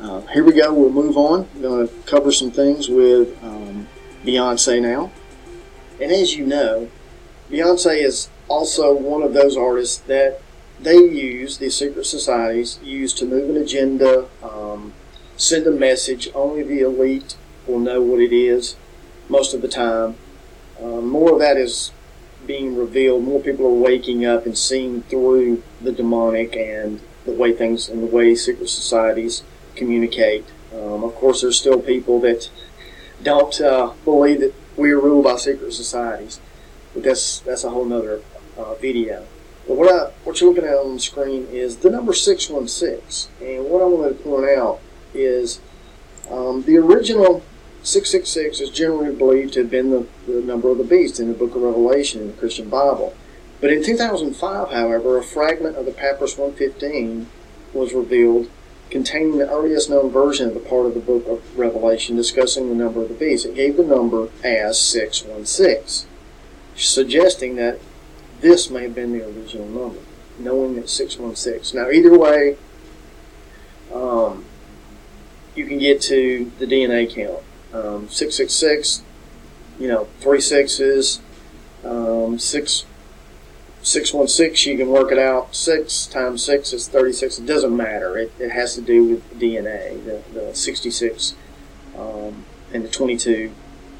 uh, 0.00 0.20
here 0.22 0.44
we 0.44 0.52
go. 0.52 0.72
We'll 0.72 0.90
move 0.90 1.16
on. 1.16 1.48
I'm 1.54 1.62
going 1.62 1.88
to 1.88 1.94
cover 2.04 2.30
some 2.30 2.50
things 2.50 2.88
with 2.88 3.42
um, 3.42 3.88
Beyonce 4.24 4.80
now. 4.80 5.10
And 6.00 6.12
as 6.12 6.36
you 6.36 6.46
know, 6.46 6.88
Beyonce 7.50 8.02
is 8.02 8.28
also 8.48 8.94
one 8.94 9.22
of 9.22 9.32
those 9.32 9.56
artists 9.56 9.98
that 9.98 10.40
they 10.80 10.96
use, 10.96 11.58
these 11.58 11.76
secret 11.76 12.06
societies, 12.06 12.78
use 12.82 13.12
to 13.14 13.24
move 13.24 13.50
an 13.50 13.56
agenda, 13.56 14.26
um, 14.42 14.92
send 15.36 15.66
a 15.66 15.70
message. 15.70 16.28
Only 16.34 16.62
the 16.62 16.80
elite 16.80 17.36
will 17.66 17.78
know 17.78 18.00
what 18.00 18.20
it 18.20 18.32
is 18.32 18.76
most 19.28 19.54
of 19.54 19.62
the 19.62 19.68
time. 19.68 20.16
Um, 20.80 21.08
more 21.08 21.32
of 21.32 21.38
that 21.40 21.56
is 21.56 21.90
being 22.46 22.76
revealed. 22.76 23.24
More 23.24 23.40
people 23.40 23.66
are 23.66 23.70
waking 23.70 24.24
up 24.24 24.46
and 24.46 24.56
seeing 24.56 25.02
through 25.02 25.62
the 25.80 25.92
demonic 25.92 26.56
and 26.56 27.00
the 27.24 27.32
way 27.32 27.52
things 27.52 27.88
and 27.88 28.02
the 28.02 28.06
way 28.06 28.34
secret 28.34 28.68
societies 28.68 29.42
communicate. 29.74 30.46
Um, 30.72 31.02
of 31.02 31.14
course, 31.16 31.42
there's 31.42 31.58
still 31.58 31.80
people 31.80 32.20
that 32.20 32.50
don't 33.22 33.60
uh, 33.60 33.92
believe 34.04 34.40
that 34.40 34.54
we 34.78 34.92
are 34.92 35.00
ruled 35.00 35.24
by 35.24 35.36
secret 35.36 35.72
societies, 35.72 36.40
but 36.94 37.02
that's 37.02 37.40
that's 37.40 37.64
a 37.64 37.70
whole 37.70 37.84
nother 37.84 38.22
uh, 38.56 38.74
video. 38.74 39.26
But 39.66 39.76
what 39.76 39.92
I, 39.92 40.10
what 40.24 40.40
you're 40.40 40.50
looking 40.50 40.68
at 40.68 40.76
on 40.76 40.94
the 40.94 41.00
screen 41.00 41.46
is 41.50 41.78
the 41.78 41.90
number 41.90 42.14
six 42.14 42.48
one 42.48 42.68
six, 42.68 43.28
and 43.40 43.66
what 43.66 43.82
I 43.82 43.86
wanted 43.86 44.18
to 44.18 44.24
point 44.24 44.50
out 44.50 44.80
is 45.12 45.60
um, 46.30 46.62
the 46.62 46.76
original 46.76 47.42
666 47.82 48.60
is 48.60 48.70
generally 48.70 49.14
believed 49.14 49.54
to 49.54 49.60
have 49.60 49.70
been 49.70 49.90
the, 49.90 50.06
the 50.26 50.42
number 50.42 50.68
of 50.68 50.78
the 50.78 50.84
beast 50.84 51.20
in 51.20 51.28
the 51.28 51.34
book 51.34 51.54
of 51.54 51.62
Revelation 51.62 52.20
in 52.20 52.26
the 52.28 52.32
Christian 52.34 52.68
Bible. 52.68 53.16
But 53.60 53.72
in 53.72 53.82
2005, 53.82 54.70
however, 54.70 55.16
a 55.16 55.22
fragment 55.22 55.76
of 55.76 55.86
the 55.86 55.92
Papyrus 55.92 56.36
115 56.36 57.28
was 57.72 57.92
revealed 57.94 58.50
containing 58.90 59.38
the 59.38 59.50
earliest 59.50 59.90
known 59.90 60.10
version 60.10 60.48
of 60.48 60.54
the 60.54 60.60
part 60.60 60.86
of 60.86 60.94
the 60.94 61.00
book 61.00 61.26
of 61.26 61.58
Revelation 61.58 62.16
discussing 62.16 62.68
the 62.68 62.74
number 62.74 63.02
of 63.02 63.08
the 63.08 63.14
beast. 63.14 63.46
It 63.46 63.54
gave 63.54 63.76
the 63.76 63.84
number 63.84 64.28
as 64.42 64.80
616, 64.80 66.08
suggesting 66.74 67.56
that 67.56 67.78
this 68.40 68.70
may 68.70 68.84
have 68.84 68.94
been 68.94 69.12
the 69.12 69.26
original 69.26 69.66
number, 69.66 70.00
knowing 70.38 70.76
that 70.76 70.88
616. 70.88 71.78
Now, 71.78 71.90
either 71.90 72.16
way, 72.16 72.56
um, 73.92 74.44
you 75.54 75.66
can 75.66 75.78
get 75.78 76.00
to 76.02 76.50
the 76.58 76.66
DNA 76.66 77.12
count. 77.12 77.42
Um, 77.72 78.08
666, 78.08 79.02
you 79.78 79.88
know, 79.88 80.08
three 80.20 80.40
sixes, 80.40 81.20
um, 81.84 82.38
six, 82.38 82.86
616, 83.88 84.72
you 84.72 84.78
can 84.78 84.88
work 84.88 85.10
it 85.10 85.18
out. 85.18 85.54
6 85.54 86.06
times 86.06 86.44
6 86.44 86.72
is 86.72 86.88
36. 86.88 87.38
It 87.38 87.46
doesn't 87.46 87.76
matter. 87.76 88.18
It, 88.18 88.32
it 88.38 88.50
has 88.50 88.74
to 88.74 88.82
do 88.82 89.04
with 89.04 89.40
DNA, 89.40 90.04
the, 90.04 90.22
the 90.32 90.54
66 90.54 91.34
um, 91.96 92.44
and 92.72 92.84
the 92.84 92.88
22 92.88 93.52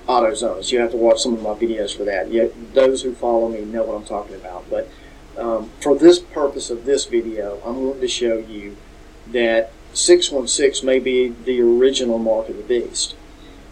autosomes. 0.06 0.72
You 0.72 0.80
have 0.80 0.90
to 0.90 0.96
watch 0.96 1.20
some 1.20 1.34
of 1.34 1.42
my 1.42 1.54
videos 1.54 1.96
for 1.96 2.04
that. 2.04 2.30
Yet 2.30 2.74
those 2.74 3.02
who 3.02 3.14
follow 3.14 3.48
me 3.48 3.64
know 3.64 3.84
what 3.84 3.96
I'm 3.96 4.04
talking 4.04 4.34
about. 4.34 4.68
But 4.70 4.88
um, 5.36 5.70
for 5.80 5.96
this 5.96 6.18
purpose 6.18 6.70
of 6.70 6.84
this 6.84 7.06
video, 7.06 7.60
I'm 7.64 7.84
going 7.84 8.00
to 8.00 8.08
show 8.08 8.38
you 8.38 8.76
that 9.28 9.72
616 9.94 10.84
may 10.86 10.98
be 10.98 11.28
the 11.28 11.60
original 11.60 12.18
mark 12.18 12.48
of 12.48 12.56
the 12.56 12.62
beast. 12.62 13.14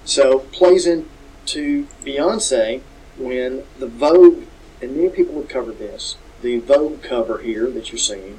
So 0.04 0.40
plays 0.40 0.86
into 0.86 1.86
Beyonce 2.04 2.82
when 3.16 3.64
the 3.78 3.86
Vogue, 3.86 4.44
and 4.80 4.96
many 4.96 5.08
people 5.08 5.34
have 5.36 5.48
covered 5.48 5.78
this, 5.78 6.16
the 6.42 6.58
Vogue 6.58 7.02
cover 7.02 7.38
here 7.38 7.70
that 7.70 7.90
you're 7.90 7.98
seeing, 7.98 8.38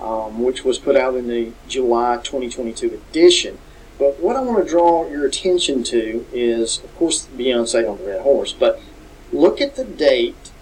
um, 0.00 0.42
which 0.42 0.64
was 0.64 0.78
put 0.78 0.96
out 0.96 1.14
in 1.14 1.28
the 1.28 1.52
July 1.68 2.16
2022 2.16 2.94
edition. 2.94 3.58
But 3.98 4.20
what 4.20 4.36
I 4.36 4.40
want 4.40 4.64
to 4.64 4.68
draw 4.68 5.08
your 5.08 5.26
attention 5.26 5.82
to 5.84 6.24
is, 6.32 6.78
of 6.84 6.94
course, 6.96 7.26
Beyonce 7.26 7.90
on 7.90 7.98
the 7.98 8.04
Red 8.04 8.20
Horse, 8.22 8.52
but 8.52 8.80
look 9.32 9.60
at 9.60 9.76
the 9.76 9.84
date 9.84 10.52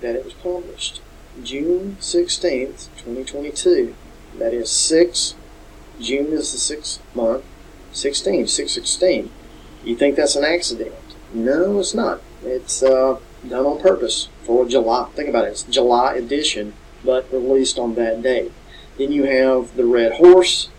that 0.00 0.14
it 0.14 0.24
was 0.24 0.34
published. 0.34 1.00
June 1.42 1.96
16th, 2.00 2.88
2022. 2.96 3.94
That 4.38 4.54
is 4.54 4.70
6, 4.70 5.34
June 6.00 6.32
is 6.32 6.52
the 6.52 6.58
sixth 6.58 7.02
month, 7.14 7.44
16, 7.92 8.46
616. 8.46 9.30
You 9.84 9.96
think 9.96 10.16
that's 10.16 10.36
an 10.36 10.44
accident? 10.44 10.94
No, 11.32 11.80
it's 11.80 11.94
not. 11.94 12.20
It's 12.44 12.82
uh, 12.82 13.18
done 13.46 13.66
on 13.66 13.80
purpose 13.80 14.28
for 14.48 14.66
July. 14.66 15.06
Think 15.14 15.28
about 15.28 15.44
it. 15.44 15.48
It's 15.48 15.62
July 15.62 16.14
edition, 16.14 16.72
but 17.04 17.30
released 17.30 17.78
on 17.78 17.94
that 17.96 18.22
date. 18.22 18.50
Then 18.96 19.12
you 19.12 19.24
have 19.24 19.76
the 19.76 19.84
Red 19.84 20.12
Horse 20.12 20.70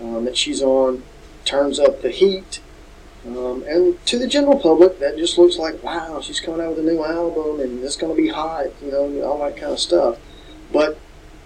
um, 0.00 0.24
that 0.24 0.36
she's 0.36 0.62
on, 0.62 1.02
turns 1.44 1.80
up 1.80 2.00
the 2.00 2.10
heat. 2.10 2.62
Um, 3.26 3.64
and 3.66 4.06
to 4.06 4.20
the 4.20 4.28
general 4.28 4.56
public, 4.56 5.00
that 5.00 5.16
just 5.16 5.36
looks 5.36 5.58
like, 5.58 5.82
wow, 5.82 6.20
she's 6.20 6.38
coming 6.38 6.60
out 6.60 6.76
with 6.76 6.78
a 6.78 6.82
new 6.88 7.04
album 7.04 7.58
and 7.58 7.82
it's 7.82 7.96
going 7.96 8.14
to 8.14 8.22
be 8.22 8.28
hot, 8.28 8.66
you 8.80 8.92
know, 8.92 9.22
all 9.22 9.40
that 9.40 9.56
kind 9.56 9.72
of 9.72 9.80
stuff. 9.80 10.18
But 10.72 10.96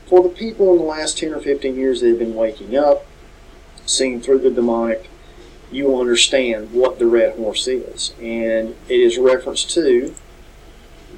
for 0.06 0.22
the 0.22 0.28
people 0.28 0.72
in 0.72 0.76
the 0.76 0.84
last 0.84 1.16
10 1.16 1.32
or 1.32 1.40
15 1.40 1.74
years 1.74 2.02
that 2.02 2.08
have 2.10 2.18
been 2.18 2.34
waking 2.34 2.76
up, 2.76 3.06
seeing 3.86 4.20
through 4.20 4.40
the 4.40 4.50
demonic, 4.50 5.08
you 5.70 5.98
understand 5.98 6.74
what 6.74 6.98
the 6.98 7.06
red 7.06 7.36
horse 7.36 7.66
is. 7.66 8.12
And 8.20 8.76
it 8.90 9.00
is 9.00 9.16
reference 9.16 9.64
to 9.72 10.14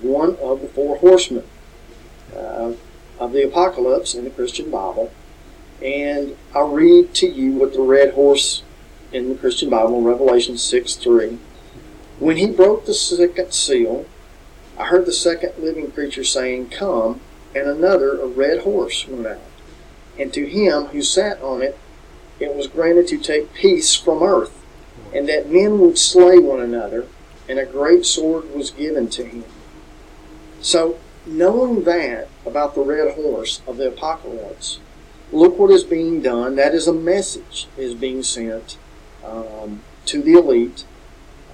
one 0.02 0.36
of 0.36 0.60
the 0.60 0.68
four 0.68 0.98
horsemen 0.98 1.44
uh, 2.34 2.72
of 3.18 3.32
the 3.32 3.44
apocalypse 3.44 4.14
in 4.14 4.24
the 4.24 4.30
Christian 4.30 4.70
Bible. 4.70 5.12
And 5.82 6.36
I'll 6.54 6.70
read 6.70 7.14
to 7.14 7.26
you 7.26 7.52
what 7.52 7.72
the 7.72 7.82
red 7.82 8.14
horse 8.14 8.62
in 9.12 9.28
the 9.28 9.34
Christian 9.34 9.70
Bible, 9.70 10.02
Revelation 10.02 10.58
6 10.58 10.96
3. 10.96 11.38
When 12.18 12.36
he 12.36 12.46
broke 12.46 12.86
the 12.86 12.94
second 12.94 13.52
seal, 13.52 14.06
I 14.78 14.86
heard 14.86 15.06
the 15.06 15.12
second 15.12 15.52
living 15.58 15.90
creature 15.90 16.24
saying, 16.24 16.70
Come, 16.70 17.20
and 17.54 17.68
another, 17.68 18.20
a 18.20 18.26
red 18.26 18.62
horse, 18.62 19.06
went 19.06 19.26
out. 19.26 19.40
And 20.18 20.32
to 20.32 20.46
him 20.46 20.86
who 20.86 21.02
sat 21.02 21.40
on 21.42 21.62
it, 21.62 21.78
it 22.40 22.54
was 22.54 22.66
granted 22.66 23.06
to 23.08 23.18
take 23.18 23.54
peace 23.54 23.94
from 23.94 24.22
earth, 24.22 24.60
and 25.14 25.28
that 25.28 25.50
men 25.50 25.78
would 25.78 25.98
slay 25.98 26.38
one 26.38 26.60
another, 26.60 27.06
and 27.48 27.58
a 27.58 27.66
great 27.66 28.04
sword 28.04 28.52
was 28.52 28.70
given 28.70 29.08
to 29.10 29.24
him. 29.24 29.44
So, 30.64 30.98
knowing 31.26 31.84
that 31.84 32.28
about 32.46 32.74
the 32.74 32.80
red 32.80 33.16
horse 33.16 33.60
of 33.66 33.76
the 33.76 33.88
apocalypse, 33.88 34.78
look 35.30 35.58
what 35.58 35.70
is 35.70 35.84
being 35.84 36.22
done. 36.22 36.56
That 36.56 36.74
is 36.74 36.88
a 36.88 36.92
message 36.94 37.68
is 37.76 37.94
being 37.94 38.22
sent 38.22 38.78
um, 39.22 39.82
to 40.06 40.22
the 40.22 40.32
elite, 40.32 40.86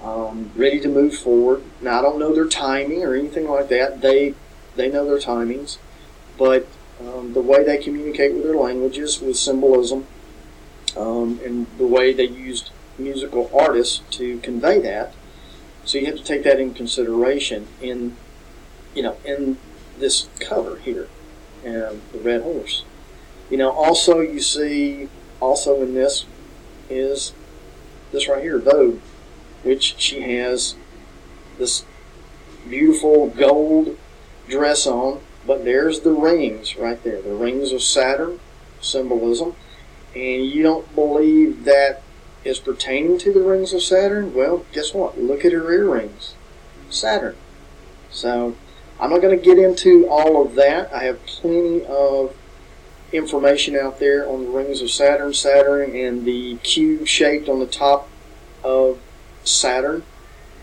um, 0.01 0.51
ready 0.55 0.79
to 0.79 0.87
move 0.87 1.13
forward. 1.13 1.61
Now, 1.81 1.99
I 1.99 2.01
don't 2.03 2.19
know 2.19 2.33
their 2.33 2.47
timing 2.47 3.03
or 3.03 3.13
anything 3.13 3.49
like 3.49 3.67
that. 3.67 3.99
They 3.99 4.33
they 4.77 4.89
know 4.89 5.03
their 5.03 5.19
timings, 5.19 5.77
but 6.37 6.65
um, 7.01 7.33
the 7.33 7.41
way 7.41 7.65
they 7.65 7.79
communicate 7.79 8.33
with 8.33 8.43
their 8.43 8.55
languages, 8.55 9.19
with 9.19 9.35
symbolism, 9.35 10.07
um, 10.95 11.37
and 11.43 11.67
the 11.77 11.85
way 11.85 12.13
they 12.13 12.29
used 12.29 12.69
musical 12.97 13.51
artists 13.53 14.03
to 14.11 14.39
convey 14.39 14.79
that. 14.79 15.11
So 15.83 15.97
you 15.97 16.05
have 16.05 16.15
to 16.15 16.23
take 16.23 16.43
that 16.43 16.61
in 16.61 16.73
consideration 16.73 17.67
in, 17.81 18.15
you 18.93 19.03
know, 19.03 19.17
in 19.25 19.57
this 19.97 20.29
cover 20.39 20.77
here, 20.77 21.07
and 21.63 22.01
the 22.11 22.19
red 22.19 22.41
horse. 22.41 22.83
You 23.49 23.57
know, 23.57 23.71
also 23.71 24.19
you 24.19 24.39
see, 24.39 25.09
also 25.39 25.81
in 25.81 25.93
this 25.93 26.25
is 26.89 27.33
this 28.11 28.27
right 28.27 28.43
here, 28.43 28.59
Vogue, 28.59 28.99
which 29.63 29.95
she 29.97 30.21
has 30.21 30.75
this 31.57 31.85
beautiful 32.67 33.27
gold 33.27 33.97
dress 34.47 34.85
on, 34.85 35.21
but 35.45 35.63
there's 35.63 36.01
the 36.01 36.11
rings 36.11 36.75
right 36.75 37.01
there, 37.03 37.21
the 37.21 37.33
rings 37.33 37.71
of 37.71 37.81
Saturn 37.81 38.39
symbolism, 38.81 39.55
and 40.15 40.45
you 40.45 40.63
don't 40.63 40.93
believe 40.95 41.63
that 41.63 42.01
is 42.43 42.59
pertaining 42.59 43.17
to 43.19 43.31
the 43.31 43.41
rings 43.41 43.73
of 43.73 43.81
Saturn? 43.81 44.33
Well, 44.33 44.65
guess 44.73 44.93
what? 44.93 45.19
Look 45.19 45.45
at 45.45 45.51
her 45.53 45.71
earrings. 45.71 46.35
Saturn. 46.89 47.35
So, 48.09 48.55
I'm 49.01 49.09
not 49.09 49.21
going 49.21 49.35
to 49.35 49.43
get 49.43 49.57
into 49.57 50.07
all 50.07 50.45
of 50.45 50.53
that. 50.55 50.93
I 50.93 51.05
have 51.05 51.25
plenty 51.25 51.83
of 51.85 52.35
information 53.11 53.75
out 53.75 53.99
there 53.99 54.29
on 54.29 54.45
the 54.45 54.51
rings 54.51 54.79
of 54.81 54.91
Saturn, 54.91 55.33
Saturn, 55.33 55.95
and 55.95 56.23
the 56.23 56.57
cube 56.57 57.07
shaped 57.07 57.49
on 57.49 57.59
the 57.59 57.65
top 57.65 58.07
of 58.63 58.99
Saturn, 59.43 60.03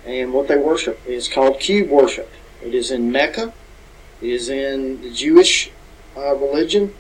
and 0.07 0.33
what 0.33 0.47
they 0.47 0.57
worship 0.57 1.01
is 1.05 1.27
called 1.27 1.59
cube 1.59 1.91
worship. 1.91 2.31
It 2.63 2.77
is 2.77 2.93
in 2.93 3.11
Mecca. 3.11 3.53
It 4.23 4.31
is 4.31 4.49
in 4.49 5.03
the 5.03 5.11
Jewish 5.11 5.73
uh, 6.17 6.37
religion. 6.37 6.95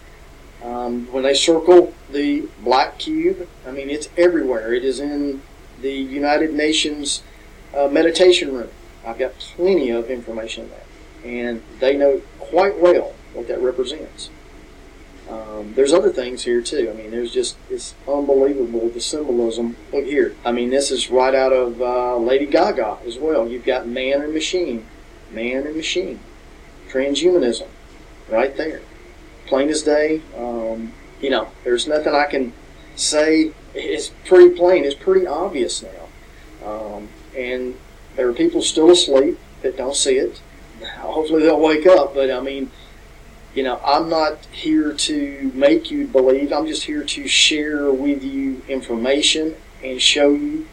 Um, 0.64 1.06
when 1.12 1.22
they 1.22 1.34
circle 1.34 1.94
the 2.10 2.48
black 2.64 2.98
cube, 2.98 3.48
I 3.64 3.70
mean, 3.70 3.90
it's 3.90 4.08
everywhere. 4.16 4.74
It 4.74 4.84
is 4.84 4.98
in 4.98 5.42
the 5.80 5.92
United 5.92 6.52
Nations 6.52 7.22
uh, 7.72 7.86
meditation 7.86 8.52
room. 8.52 8.70
I've 9.06 9.20
got 9.20 9.38
plenty 9.38 9.90
of 9.90 10.10
information 10.10 10.64
on 10.64 10.70
that. 10.70 10.87
And 11.24 11.62
they 11.80 11.96
know 11.96 12.22
quite 12.38 12.78
well 12.78 13.14
what 13.34 13.48
that 13.48 13.60
represents. 13.60 14.30
Um, 15.28 15.74
there's 15.74 15.92
other 15.92 16.10
things 16.10 16.44
here 16.44 16.62
too. 16.62 16.90
I 16.90 16.96
mean, 16.96 17.10
there's 17.10 17.32
just 17.32 17.56
it's 17.68 17.94
unbelievable 18.06 18.88
the 18.88 19.00
symbolism. 19.00 19.76
Look 19.92 20.06
here. 20.06 20.34
I 20.44 20.52
mean, 20.52 20.70
this 20.70 20.90
is 20.90 21.10
right 21.10 21.34
out 21.34 21.52
of 21.52 21.82
uh, 21.82 22.16
Lady 22.16 22.46
Gaga 22.46 22.98
as 23.06 23.18
well. 23.18 23.46
You've 23.46 23.64
got 23.64 23.86
man 23.86 24.22
and 24.22 24.32
machine, 24.32 24.86
man 25.30 25.66
and 25.66 25.76
machine, 25.76 26.20
transhumanism, 26.88 27.66
right 28.30 28.56
there, 28.56 28.80
plain 29.46 29.68
as 29.68 29.82
day. 29.82 30.22
Um, 30.36 30.92
you 31.20 31.28
know, 31.28 31.48
there's 31.62 31.86
nothing 31.86 32.14
I 32.14 32.24
can 32.24 32.54
say. 32.96 33.52
It's 33.74 34.08
pretty 34.24 34.56
plain. 34.56 34.84
It's 34.84 34.94
pretty 34.94 35.26
obvious 35.26 35.82
now, 35.82 36.66
um, 36.66 37.08
and 37.36 37.76
there 38.16 38.28
are 38.30 38.32
people 38.32 38.62
still 38.62 38.90
asleep 38.90 39.38
that 39.60 39.76
don't 39.76 39.94
see 39.94 40.16
it. 40.16 40.40
Hopefully, 40.84 41.42
they'll 41.42 41.60
wake 41.60 41.86
up. 41.86 42.14
But 42.14 42.30
I 42.30 42.40
mean 42.40 42.70
you 43.54 43.62
know, 43.62 43.80
I'm 43.84 44.08
not 44.08 44.44
here 44.52 44.92
to 44.92 45.50
make 45.54 45.90
you 45.90 46.06
believe. 46.06 46.52
I'm 46.52 46.66
just 46.66 46.84
here 46.84 47.02
to 47.02 47.26
share 47.26 47.90
with 47.90 48.22
you 48.22 48.62
information 48.68 49.56
and 49.82 50.00
show 50.00 50.30
you, 50.30 50.68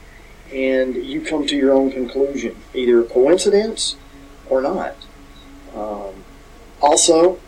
and 0.54 0.96
you 0.96 1.22
come 1.22 1.48
to 1.48 1.56
your 1.56 1.74
own 1.74 1.92
conclusion, 1.92 2.56
either 2.74 3.04
coincidence 3.04 3.96
or 4.50 4.62
not. 4.62 4.96
Um, 5.74 6.24
also, 6.82 7.40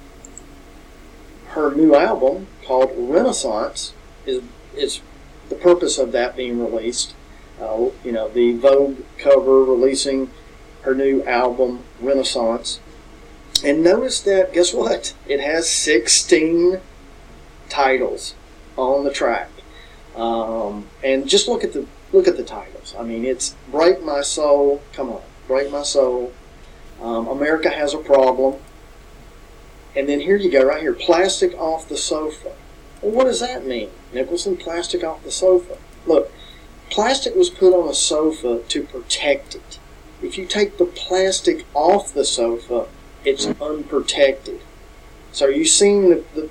her 1.49 1.76
new 1.76 1.93
album 1.93 2.47
called 2.66 2.91
Renaissance 2.95 3.93
is 4.26 4.43
is 4.76 5.01
the 5.49 5.55
purpose 5.55 5.97
of 5.97 6.12
that 6.14 6.36
being 6.36 6.60
released. 6.60 7.14
Uh, 7.62 7.89
you 8.03 8.12
know, 8.12 8.28
the 8.30 8.53
Vogue 8.53 8.97
cover 9.18 9.64
releasing 9.64 10.32
her 10.88 10.95
new 10.95 11.21
album 11.23 11.83
Renaissance 11.99 12.79
and 13.61 13.83
notice 13.83 14.21
that, 14.21 14.53
guess 14.53 14.73
what? 14.73 15.13
It 15.27 15.41
has 15.41 15.69
16 15.69 16.79
titles 17.67 18.35
on 18.77 19.03
the 19.03 19.11
track. 19.11 19.49
Um, 20.15 20.88
and 21.03 21.27
just 21.27 21.49
look 21.49 21.63
at 21.65 21.73
the 21.73 21.85
look 22.13 22.27
at 22.27 22.38
the 22.38 22.43
titles. 22.43 22.95
I 22.97 23.03
mean, 23.03 23.25
it's 23.25 23.55
"Break 23.69 24.01
My 24.03 24.21
Soul." 24.21 24.81
Come 24.93 25.11
on, 25.11 25.21
"Break 25.47 25.71
My 25.71 25.83
Soul." 25.83 26.31
Um, 27.01 27.27
America 27.27 27.69
has 27.69 27.93
a 27.93 27.99
problem. 27.99 28.55
And 29.95 30.07
then 30.07 30.21
here 30.21 30.38
you 30.38 30.49
go, 30.49 30.63
right 30.63 30.81
here, 30.81 30.93
"Plastic 30.93 31.53
Off 31.59 31.88
the 31.88 31.97
Sofa." 31.97 32.53
Well, 33.01 33.11
what 33.11 33.25
does 33.25 33.41
that 33.41 33.65
mean, 33.65 33.89
Nicholson? 34.13 34.57
Plastic 34.57 35.03
off 35.03 35.23
the 35.23 35.31
sofa. 35.31 35.77
Look, 36.07 36.31
plastic 36.89 37.35
was 37.35 37.49
put 37.49 37.73
on 37.73 37.88
a 37.88 37.93
sofa 37.93 38.61
to 38.67 38.83
protect 38.83 39.53
it. 39.55 39.77
If 40.22 40.38
you 40.38 40.45
take 40.45 40.78
the 40.78 40.86
plastic 40.86 41.65
off 41.74 42.13
the 42.13 42.26
sofa, 42.26 42.88
it's 43.24 43.45
unprotected. 43.61 44.61
So 45.32 45.47
are 45.47 45.51
you 45.51 45.65
seeing 45.65 46.09
the, 46.09 46.24
the 46.34 46.49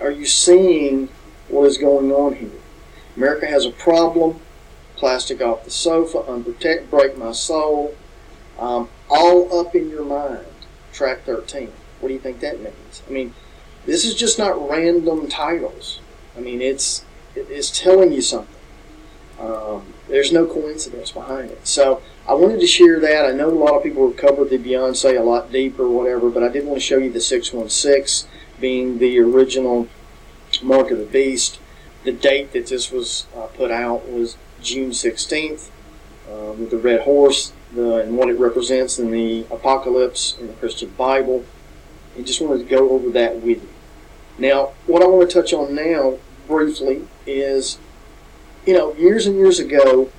are 0.00 0.10
you 0.10 0.26
seeing 0.26 1.08
what 1.48 1.64
is 1.64 1.78
going 1.78 2.12
on 2.12 2.36
here? 2.36 2.50
America 3.16 3.46
has 3.46 3.64
a 3.64 3.70
problem. 3.70 4.40
Plastic 4.96 5.42
off 5.42 5.64
the 5.64 5.70
sofa, 5.70 6.20
unprotected, 6.20 6.90
break 6.90 7.18
my 7.18 7.32
soul. 7.32 7.94
Um, 8.58 8.88
all 9.08 9.60
up 9.60 9.74
in 9.74 9.90
your 9.90 10.04
mind. 10.04 10.46
Track 10.92 11.24
13. 11.24 11.70
What 12.00 12.08
do 12.08 12.14
you 12.14 12.20
think 12.20 12.40
that 12.40 12.60
means? 12.60 13.02
I 13.06 13.10
mean, 13.10 13.34
this 13.84 14.04
is 14.04 14.14
just 14.14 14.38
not 14.38 14.68
random 14.68 15.28
titles. 15.28 16.00
I 16.36 16.40
mean, 16.40 16.60
it's 16.60 17.04
it's 17.34 17.70
telling 17.78 18.12
you 18.12 18.22
something. 18.22 18.55
Um, 19.38 19.92
there's 20.08 20.32
no 20.32 20.46
coincidence 20.46 21.10
behind 21.10 21.50
it. 21.50 21.66
So 21.66 22.02
I 22.26 22.34
wanted 22.34 22.60
to 22.60 22.66
share 22.66 22.98
that. 23.00 23.26
I 23.26 23.32
know 23.32 23.50
a 23.50 23.50
lot 23.50 23.74
of 23.74 23.82
people 23.82 24.08
have 24.08 24.16
covered 24.16 24.50
the 24.50 24.58
Beyonce 24.58 25.18
a 25.18 25.22
lot 25.22 25.52
deeper, 25.52 25.88
whatever, 25.88 26.30
but 26.30 26.42
I 26.42 26.48
did 26.48 26.64
want 26.64 26.80
to 26.80 26.84
show 26.84 26.98
you 26.98 27.10
the 27.10 27.20
616 27.20 28.28
being 28.60 28.98
the 28.98 29.18
original 29.18 29.88
Mark 30.62 30.90
of 30.90 30.98
the 30.98 31.04
Beast. 31.04 31.58
The 32.04 32.12
date 32.12 32.52
that 32.52 32.68
this 32.68 32.90
was 32.90 33.26
uh, 33.36 33.46
put 33.46 33.70
out 33.70 34.08
was 34.08 34.36
June 34.62 34.90
16th 34.90 35.70
uh, 36.30 36.52
with 36.52 36.70
the 36.70 36.78
red 36.78 37.00
horse 37.00 37.52
the, 37.72 37.96
and 37.96 38.16
what 38.16 38.28
it 38.28 38.38
represents 38.38 38.98
in 38.98 39.10
the 39.10 39.44
apocalypse 39.50 40.36
in 40.40 40.46
the 40.46 40.52
Christian 40.54 40.90
Bible. 40.90 41.44
And 42.16 42.26
just 42.26 42.40
wanted 42.40 42.64
to 42.64 42.70
go 42.70 42.90
over 42.90 43.10
that 43.10 43.36
with 43.36 43.62
you. 43.62 43.68
Now, 44.38 44.72
what 44.86 45.02
I 45.02 45.06
want 45.06 45.28
to 45.28 45.34
touch 45.34 45.52
on 45.52 45.74
now 45.74 46.18
briefly 46.46 47.06
is, 47.26 47.78
you 48.66 48.74
know, 48.74 48.92
years 48.94 49.26
and 49.26 49.36
years 49.36 49.60
ago, 49.60 50.10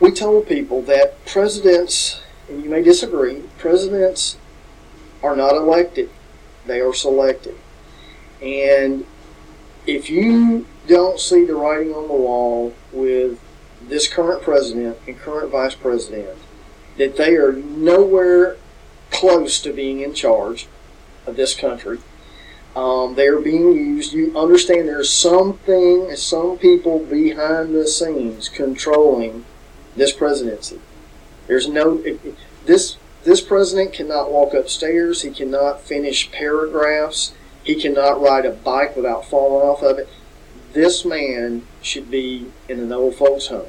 we 0.00 0.12
told 0.12 0.46
people 0.46 0.82
that 0.82 1.24
presidents, 1.26 2.22
and 2.48 2.62
you 2.62 2.70
may 2.70 2.82
disagree, 2.82 3.42
presidents 3.58 4.38
are 5.22 5.34
not 5.34 5.54
elected, 5.54 6.08
they 6.66 6.80
are 6.80 6.94
selected. 6.94 7.56
And 8.40 9.04
if 9.86 10.08
you 10.08 10.66
don't 10.86 11.18
see 11.18 11.44
the 11.44 11.54
writing 11.54 11.92
on 11.92 12.06
the 12.06 12.14
wall 12.14 12.74
with 12.92 13.40
this 13.82 14.06
current 14.06 14.42
president 14.42 14.96
and 15.06 15.18
current 15.18 15.50
vice 15.50 15.74
president, 15.74 16.38
that 16.96 17.16
they 17.16 17.34
are 17.34 17.52
nowhere 17.52 18.56
close 19.10 19.60
to 19.60 19.72
being 19.72 20.00
in 20.00 20.14
charge 20.14 20.68
of 21.26 21.36
this 21.36 21.54
country, 21.54 21.98
Um, 22.76 23.14
they're 23.14 23.40
being 23.40 23.72
used. 23.72 24.12
You 24.12 24.36
understand 24.36 24.88
there's 24.88 25.12
something, 25.12 26.14
some 26.16 26.58
people 26.58 26.98
behind 26.98 27.74
the 27.74 27.86
scenes 27.86 28.48
controlling 28.48 29.44
this 29.96 30.12
presidency. 30.12 30.80
There's 31.46 31.68
no 31.68 32.02
this 32.66 32.96
this 33.22 33.40
president 33.40 33.92
cannot 33.92 34.30
walk 34.30 34.54
upstairs. 34.54 35.22
He 35.22 35.30
cannot 35.30 35.82
finish 35.82 36.30
paragraphs. 36.32 37.34
He 37.62 37.74
cannot 37.80 38.20
ride 38.20 38.44
a 38.44 38.50
bike 38.50 38.96
without 38.96 39.24
falling 39.24 39.66
off 39.66 39.82
of 39.82 39.98
it. 39.98 40.08
This 40.72 41.04
man 41.04 41.62
should 41.80 42.10
be 42.10 42.50
in 42.68 42.80
an 42.80 42.92
old 42.92 43.14
folks' 43.14 43.46
home. 43.46 43.68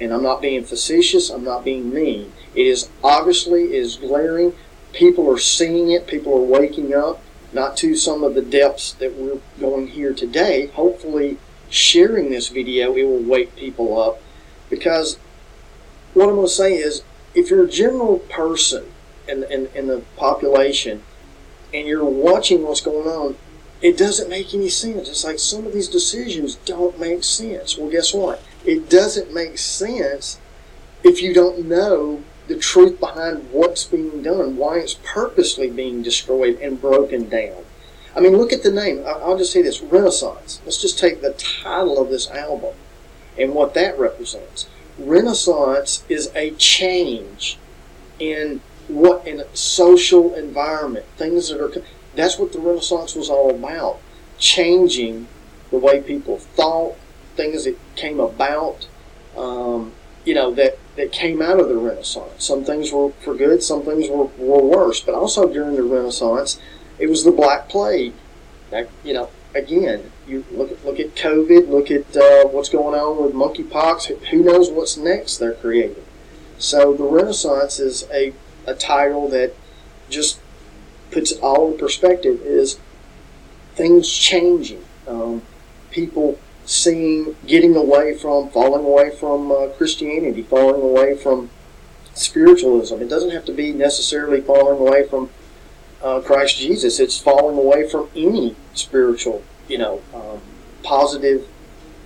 And 0.00 0.12
I'm 0.12 0.22
not 0.22 0.40
being 0.40 0.64
facetious. 0.64 1.28
I'm 1.28 1.44
not 1.44 1.64
being 1.64 1.92
mean. 1.92 2.32
It 2.54 2.66
is 2.66 2.88
obviously 3.02 3.64
it 3.64 3.72
is 3.72 3.96
glaring. 3.96 4.54
People 4.92 5.30
are 5.30 5.38
seeing 5.38 5.90
it. 5.90 6.06
People 6.06 6.34
are 6.34 6.60
waking 6.60 6.94
up 6.94 7.20
not 7.54 7.76
to 7.78 7.96
some 7.96 8.22
of 8.22 8.34
the 8.34 8.42
depths 8.42 8.92
that 8.94 9.14
we're 9.14 9.38
going 9.60 9.88
here 9.88 10.12
today. 10.12 10.66
Hopefully, 10.68 11.38
sharing 11.70 12.30
this 12.30 12.48
video, 12.48 12.94
it 12.94 13.04
will 13.04 13.22
wake 13.22 13.54
people 13.56 14.00
up 14.00 14.20
because 14.68 15.18
what 16.12 16.28
I'm 16.28 16.36
going 16.36 16.46
to 16.46 16.52
say 16.52 16.74
is 16.74 17.02
if 17.34 17.50
you're 17.50 17.64
a 17.64 17.70
general 17.70 18.18
person 18.18 18.92
in, 19.28 19.44
in, 19.44 19.66
in 19.74 19.86
the 19.88 20.02
population 20.16 21.02
and 21.72 21.86
you're 21.86 22.04
watching 22.04 22.62
what's 22.62 22.80
going 22.80 23.08
on, 23.08 23.36
it 23.82 23.98
doesn't 23.98 24.30
make 24.30 24.54
any 24.54 24.68
sense. 24.68 25.08
It's 25.08 25.24
like 25.24 25.38
some 25.38 25.66
of 25.66 25.72
these 25.72 25.88
decisions 25.88 26.54
don't 26.64 26.98
make 26.98 27.24
sense. 27.24 27.76
Well, 27.76 27.90
guess 27.90 28.14
what? 28.14 28.42
It 28.64 28.88
doesn't 28.88 29.34
make 29.34 29.58
sense 29.58 30.38
if 31.02 31.20
you 31.20 31.34
don't 31.34 31.66
know 31.66 32.22
the 32.46 32.58
truth 32.58 33.00
behind 33.00 33.50
what's 33.52 33.84
being 33.84 34.22
done, 34.22 34.56
why 34.56 34.78
it's 34.78 34.98
purposely 35.04 35.70
being 35.70 36.02
destroyed 36.02 36.58
and 36.60 36.80
broken 36.80 37.28
down. 37.28 37.64
I 38.16 38.20
mean, 38.20 38.36
look 38.36 38.52
at 38.52 38.62
the 38.62 38.70
name. 38.70 39.02
I'll 39.06 39.38
just 39.38 39.52
say 39.52 39.62
this 39.62 39.80
Renaissance. 39.80 40.60
Let's 40.64 40.80
just 40.80 40.98
take 40.98 41.20
the 41.20 41.32
title 41.32 42.00
of 42.00 42.10
this 42.10 42.30
album 42.30 42.74
and 43.38 43.54
what 43.54 43.74
that 43.74 43.98
represents. 43.98 44.68
Renaissance 44.98 46.04
is 46.08 46.30
a 46.36 46.52
change 46.52 47.58
in 48.18 48.60
what 48.86 49.26
in 49.26 49.40
a 49.40 49.56
social 49.56 50.34
environment, 50.34 51.06
things 51.16 51.48
that 51.48 51.60
are. 51.60 51.72
That's 52.14 52.38
what 52.38 52.52
the 52.52 52.60
Renaissance 52.60 53.16
was 53.16 53.28
all 53.28 53.50
about. 53.50 53.98
Changing 54.38 55.26
the 55.70 55.78
way 55.78 56.00
people 56.00 56.38
thought, 56.38 56.96
things 57.34 57.64
that 57.64 57.76
came 57.96 58.20
about. 58.20 58.86
Um, 59.36 59.92
you 60.24 60.34
know 60.34 60.54
that 60.54 60.78
that 60.96 61.12
came 61.12 61.42
out 61.42 61.60
of 61.60 61.68
the 61.68 61.76
Renaissance. 61.76 62.44
Some 62.44 62.64
things 62.64 62.92
were 62.92 63.10
for 63.20 63.34
good, 63.34 63.62
some 63.62 63.82
things 63.82 64.08
were, 64.08 64.24
were 64.38 64.62
worse. 64.62 65.00
But 65.00 65.14
also 65.14 65.52
during 65.52 65.76
the 65.76 65.82
Renaissance, 65.82 66.60
it 66.98 67.08
was 67.08 67.24
the 67.24 67.32
Black 67.32 67.68
Plague. 67.68 68.14
That, 68.70 68.88
you 69.02 69.12
know, 69.12 69.30
again, 69.54 70.10
you 70.26 70.44
look 70.50 70.70
at 70.72 70.84
look 70.84 71.00
at 71.00 71.14
COVID, 71.14 71.68
look 71.68 71.90
at 71.90 72.16
uh, 72.16 72.48
what's 72.48 72.68
going 72.68 72.98
on 72.98 73.22
with 73.22 73.34
monkeypox. 73.34 74.26
Who 74.28 74.42
knows 74.42 74.70
what's 74.70 74.96
next 74.96 75.38
they're 75.38 75.54
creating? 75.54 76.04
So 76.58 76.94
the 76.94 77.04
Renaissance 77.04 77.80
is 77.80 78.06
a, 78.12 78.32
a 78.66 78.74
title 78.74 79.28
that 79.28 79.54
just 80.08 80.40
puts 81.10 81.32
it 81.32 81.42
all 81.42 81.72
in 81.72 81.78
perspective. 81.78 82.40
Is 82.42 82.78
things 83.74 84.10
changing? 84.10 84.84
Um, 85.06 85.42
people 85.90 86.38
seeing, 86.64 87.36
getting 87.46 87.76
away 87.76 88.16
from, 88.16 88.48
falling 88.50 88.84
away 88.84 89.10
from 89.10 89.52
uh, 89.52 89.68
Christianity, 89.68 90.42
falling 90.42 90.82
away 90.82 91.16
from 91.16 91.50
spiritualism. 92.14 93.00
It 93.00 93.08
doesn't 93.08 93.30
have 93.30 93.44
to 93.46 93.52
be 93.52 93.72
necessarily 93.72 94.40
falling 94.40 94.78
away 94.78 95.06
from 95.06 95.30
uh, 96.02 96.20
Christ 96.20 96.58
Jesus. 96.58 97.00
It's 97.00 97.18
falling 97.18 97.56
away 97.56 97.88
from 97.88 98.08
any 98.14 98.56
spiritual, 98.74 99.42
you 99.68 99.78
know, 99.78 100.02
um, 100.14 100.40
positive 100.82 101.48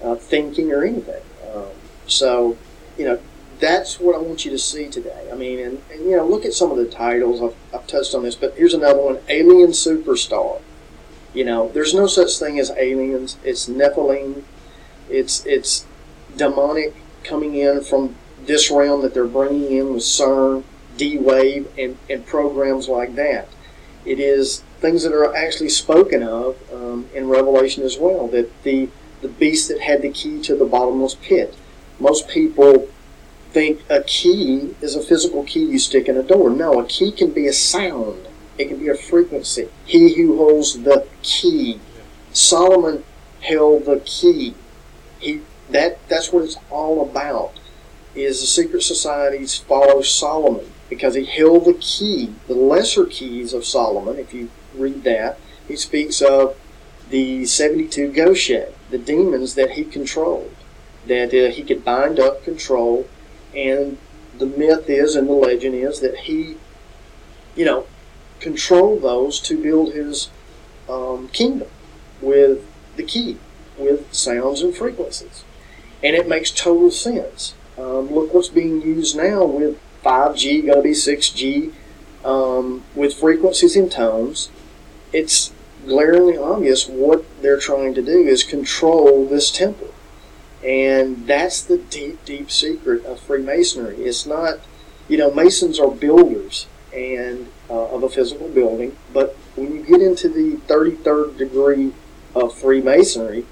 uh, 0.03 0.15
thinking 0.15 0.73
or 0.73 0.85
anything. 0.85 1.23
Um, 1.55 1.67
so, 2.07 2.57
you 2.97 3.05
know, 3.05 3.19
that's 3.59 3.99
what 3.99 4.15
I 4.15 4.19
want 4.19 4.45
you 4.45 4.51
to 4.53 4.59
see 4.59 4.89
today. 4.89 5.29
I 5.33 5.35
mean, 5.35 5.59
and, 5.59 5.83
and 5.93 6.05
you 6.05 6.17
know, 6.17 6.27
look 6.27 6.45
at 6.45 6.53
some 6.53 6.71
of 6.71 6.77
the 6.77 6.87
titles. 6.87 7.43
I've, 7.43 7.57
I've 7.75 7.87
touched 7.87 8.15
on 8.15 8.23
this, 8.23 8.37
but 8.37 8.55
here's 8.55 8.75
another 8.75 9.01
one: 9.01 9.19
Alien 9.29 9.71
Superstar. 9.71 10.61
You 11.35 11.45
know, 11.45 11.68
there's 11.68 11.95
no 11.95 12.07
such 12.07 12.39
thing 12.39 12.59
as 12.59 12.70
aliens. 12.70 13.37
It's 13.45 13.68
Nephilim. 13.68 14.43
It's 15.09 15.45
it's 15.47 15.87
demonic 16.37 16.95
coming 17.24 17.55
in 17.55 17.83
from 17.83 18.14
this 18.47 18.70
realm 18.70 19.03
that 19.03 19.14
they're 19.14 19.26
bringing 19.26 19.70
in 19.70 19.93
with 19.95 20.03
CERN, 20.03 20.64
D-Wave, 20.97 21.68
and, 21.79 21.99
and 22.09 22.24
programs 22.24 22.89
like 22.89 23.14
that. 23.16 23.49
It 24.05 24.20
is 24.20 24.62
things 24.81 25.03
that 25.03 25.12
are 25.12 25.35
actually 25.35 25.68
spoken 25.68 26.22
of 26.22 26.57
um, 26.72 27.09
in 27.14 27.29
Revelation 27.29 27.83
as 27.85 27.99
well. 27.99 28.29
That 28.29 28.51
the 28.62 28.89
the 29.20 29.29
beast 29.29 29.68
that 29.68 29.81
had 29.81 30.03
the 30.03 30.11
key 30.11 30.41
to 30.43 30.55
the 30.55 30.64
bottomless 30.64 31.16
pit. 31.16 31.55
Most 31.99 32.29
people 32.29 32.89
think 33.51 33.83
a 33.91 34.03
key 34.03 34.74
is 34.81 34.95
a 34.95 35.03
physical 35.03 35.43
key 35.45 35.64
you 35.64 35.79
stick 35.79 36.09
in 36.09 36.16
a 36.16 36.22
door. 36.22 36.51
No, 36.51 36.79
a 36.81 36.87
key 36.87 37.11
can 37.11 37.33
be 37.33 37.47
a 37.47 37.53
sound. 37.53 38.29
It 38.59 38.69
can 38.69 38.79
be 38.79 38.89
a 38.89 38.97
frequency. 38.97 39.69
He 39.85 40.15
who 40.15 40.37
holds 40.37 40.83
the 40.83 41.07
key. 41.23 41.81
Solomon 42.33 43.05
held 43.41 43.85
the 43.85 44.01
key. 44.05 44.55
He 45.21 45.43
that 45.71 45.99
that's 46.09 46.33
what 46.33 46.45
it's 46.45 46.57
all 46.71 47.09
about. 47.09 47.53
Is 48.15 48.41
the 48.41 48.47
secret 48.47 48.83
societies 48.83 49.57
follow 49.57 50.03
Solomon 50.03 50.73
because 50.89 51.15
he 51.15 51.25
held 51.25 51.67
the 51.67 51.75
key, 51.75 52.35
the 52.49 52.55
lesser 52.55 53.07
keys 53.07 53.53
of 53.53 53.65
Solomon. 53.65 54.19
If 54.19 54.35
you 54.35 54.51
read 54.75 55.05
that, 55.05 55.39
he 55.69 55.77
speaks 55.77 56.21
of 56.21 56.57
the 57.11 57.47
seventy-two 57.47 58.13
Goetia, 58.13 58.73
the 58.91 58.99
demons 58.99 59.55
that 59.55 59.73
he 59.73 59.85
controlled, 59.85 60.55
that 61.07 61.29
uh, 61.29 61.53
he 61.53 61.63
could 61.63 61.85
bind 61.85 62.19
up, 62.19 62.43
control, 62.45 63.07
and 63.55 63.99
the 64.39 64.47
myth 64.47 64.89
is 64.89 65.15
and 65.15 65.29
the 65.29 65.33
legend 65.33 65.75
is 65.75 66.01
that 66.01 66.17
he, 66.17 66.57
you 67.57 67.65
know, 67.65 67.87
control 68.41 68.99
those 68.99 69.41
to 69.41 69.61
build 69.61 69.93
his 69.95 70.30
um, 70.89 71.28
kingdom 71.28 71.68
with 72.20 72.64
the 72.97 73.03
key, 73.03 73.39
with 73.76 74.12
sounds 74.12 74.62
and 74.62 74.74
frequencies. 74.74 75.45
And 76.03 76.14
it 76.14 76.28
makes 76.28 76.51
total 76.51 76.91
sense. 76.91 77.55
Um, 77.76 78.12
look 78.12 78.34
what's 78.34 78.49
being 78.49 78.82
used 78.82 79.16
now 79.16 79.45
with 79.45 79.78
5G, 80.05 80.66
going 80.66 80.78
to 80.78 80.82
be 80.82 80.91
6G, 80.91 81.72
um, 82.24 82.84
with 82.95 83.14
frequencies 83.14 83.76
and 83.76 83.91
tones. 83.91 84.51
It's 85.12 85.53
glaringly 85.86 86.36
obvious 86.36 86.89
what 86.89 87.24
they're 87.41 87.59
trying 87.59 87.95
to 87.95 88.03
do 88.03 88.26
is 88.26 88.43
control 88.43 89.26
this 89.26 89.51
temple. 89.51 89.93
And 90.64 91.26
that's 91.26 91.62
the 91.62 91.78
deep, 91.78 92.24
deep 92.24 92.51
secret 92.51 93.05
of 93.05 93.20
Freemasonry. 93.20 93.97
It's 93.97 94.26
not, 94.26 94.59
you 95.09 95.16
know, 95.16 95.32
Masons 95.32 95.78
are 95.78 95.91
builders 95.91 96.66
and 96.95 97.49
uh, 97.68 97.86
of 97.89 98.03
a 98.03 98.09
physical 98.09 98.49
building. 98.49 98.97
But 99.12 99.36
when 99.57 99.74
you 99.74 99.82
get 99.82 100.01
into 100.01 100.28
the 100.28 100.57
33rd 100.66 101.39
degree 101.39 101.93
of 102.34 102.57
Freemasonry, 102.57 103.45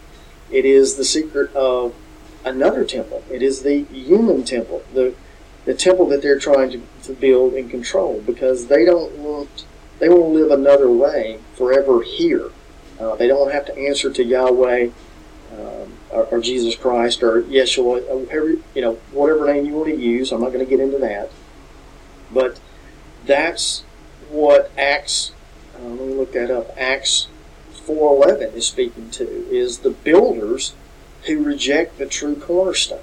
it 0.51 0.65
is 0.65 0.97
the 0.97 1.05
secret 1.05 1.55
of 1.55 1.95
another 2.45 2.85
temple. 2.85 3.23
It 3.31 3.43
is 3.43 3.63
the 3.63 3.85
human 3.85 4.45
temple, 4.45 4.83
the 4.95 5.15
the 5.65 5.75
temple 5.75 6.07
that 6.07 6.23
they're 6.23 6.39
trying 6.39 6.71
to, 6.71 6.81
to 7.03 7.13
build 7.13 7.55
and 7.55 7.69
control 7.69 8.23
because 8.25 8.69
they 8.69 8.85
don't 8.85 9.13
want 9.17 9.67
they 9.99 10.09
want 10.09 10.23
to 10.23 10.29
live 10.29 10.51
another 10.53 10.91
way 10.91 11.41
forever 11.55 12.03
here. 12.03 12.51
Uh, 13.01 13.17
they 13.17 13.27
don't 13.27 13.51
have 13.51 13.67
to 13.67 13.77
answer 13.77 14.11
to 14.11 14.25
Yahweh 14.25 14.91
um, 15.53 15.93
or, 16.11 16.25
or, 16.27 16.41
Jesus 16.41 16.77
Christ 16.77 17.23
or 17.23 17.43
Yeshua, 17.43 18.07
whatever, 18.09 18.51
you 18.75 18.83
know, 18.83 18.95
whatever 19.13 19.47
name 19.47 19.67
you 19.67 19.73
want 19.73 19.89
to 19.89 19.97
use. 19.97 20.33
I'm 20.33 20.41
not 20.41 20.53
going 20.53 20.65
to 20.65 20.71
get 20.71 20.81
into 20.81 20.99
that, 20.99 21.31
but 22.33 22.59
that's 23.27 23.85
what 24.31 24.71
Acts, 24.77 25.33
uh, 25.79 25.83
let 25.83 26.09
me 26.09 26.15
look 26.15 26.33
that 26.33 26.51
up, 26.51 26.71
Acts 26.77 27.29
4.11 27.73 28.55
is 28.55 28.67
speaking 28.67 29.11
to, 29.11 29.25
is 29.25 29.79
the 29.79 29.91
builders 29.91 30.75
who 31.27 31.43
reject 31.43 31.99
the 31.99 32.07
true 32.07 32.37
cornerstone. 32.37 33.01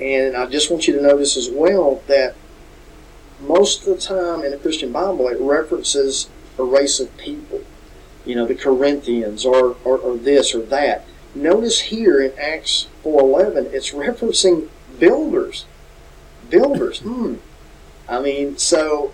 And 0.00 0.36
I 0.36 0.46
just 0.46 0.70
want 0.70 0.86
you 0.86 0.94
to 0.94 1.02
notice 1.02 1.36
as 1.36 1.50
well 1.50 2.02
that 2.06 2.34
most 3.40 3.86
of 3.86 3.94
the 3.94 4.00
time 4.00 4.42
in 4.44 4.50
the 4.50 4.58
Christian 4.58 4.92
Bible 4.92 5.28
it 5.28 5.38
references 5.40 6.28
a 6.58 6.64
race 6.64 7.00
of 7.00 7.16
people. 7.16 7.62
You 8.24 8.34
know, 8.34 8.46
the 8.46 8.54
Corinthians 8.54 9.44
or, 9.44 9.76
or, 9.84 9.98
or 9.98 10.16
this 10.16 10.54
or 10.54 10.62
that. 10.62 11.06
Notice 11.34 11.80
here 11.80 12.20
in 12.20 12.32
Acts 12.38 12.88
4.11 13.04 13.72
it's 13.72 13.92
referencing 13.92 14.68
builders. 14.98 15.64
Builders. 16.50 17.00
Hmm. 17.00 17.36
I 18.08 18.20
mean, 18.20 18.56
so 18.56 19.12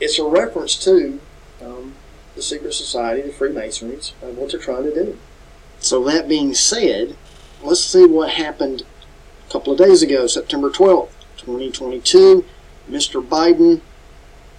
it's 0.00 0.18
a 0.18 0.24
reference 0.24 0.76
to 0.84 1.20
um, 1.62 1.94
the 2.34 2.42
secret 2.42 2.72
society, 2.72 3.22
the 3.22 3.32
Freemasons, 3.32 4.14
and 4.22 4.36
what 4.36 4.50
they're 4.50 4.60
trying 4.60 4.84
to 4.84 4.94
do. 4.94 5.18
So 5.78 6.02
that 6.04 6.28
being 6.28 6.54
said, 6.54 7.16
let's 7.62 7.80
see 7.80 8.06
what 8.06 8.30
happened 8.30 8.84
a 9.48 9.52
couple 9.52 9.72
of 9.72 9.78
days 9.78 10.02
ago, 10.02 10.26
September 10.26 10.70
12th, 10.70 11.10
2022. 11.36 12.44
Mr. 12.88 13.26
Biden 13.26 13.80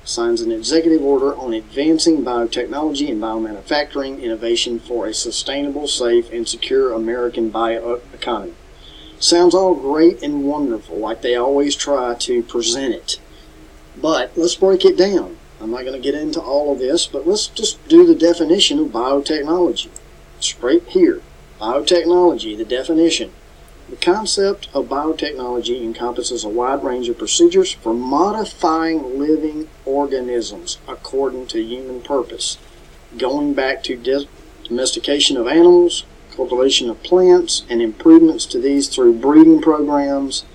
signs 0.04 0.42
an 0.42 0.52
executive 0.52 1.02
order 1.04 1.36
on 1.36 1.54
advancing 1.54 2.24
biotechnology 2.24 3.10
and 3.10 3.22
biomanufacturing 3.22 4.22
innovation 4.22 4.80
for 4.80 5.06
a 5.06 5.14
sustainable, 5.14 5.88
safe, 5.88 6.32
and 6.32 6.48
secure 6.48 6.94
American 6.94 7.52
bioeconomy. 7.52 8.54
Sounds 9.20 9.54
all 9.54 9.76
great 9.76 10.24
and 10.24 10.44
wonderful, 10.44 10.98
like 10.98 11.22
they 11.22 11.36
always 11.36 11.76
try 11.76 12.16
to 12.16 12.42
present 12.44 12.96
it. 12.96 13.20
But 13.98 14.32
let's 14.36 14.56
break 14.56 14.86
it 14.86 14.98
down. 14.98 15.38
I'm 15.60 15.72
not 15.72 15.82
going 15.82 15.94
to 15.94 16.00
get 16.00 16.16
into 16.16 16.42
all 16.42 16.72
of 16.72 16.80
this, 16.80 17.06
but 17.06 17.28
let's 17.28 17.48
just 17.48 17.88
do 17.88 18.06
the 18.06 18.16
definition 18.16 18.80
of 18.80 18.88
biotechnology. 18.88 19.90
Straight 20.40 20.88
here. 20.88 21.22
Biotechnology, 21.60 22.58
the 22.58 22.66
definition. 22.66 23.32
The 23.90 23.98
concept 23.98 24.70
of 24.74 24.88
biotechnology 24.88 25.84
encompasses 25.84 26.44
a 26.44 26.50
wide 26.50 26.84
range 26.84 27.10
of 27.10 27.18
procedures 27.18 27.74
for 27.74 27.94
modifying 27.94 29.20
living 29.20 29.68
organisms 29.86 30.78
according 30.88 31.48
to 31.48 31.62
human 31.62 32.02
purpose, 32.02 32.58
going 33.18 33.54
back 33.54 33.84
to 33.84 34.26
domestication 34.64 35.36
of 35.36 35.46
animals, 35.46 36.06
cultivation 36.36 36.90
of 36.90 37.04
plants, 37.04 37.66
and 37.70 37.82
improvements 37.82 38.46
to 38.46 38.60
these 38.60 38.88
through 38.88 39.14
breeding 39.14 39.62
programs 39.62 40.46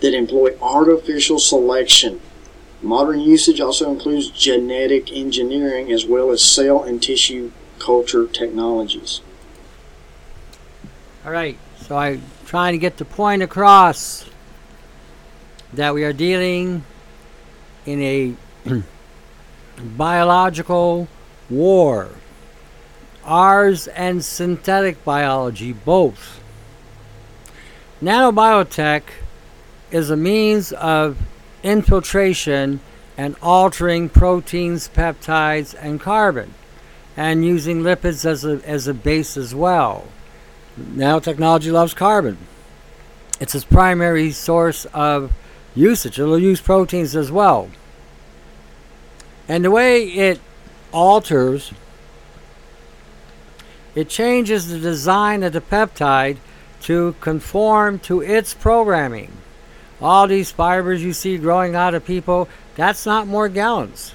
that 0.00 0.12
employ 0.12 0.50
artificial 0.60 1.38
selection. 1.38 2.20
Modern 2.82 3.20
usage 3.20 3.60
also 3.60 3.90
includes 3.90 4.30
genetic 4.30 5.12
engineering 5.12 5.92
as 5.92 6.06
well 6.06 6.30
as 6.30 6.42
cell 6.42 6.82
and 6.82 7.02
tissue 7.02 7.52
culture 7.78 8.26
technologies. 8.26 9.20
All 11.24 11.32
right, 11.32 11.58
so 11.82 11.98
I'm 11.98 12.22
trying 12.46 12.72
to 12.72 12.78
get 12.78 12.96
the 12.96 13.04
point 13.04 13.42
across 13.42 14.24
that 15.72 15.92
we 15.92 16.04
are 16.04 16.12
dealing 16.12 16.84
in 17.84 18.00
a 18.00 18.34
biological 19.96 21.08
war. 21.50 22.08
Ours 23.24 23.86
and 23.88 24.24
synthetic 24.24 25.04
biology, 25.04 25.72
both. 25.72 26.40
Nanobiotech 28.02 29.02
is 29.90 30.08
a 30.08 30.16
means 30.16 30.72
of 30.72 31.18
infiltration 31.62 32.80
and 33.16 33.36
altering 33.42 34.08
proteins, 34.08 34.88
peptides, 34.88 35.74
and 35.78 36.00
carbon, 36.00 36.54
and 37.16 37.44
using 37.44 37.82
lipids 37.82 38.24
as 38.24 38.44
a, 38.44 38.60
as 38.64 38.86
a 38.86 38.94
base 38.94 39.36
as 39.36 39.54
well. 39.54 40.06
Now, 40.76 41.18
technology 41.18 41.70
loves 41.70 41.92
carbon. 41.92 42.38
It's 43.40 43.54
its 43.54 43.64
primary 43.64 44.30
source 44.30 44.86
of 44.86 45.32
usage. 45.74 46.18
It'll 46.18 46.38
use 46.38 46.60
proteins 46.60 47.14
as 47.16 47.30
well. 47.30 47.70
And 49.48 49.64
the 49.64 49.70
way 49.70 50.04
it 50.04 50.40
alters, 50.92 51.72
it 53.94 54.08
changes 54.08 54.68
the 54.68 54.78
design 54.78 55.42
of 55.42 55.52
the 55.52 55.60
peptide 55.60 56.38
to 56.82 57.14
conform 57.20 57.98
to 58.00 58.22
its 58.22 58.54
programming. 58.54 59.32
All 60.02 60.26
these 60.26 60.50
fibers 60.50 61.02
you 61.02 61.12
see 61.12 61.36
growing 61.36 61.74
out 61.74 61.94
of 61.94 62.04
people, 62.04 62.48
that's 62.74 63.04
not 63.04 63.26
more 63.26 63.48
Morgellons. 63.48 64.12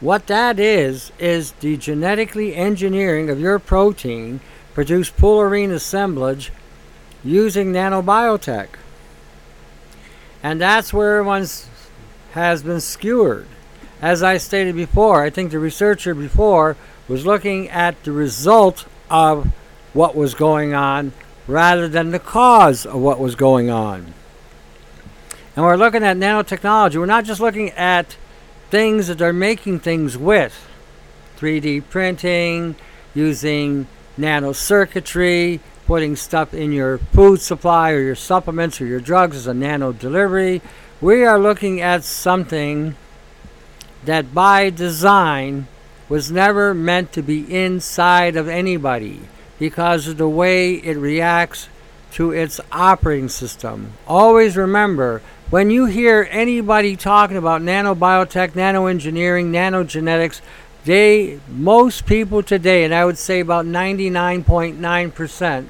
What 0.00 0.26
that 0.26 0.60
is, 0.60 1.10
is 1.18 1.52
the 1.52 1.76
genetically 1.76 2.54
engineering 2.54 3.30
of 3.30 3.40
your 3.40 3.58
protein 3.58 4.40
produce 4.74 5.10
fullerene 5.10 5.72
assemblage 5.72 6.52
using 7.24 7.72
nanobiotech. 7.72 8.68
And 10.42 10.60
that's 10.60 10.92
where 10.92 11.18
everyone 11.18 11.46
has 12.32 12.62
been 12.62 12.80
skewered. 12.80 13.48
As 14.00 14.22
I 14.22 14.36
stated 14.36 14.76
before, 14.76 15.24
I 15.24 15.30
think 15.30 15.50
the 15.50 15.58
researcher 15.58 16.14
before 16.14 16.76
was 17.08 17.26
looking 17.26 17.68
at 17.68 18.04
the 18.04 18.12
result 18.12 18.86
of 19.10 19.52
what 19.92 20.14
was 20.14 20.34
going 20.34 20.74
on 20.74 21.12
rather 21.48 21.88
than 21.88 22.10
the 22.10 22.20
cause 22.20 22.86
of 22.86 23.00
what 23.00 23.18
was 23.18 23.34
going 23.34 23.70
on. 23.70 24.14
And 25.58 25.66
we're 25.66 25.74
looking 25.74 26.04
at 26.04 26.16
nanotechnology. 26.16 26.94
We're 26.98 27.06
not 27.06 27.24
just 27.24 27.40
looking 27.40 27.70
at 27.70 28.16
things 28.70 29.08
that 29.08 29.18
they're 29.18 29.32
making 29.32 29.80
things 29.80 30.16
with 30.16 30.68
3D 31.36 31.82
printing, 31.90 32.76
using 33.12 33.88
nanocircuitry, 34.16 35.58
putting 35.84 36.14
stuff 36.14 36.54
in 36.54 36.70
your 36.70 36.98
food 36.98 37.40
supply 37.40 37.90
or 37.90 38.00
your 38.00 38.14
supplements 38.14 38.80
or 38.80 38.86
your 38.86 39.00
drugs 39.00 39.36
as 39.36 39.48
a 39.48 39.52
nano 39.52 39.90
delivery. 39.90 40.62
We 41.00 41.24
are 41.24 41.40
looking 41.40 41.80
at 41.80 42.04
something 42.04 42.94
that 44.04 44.32
by 44.32 44.70
design 44.70 45.66
was 46.08 46.30
never 46.30 46.72
meant 46.72 47.12
to 47.14 47.22
be 47.22 47.52
inside 47.52 48.36
of 48.36 48.46
anybody 48.46 49.22
because 49.58 50.06
of 50.06 50.18
the 50.18 50.28
way 50.28 50.74
it 50.74 50.96
reacts 50.96 51.68
to 52.12 52.30
its 52.30 52.60
operating 52.70 53.28
system. 53.28 53.94
Always 54.06 54.56
remember 54.56 55.20
when 55.50 55.70
you 55.70 55.86
hear 55.86 56.28
anybody 56.30 56.94
talking 56.94 57.36
about 57.36 57.62
nanobiotech, 57.62 58.50
nanoengineering, 58.50 59.46
nanogenetics, 59.46 60.40
they 60.84 61.40
most 61.48 62.06
people 62.06 62.42
today, 62.42 62.84
and 62.84 62.94
I 62.94 63.04
would 63.04 63.18
say 63.18 63.40
about 63.40 63.64
99.9%, 63.64 65.66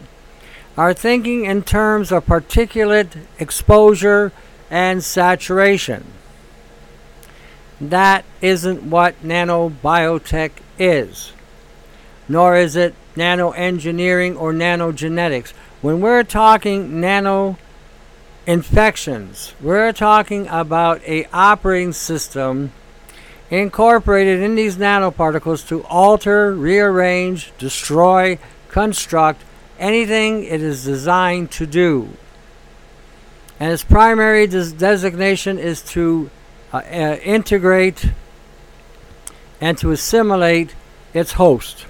are 0.76 0.95
thinking 0.95 1.45
in 1.45 1.62
terms 1.62 2.12
of 2.12 2.26
particulate 2.26 3.16
exposure 3.39 4.33
and 4.70 5.03
saturation. 5.03 6.05
That 7.81 8.24
isn't 8.41 8.83
what 8.83 9.22
nanobiotech 9.22 10.51
is, 10.79 11.33
nor 12.29 12.57
is 12.57 12.74
it 12.74 12.95
nanoengineering 13.14 14.41
or 14.41 14.53
nanogenetics. 14.53 15.53
When 15.83 16.01
we're 16.01 16.24
talking 16.24 17.01
nano 17.01 17.59
infections, 18.49 19.53
we're 19.61 19.92
talking 19.92 20.49
about 20.49 21.03
a 21.03 21.26
operating 21.34 21.92
system 21.92 22.72
incorporated 23.51 24.40
in 24.40 24.55
these 24.55 24.78
nanoparticles 24.78 25.68
to 25.68 25.84
alter, 25.84 26.55
rearrange, 26.55 27.53
destroy, 27.59 28.38
construct 28.68 29.42
anything 29.78 30.44
it 30.44 30.62
is 30.62 30.82
designed 30.82 31.51
to 31.51 31.66
do. 31.66 32.09
And 33.61 33.70
its 33.70 33.84
primary 33.84 34.46
des- 34.46 34.72
designation 34.72 35.59
is 35.59 35.82
to 35.92 36.30
uh, 36.72 36.78
uh, 36.78 37.18
integrate 37.22 38.12
and 39.61 39.76
to 39.76 39.90
assimilate 39.90 40.74
its 41.12 41.32
host. 41.32 41.84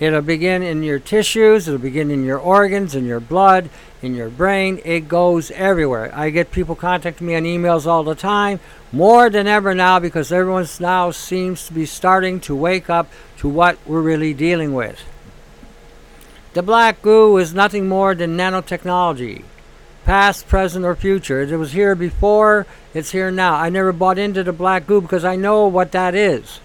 It'll 0.00 0.20
begin 0.20 0.62
in 0.62 0.82
your 0.82 0.98
tissues, 0.98 1.66
it'll 1.66 1.80
begin 1.80 2.10
in 2.10 2.24
your 2.24 2.38
organs, 2.38 2.94
in 2.94 3.06
your 3.06 3.20
blood, 3.20 3.70
in 4.02 4.14
your 4.14 4.28
brain. 4.28 4.80
It 4.84 5.08
goes 5.08 5.50
everywhere. 5.50 6.10
I 6.14 6.30
get 6.30 6.52
people 6.52 6.74
contacting 6.74 7.26
me 7.26 7.34
on 7.34 7.44
emails 7.44 7.86
all 7.86 8.04
the 8.04 8.14
time, 8.14 8.60
more 8.92 9.30
than 9.30 9.46
ever 9.46 9.74
now 9.74 9.98
because 9.98 10.32
everyone 10.32 10.66
now 10.80 11.10
seems 11.10 11.66
to 11.66 11.72
be 11.72 11.86
starting 11.86 12.40
to 12.40 12.54
wake 12.54 12.88
up 12.88 13.10
to 13.38 13.48
what 13.48 13.78
we're 13.86 14.00
really 14.00 14.34
dealing 14.34 14.74
with. 14.74 15.02
The 16.54 16.62
black 16.62 17.02
goo 17.02 17.36
is 17.36 17.54
nothing 17.54 17.88
more 17.88 18.14
than 18.14 18.36
nanotechnology, 18.36 19.44
past, 20.04 20.48
present, 20.48 20.84
or 20.84 20.96
future. 20.96 21.42
It 21.42 21.56
was 21.56 21.72
here 21.72 21.94
before, 21.94 22.66
it's 22.94 23.12
here 23.12 23.30
now. 23.30 23.54
I 23.54 23.68
never 23.68 23.92
bought 23.92 24.18
into 24.18 24.42
the 24.42 24.52
black 24.52 24.86
goo 24.86 25.00
because 25.00 25.24
I 25.24 25.36
know 25.36 25.66
what 25.66 25.92
that 25.92 26.14
is. 26.14 26.60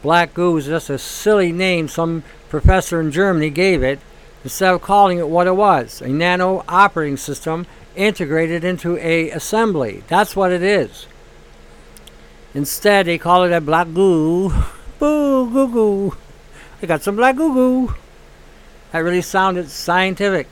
Black 0.00 0.32
goo 0.32 0.56
is 0.56 0.66
just 0.66 0.90
a 0.90 0.98
silly 0.98 1.52
name 1.52 1.88
some 1.88 2.22
professor 2.48 3.00
in 3.00 3.10
Germany 3.10 3.50
gave 3.50 3.82
it 3.82 3.98
instead 4.44 4.72
of 4.72 4.82
calling 4.82 5.18
it 5.18 5.28
what 5.28 5.46
it 5.46 5.56
was 5.56 6.00
a 6.00 6.08
nano 6.08 6.64
operating 6.68 7.16
system 7.16 7.66
integrated 7.96 8.64
into 8.64 8.96
a 8.98 9.30
assembly. 9.30 10.04
That's 10.08 10.36
what 10.36 10.52
it 10.52 10.62
is. 10.62 11.06
Instead, 12.54 13.06
they 13.06 13.18
call 13.18 13.44
it 13.44 13.52
a 13.52 13.60
black 13.60 13.92
goo. 13.92 14.50
Boo, 14.98 15.50
goo 15.50 15.68
goo. 15.68 16.16
I 16.82 16.86
got 16.86 17.02
some 17.02 17.16
black 17.16 17.36
goo 17.36 17.52
goo. 17.52 17.94
That 18.92 19.00
really 19.00 19.22
sounded 19.22 19.68
scientific. 19.68 20.48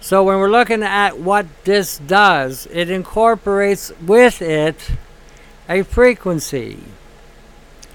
So 0.00 0.24
when 0.24 0.38
we're 0.38 0.50
looking 0.50 0.82
at 0.82 1.18
what 1.18 1.46
this 1.64 1.98
does, 1.98 2.66
it 2.72 2.90
incorporates 2.90 3.92
with 4.00 4.40
it 4.40 4.92
a 5.68 5.82
frequency. 5.82 6.78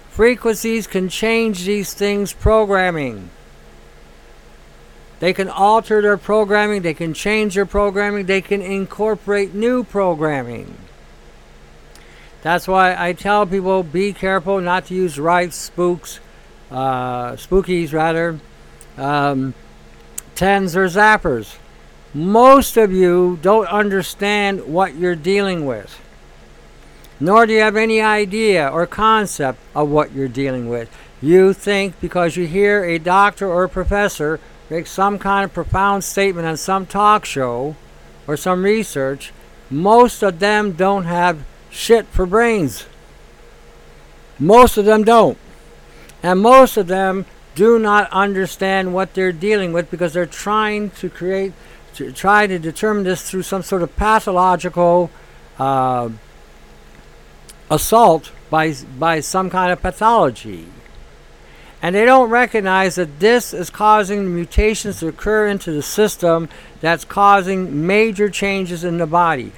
Frequencies 0.10 0.86
can 0.86 1.10
change 1.10 1.66
these 1.66 1.94
things 1.94 2.34
programming. 2.34 3.32
They 5.24 5.32
can 5.32 5.48
alter 5.48 6.02
their 6.02 6.18
programming, 6.18 6.82
they 6.82 6.94
can 6.94 7.14
change 7.14 7.56
their 7.56 7.66
programming, 7.66 8.26
they 8.26 8.42
can 8.42 8.62
incorporate 8.62 9.56
new 9.56 9.86
programming. 9.86 10.76
That's 12.42 12.68
why 12.68 12.94
I 12.94 13.14
tell 13.14 13.46
people 13.46 13.84
be 13.84 14.12
careful 14.12 14.60
not 14.60 14.88
to 14.88 14.94
use 14.94 15.18
rife 15.18 15.54
spooks, 15.54 16.20
uh, 16.70 17.38
spookies 17.38 17.94
rather, 17.94 18.38
um, 18.98 19.54
tens 20.36 20.76
or 20.76 20.88
zappers. 20.88 21.56
most 22.14 22.76
of 22.76 22.92
you 22.92 23.40
don't 23.42 23.68
understand 23.68 24.68
what 24.68 24.96
you're 24.96 25.16
dealing 25.16 25.66
with, 25.66 26.02
nor 27.22 27.46
do 27.46 27.54
you 27.54 27.62
have 27.62 27.78
any 27.78 28.02
idea 28.02 28.68
or 28.68 28.86
concept 28.86 29.58
of 29.74 29.88
what 29.88 30.12
you're 30.12 30.28
dealing 30.28 30.68
with. 30.68 30.90
You 31.22 31.54
think 31.54 32.02
because 32.02 32.36
you 32.36 32.46
hear 32.46 32.84
a 32.84 33.00
doctor 33.00 33.48
or 33.48 33.64
a 33.64 33.70
professor 33.70 34.42
make 34.74 34.88
some 34.88 35.20
kind 35.20 35.46
of 35.46 35.54
profound 35.54 36.04
statement 36.04 36.48
on 36.48 36.58
some 36.58 36.84
talk 36.84 37.26
show 37.26 37.76
or 38.26 38.36
some 38.36 38.64
research, 38.64 39.32
most 39.70 40.24
of 40.24 40.40
them 40.40 40.72
don't 40.72 41.04
have 41.04 41.44
shit 41.70 42.08
for 42.08 42.26
brains. 42.26 42.88
Most 44.40 44.76
of 44.80 44.86
them 44.86 45.04
don't. 45.04 45.38
And 46.24 46.42
most 46.42 46.76
of 46.76 46.88
them 46.88 47.28
do 47.54 47.78
not 47.78 48.12
understand 48.12 48.96
what 48.96 49.14
they're 49.14 49.32
dealing 49.32 49.74
with 49.74 49.92
because 49.92 50.12
they're 50.14 50.26
trying 50.26 50.90
to 50.90 51.08
create, 51.08 51.54
to 51.94 52.12
try 52.12 52.48
to 52.48 52.58
determine 52.58 53.04
this 53.04 53.30
through 53.30 53.44
some 53.44 53.62
sort 53.62 53.84
of 53.84 53.96
pathological 53.96 55.12
uh, 55.60 56.10
assault 57.70 58.32
by, 58.50 58.74
by 58.98 59.20
some 59.20 59.52
kind 59.52 59.72
of 59.72 59.84
pathology. 59.84 60.66
And 61.84 61.94
they 61.94 62.06
don't 62.06 62.30
recognize 62.30 62.96
that 62.96 63.20
this 63.20 63.54
is 63.54 63.70
causing 63.70 64.34
mutations 64.34 65.02
to 65.02 65.10
occur 65.10 65.48
into 65.48 65.74
the 65.74 65.82
system 65.82 66.48
that's 66.80 67.04
causing 67.04 67.86
major 67.86 68.30
changes 68.30 68.86
in 68.86 69.00
the 69.00 69.06
body. 69.06 69.52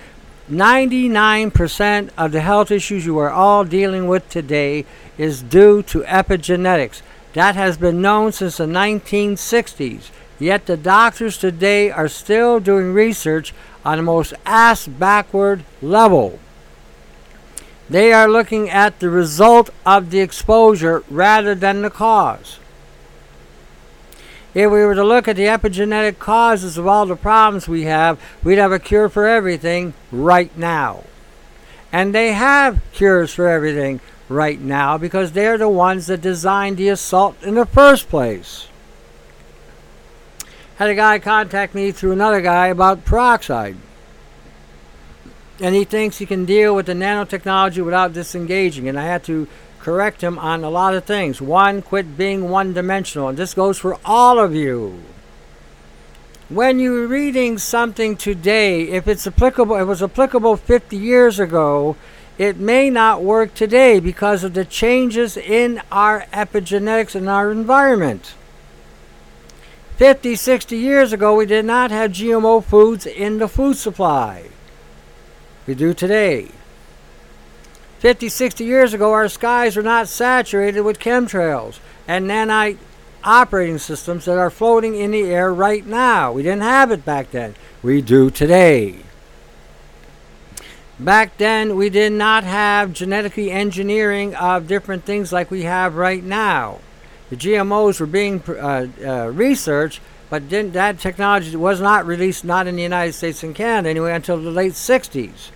99% 0.49 2.09
of 2.17 2.32
the 2.32 2.41
health 2.41 2.71
issues 2.71 3.05
you 3.05 3.19
are 3.19 3.30
all 3.30 3.63
dealing 3.63 4.07
with 4.07 4.28
today 4.28 4.86
is 5.19 5.43
due 5.43 5.84
to 5.84 6.01
epigenetics. 6.01 7.03
That 7.34 7.53
has 7.53 7.78
been 7.78 8.01
known 8.01 8.32
since 8.32 8.57
the 8.57 8.65
1960s. 8.65 10.09
Yet 10.39 10.65
the 10.65 10.78
doctors 10.78 11.38
today 11.38 11.91
are 11.91 12.07
still 12.07 12.59
doing 12.59 12.91
research 12.91 13.53
on 13.86 13.97
the 13.97 14.03
most 14.03 14.34
ass 14.47 14.88
backward 14.88 15.63
level. 15.80 16.39
They 17.89 18.11
are 18.13 18.27
looking 18.27 18.69
at 18.69 18.99
the 18.99 19.09
result 19.09 19.69
of 19.86 20.09
the 20.09 20.19
exposure 20.19 21.03
rather 21.09 21.53
than 21.53 21.81
the 21.81 21.89
cause. 21.89 22.59
If 24.55 24.71
we 24.71 24.86
were 24.86 24.95
to 24.95 25.03
look 25.03 25.27
at 25.27 25.36
the 25.36 25.47
epigenetic 25.47 26.17
causes 26.17 26.77
of 26.77 26.88
all 26.88 27.05
the 27.05 27.17
problems 27.17 27.67
we 27.67 27.83
have, 27.83 28.19
we'd 28.43 28.57
have 28.57 28.71
a 28.71 28.79
cure 28.79 29.09
for 29.09 29.27
everything 29.27 29.93
right 30.11 30.55
now. 30.57 31.03
And 31.91 32.15
they 32.15 32.33
have 32.33 32.81
cures 32.93 33.33
for 33.33 33.47
everything 33.47 33.99
right 34.29 34.59
now 34.59 34.97
because 34.97 35.33
they're 35.33 35.57
the 35.57 35.69
ones 35.69 36.07
that 36.07 36.21
designed 36.21 36.77
the 36.77 36.89
assault 36.89 37.36
in 37.43 37.55
the 37.55 37.65
first 37.65 38.09
place. 38.09 38.67
Had 40.77 40.89
a 40.89 40.95
guy 40.95 41.19
contact 41.19 41.75
me 41.75 41.91
through 41.91 42.13
another 42.13 42.41
guy 42.41 42.67
about 42.67 43.05
peroxide. 43.05 43.77
And 45.60 45.74
he 45.74 45.86
thinks 45.86 46.18
he 46.18 46.26
can 46.26 46.45
deal 46.45 46.76
with 46.76 46.86
the 46.86 46.93
nanotechnology 46.93 47.84
without 47.84 48.14
disengaging. 48.14 48.89
And 48.89 48.99
I 48.99 49.06
had 49.06 49.24
to 49.26 49.47
correct 49.80 50.22
him 50.22 50.38
on 50.39 50.64
a 50.64 50.70
lot 50.70 50.95
of 50.95 51.06
things. 51.06 51.39
One, 51.39 51.82
quit 51.82 52.18
being 52.18 52.49
one 52.49 52.74
dimensional. 52.74 53.30
And 53.30 53.38
this 53.38 53.53
goes 53.53 53.78
for 53.78 53.97
all 54.03 54.39
of 54.39 54.53
you. 54.53 55.01
When 56.49 56.80
you're 56.80 57.08
reading 57.08 57.58
something 57.58 58.18
today, 58.18 58.84
if 58.84 59.08
it's 59.08 59.26
applicable, 59.26 59.76
it 59.78 59.84
was 59.84 60.03
applicable 60.03 60.58
50 60.58 60.95
years 60.97 61.39
ago, 61.39 61.95
it 62.38 62.58
may 62.58 62.89
not 62.89 63.24
work 63.24 63.53
today 63.53 63.99
because 63.99 64.43
of 64.43 64.53
the 64.53 64.66
changes 64.66 65.38
in 65.38 65.82
our 65.91 66.22
epigenetics 66.34 67.16
and 67.16 67.30
our 67.30 67.51
environment. 67.51 68.36
50, 69.97 70.36
60 70.36 70.78
years 70.78 71.14
ago, 71.14 71.36
we 71.36 71.45
did 71.45 71.64
not 71.64 71.89
have 71.91 72.12
GMO 72.12 72.64
foods 72.64 73.06
in 73.06 73.38
the 73.38 73.47
food 73.47 73.78
supply. 73.78 74.49
We 75.68 75.76
do 75.76 75.93
today. 75.93 76.49
50, 77.99 78.30
60 78.30 78.63
years 78.63 78.93
ago, 78.93 79.13
our 79.13 79.28
skies 79.28 79.76
were 79.76 79.82
not 79.82 80.07
saturated 80.07 80.82
with 80.82 80.99
chemtrails 80.99 81.80
and 82.07 82.30
nanite 82.30 82.78
operating 83.24 83.80
systems 83.80 84.26
that 84.26 84.38
are 84.38 84.51
floating 84.51 84.95
in 84.95 85.11
the 85.11 85.24
air 85.24 85.51
right 85.51 85.86
now. 85.86 86.32
We 86.32 86.43
didn't 86.43 86.61
have 86.61 86.91
it 86.91 87.03
back 87.03 87.32
then. 87.32 87.55
We 87.82 88.01
do 88.01 88.30
today. 88.30 88.99
Back 90.99 91.38
then, 91.38 91.76
we 91.76 91.89
did 91.89 92.13
not 92.13 92.43
have 92.43 92.93
genetically 92.93 93.51
engineering 93.51 94.36
of 94.36 94.68
different 94.68 95.03
things 95.03 95.34
like 95.34 95.49
we 95.49 95.63
have 95.63 95.95
right 95.95 96.24
now. 96.24 96.80
The 97.32 97.36
GMOs 97.36 97.99
were 97.99 98.05
being 98.05 98.43
uh, 98.47 98.88
uh, 99.03 99.32
researched, 99.32 99.99
but 100.30 100.49
that 100.49 100.99
technology 100.99 101.55
was 101.55 101.82
not 101.82 102.05
released, 102.05 102.45
not 102.45 102.68
in 102.68 102.76
the 102.76 102.84
United 102.84 103.13
States 103.13 103.43
and 103.43 103.55
Canada 103.55 103.89
anyway, 103.89 104.13
until 104.13 104.41
the 104.41 104.51
late 104.51 104.74
60s. 104.74 105.49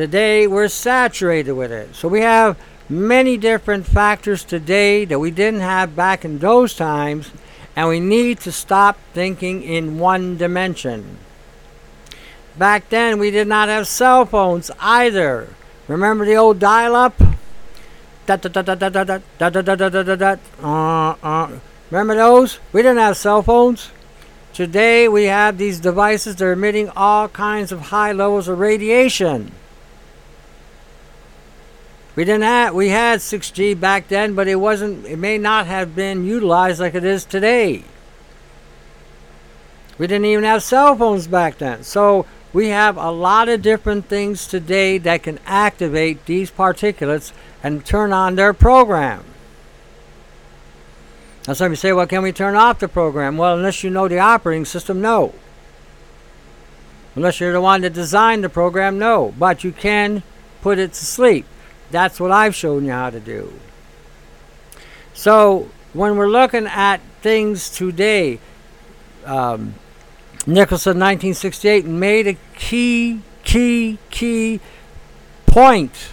Today 0.00 0.46
we're 0.46 0.68
saturated 0.68 1.52
with 1.52 1.70
it. 1.70 1.94
So 1.94 2.08
we 2.08 2.22
have 2.22 2.56
many 2.88 3.36
different 3.36 3.84
factors 3.84 4.44
today 4.44 5.04
that 5.04 5.18
we 5.18 5.30
didn't 5.30 5.60
have 5.60 5.94
back 5.94 6.24
in 6.24 6.38
those 6.38 6.72
times, 6.72 7.30
and 7.76 7.86
we 7.86 8.00
need 8.00 8.40
to 8.40 8.50
stop 8.50 8.98
thinking 9.12 9.62
in 9.62 9.98
one 9.98 10.38
dimension. 10.38 11.18
Back 12.56 12.88
then 12.88 13.18
we 13.18 13.30
did 13.30 13.46
not 13.46 13.68
have 13.68 13.86
cell 13.86 14.24
phones 14.24 14.70
either. 14.80 15.48
Remember 15.86 16.24
the 16.24 16.34
old 16.34 16.58
dial 16.58 16.96
up? 16.96 17.20
Remember 21.90 22.14
those? 22.14 22.58
We 22.72 22.80
didn't 22.80 22.96
have 22.96 23.18
cell 23.18 23.42
phones. 23.42 23.90
Today 24.54 25.08
we 25.08 25.24
have 25.24 25.58
these 25.58 25.78
devices 25.78 26.36
that 26.36 26.44
are 26.46 26.52
emitting 26.52 26.88
all 26.96 27.28
kinds 27.28 27.70
of 27.70 27.92
high 27.92 28.12
levels 28.12 28.48
of 28.48 28.58
radiation. 28.60 29.52
We 32.20 32.26
didn't 32.26 32.42
have 32.42 32.74
we 32.74 32.90
had 32.90 33.20
6G 33.20 33.80
back 33.80 34.08
then, 34.08 34.34
but 34.34 34.46
it 34.46 34.56
wasn't 34.56 35.06
it 35.06 35.16
may 35.16 35.38
not 35.38 35.66
have 35.66 35.96
been 35.96 36.26
utilized 36.26 36.78
like 36.78 36.94
it 36.94 37.02
is 37.02 37.24
today. 37.24 37.82
We 39.96 40.06
didn't 40.06 40.26
even 40.26 40.44
have 40.44 40.62
cell 40.62 40.94
phones 40.94 41.26
back 41.26 41.56
then. 41.56 41.82
So 41.82 42.26
we 42.52 42.68
have 42.68 42.98
a 42.98 43.10
lot 43.10 43.48
of 43.48 43.62
different 43.62 44.04
things 44.04 44.46
today 44.46 44.98
that 44.98 45.22
can 45.22 45.38
activate 45.46 46.26
these 46.26 46.50
particulates 46.50 47.32
and 47.62 47.86
turn 47.86 48.12
on 48.12 48.34
their 48.34 48.52
program. 48.52 49.24
Now 51.48 51.54
some 51.54 51.68
of 51.68 51.72
you 51.72 51.76
say, 51.76 51.94
well, 51.94 52.06
can 52.06 52.22
we 52.22 52.32
turn 52.32 52.54
off 52.54 52.80
the 52.80 52.88
program? 52.88 53.38
Well, 53.38 53.56
unless 53.56 53.82
you 53.82 53.88
know 53.88 54.08
the 54.08 54.18
operating 54.18 54.66
system, 54.66 55.00
no. 55.00 55.32
Unless 57.14 57.40
you're 57.40 57.54
the 57.54 57.62
one 57.62 57.80
that 57.80 57.94
designed 57.94 58.44
the 58.44 58.50
program, 58.50 58.98
no. 58.98 59.32
But 59.38 59.64
you 59.64 59.72
can 59.72 60.22
put 60.60 60.78
it 60.78 60.92
to 60.92 61.06
sleep. 61.06 61.46
That's 61.90 62.20
what 62.20 62.30
I've 62.30 62.54
shown 62.54 62.84
you 62.84 62.92
how 62.92 63.10
to 63.10 63.20
do. 63.20 63.52
So 65.12 65.68
when 65.92 66.16
we're 66.16 66.28
looking 66.28 66.66
at 66.66 67.00
things 67.20 67.68
today, 67.68 68.38
um, 69.24 69.74
Nicholson, 70.46 70.98
1968, 70.98 71.84
made 71.84 72.26
a 72.26 72.36
key, 72.56 73.20
key, 73.44 73.98
key 74.10 74.60
point. 75.46 76.10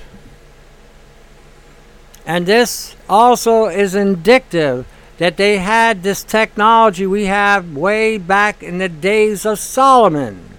And 2.25 2.45
this 2.45 2.95
also 3.07 3.67
is 3.67 3.95
indicative 3.95 4.85
that 5.17 5.37
they 5.37 5.57
had 5.57 6.03
this 6.03 6.23
technology 6.23 7.07
we 7.07 7.25
have 7.25 7.75
way 7.75 8.17
back 8.17 8.61
in 8.61 8.79
the 8.79 8.89
days 8.89 9.45
of 9.45 9.59
Solomon 9.59 10.56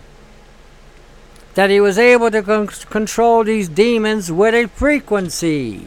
that 1.55 1.71
he 1.71 1.81
was 1.81 1.99
able 1.99 2.31
to 2.31 2.43
con- 2.43 2.69
control 2.69 3.45
these 3.45 3.69
demons 3.69 4.31
with 4.31 4.55
a 4.55 4.69
frequency. 4.69 5.87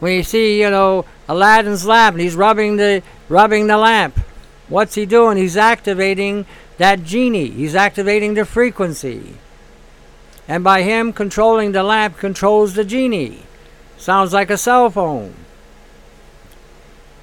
When 0.00 0.12
you 0.14 0.22
see, 0.22 0.60
you 0.60 0.70
know, 0.70 1.04
Aladdin's 1.28 1.86
lamp, 1.86 2.18
he's 2.18 2.34
rubbing 2.34 2.76
the 2.76 3.02
rubbing 3.28 3.66
the 3.66 3.78
lamp. 3.78 4.18
What's 4.68 4.94
he 4.94 5.06
doing? 5.06 5.36
He's 5.36 5.56
activating 5.56 6.46
that 6.78 7.04
genie. 7.04 7.50
He's 7.50 7.74
activating 7.74 8.34
the 8.34 8.44
frequency. 8.44 9.34
And 10.46 10.62
by 10.62 10.82
him 10.82 11.12
controlling 11.12 11.72
the 11.72 11.82
lamp 11.82 12.18
controls 12.18 12.74
the 12.74 12.84
genie. 12.84 13.44
Sounds 13.96 14.32
like 14.32 14.50
a 14.50 14.58
cell 14.58 14.90
phone. 14.90 15.34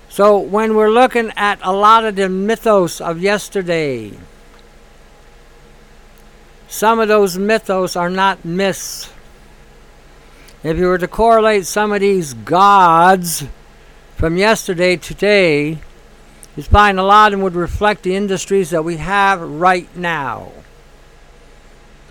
So 0.10 0.38
when 0.38 0.76
we're 0.76 0.90
looking 0.90 1.32
at 1.36 1.60
a 1.62 1.72
lot 1.72 2.04
of 2.04 2.16
the 2.16 2.28
mythos 2.28 3.00
of 3.00 3.22
yesterday, 3.22 4.12
some 6.72 7.00
of 7.00 7.10
those 7.10 7.38
mythos 7.38 7.98
are 7.98 8.10
not 8.10 8.46
myths. 8.46 9.12
If 10.64 10.78
you 10.78 10.86
were 10.86 10.98
to 10.98 11.08
correlate 11.08 11.66
some 11.66 11.92
of 11.92 12.00
these 12.00 12.34
gods 12.34 13.44
from 14.16 14.38
yesterday 14.38 14.96
to 14.96 15.14
today, 15.14 15.80
you'd 16.56 16.66
find 16.66 16.98
a 16.98 17.04
lot 17.04 17.34
of 17.34 17.38
them 17.38 17.44
would 17.44 17.56
reflect 17.56 18.04
the 18.04 18.16
industries 18.16 18.70
that 18.70 18.86
we 18.86 18.98
have 18.98 19.42
right 19.42 19.94
now. 19.98 20.54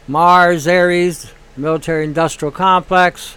Mars, 0.06 0.68
Ares, 0.68 1.32
military 1.56 2.04
industrial 2.04 2.52
complex, 2.52 3.36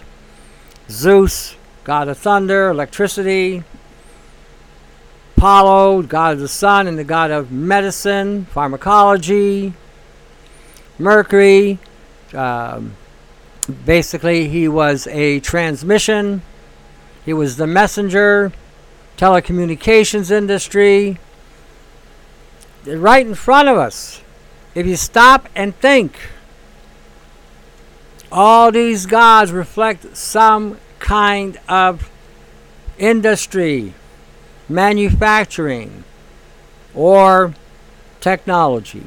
Zeus, 0.90 1.56
god 1.84 2.08
of 2.08 2.18
thunder, 2.18 2.68
electricity, 2.68 3.64
Apollo, 5.38 6.02
god 6.02 6.34
of 6.34 6.40
the 6.40 6.48
sun, 6.48 6.86
and 6.86 6.98
the 6.98 7.04
god 7.04 7.30
of 7.30 7.50
medicine, 7.50 8.44
pharmacology. 8.44 9.72
Mercury, 10.98 11.78
um, 12.32 12.96
basically, 13.84 14.48
he 14.48 14.68
was 14.68 15.06
a 15.08 15.40
transmission, 15.40 16.42
he 17.24 17.32
was 17.32 17.56
the 17.56 17.66
messenger, 17.66 18.52
telecommunications 19.16 20.30
industry. 20.30 21.18
Right 22.86 23.26
in 23.26 23.34
front 23.34 23.68
of 23.68 23.78
us. 23.78 24.20
If 24.74 24.86
you 24.86 24.96
stop 24.96 25.48
and 25.54 25.74
think, 25.76 26.18
all 28.30 28.72
these 28.72 29.06
gods 29.06 29.52
reflect 29.52 30.16
some 30.16 30.78
kind 30.98 31.58
of 31.68 32.10
industry, 32.98 33.94
manufacturing, 34.68 36.04
or 36.94 37.54
technology. 38.20 39.04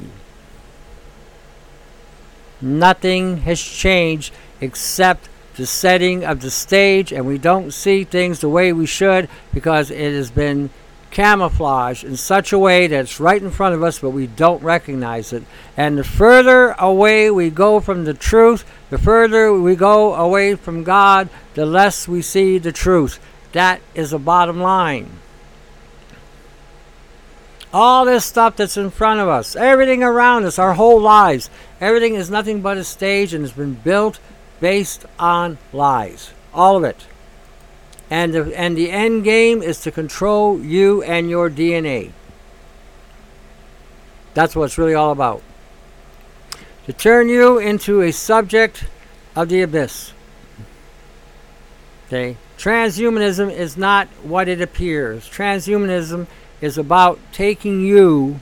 Nothing 2.62 3.38
has 3.38 3.62
changed 3.62 4.34
except 4.62 5.30
the 5.56 5.66
setting 5.66 6.24
of 6.24 6.42
the 6.42 6.52
stage, 6.52 7.12
and 7.12 7.26
we 7.26 7.38
don't 7.38 7.72
see 7.72 8.04
things 8.04 8.40
the 8.40 8.50
way 8.50 8.72
we 8.72 8.86
should 8.86 9.28
because 9.54 9.90
it 9.90 10.14
has 10.14 10.30
been 10.30 10.70
camouflaged 11.10 12.04
in 12.04 12.16
such 12.16 12.54
a 12.54 12.60
way 12.60 12.86
that 12.86 13.00
it's 13.00 13.20
right 13.20 13.42
in 13.42 13.50
front 13.50 13.74
of 13.74 13.84
us, 13.84 14.00
but 14.00 14.12
we 14.12 14.28
don't 14.28 14.62
recognize 14.62 15.34
it. 15.34 15.44
And 15.76 15.98
the 15.98 16.04
further 16.04 16.76
away 16.78 17.32
we 17.32 17.50
go 17.50 17.80
from 17.80 18.06
the 18.06 18.14
truth, 18.14 18.66
the 18.90 18.98
further 18.98 19.54
we 19.54 19.76
go 19.76 20.14
away 20.14 20.56
from 20.56 20.84
God, 20.84 21.30
the 21.56 21.66
less 21.66 22.08
we 22.08 22.22
see 22.22 22.58
the 22.58 22.72
truth. 22.72 23.20
That 23.54 23.82
is 23.96 24.12
the 24.12 24.20
bottom 24.20 24.62
line. 24.62 25.10
All 27.74 28.06
this 28.06 28.26
stuff 28.26 28.56
that's 28.56 28.78
in 28.78 28.90
front 28.90 29.20
of 29.20 29.28
us, 29.28 29.56
everything 29.56 30.02
around 30.04 30.46
us, 30.46 30.58
our 30.58 30.74
whole 30.74 31.02
lives, 31.02 31.50
everything 31.82 32.16
is 32.16 32.30
nothing 32.30 32.62
but 32.62 32.78
a 32.78 32.84
stage 32.84 33.34
and 33.34 33.44
has 33.44 33.52
been 33.52 33.74
built 33.74 34.20
based 34.60 35.06
on 35.20 35.58
lies. 35.74 36.32
All 36.54 36.78
of 36.78 36.84
it. 36.84 37.08
And 38.10 38.34
the, 38.34 38.58
and 38.58 38.78
the 38.78 38.90
end 38.90 39.26
game 39.26 39.62
is 39.62 39.82
to 39.82 39.92
control 39.92 40.60
you 40.60 41.04
and 41.04 41.30
your 41.30 41.50
DNA. 41.50 42.12
That's 44.34 44.56
what 44.56 44.66
it's 44.66 44.78
really 44.78 44.94
all 44.94 45.12
about. 45.12 45.42
To 46.86 46.94
turn 46.94 47.28
you 47.28 47.58
into 47.58 48.02
a 48.02 48.12
subject 48.12 48.86
of 49.36 49.50
the 49.50 49.62
abyss. 49.62 50.14
Okay? 52.08 52.38
Transhumanism 52.58 53.52
is 53.52 53.76
not 53.76 54.08
what 54.24 54.48
it 54.48 54.62
appears. 54.62 55.30
Transhumanism 55.30 56.28
is 56.62 56.78
about 56.78 57.20
taking 57.32 57.82
you 57.82 58.40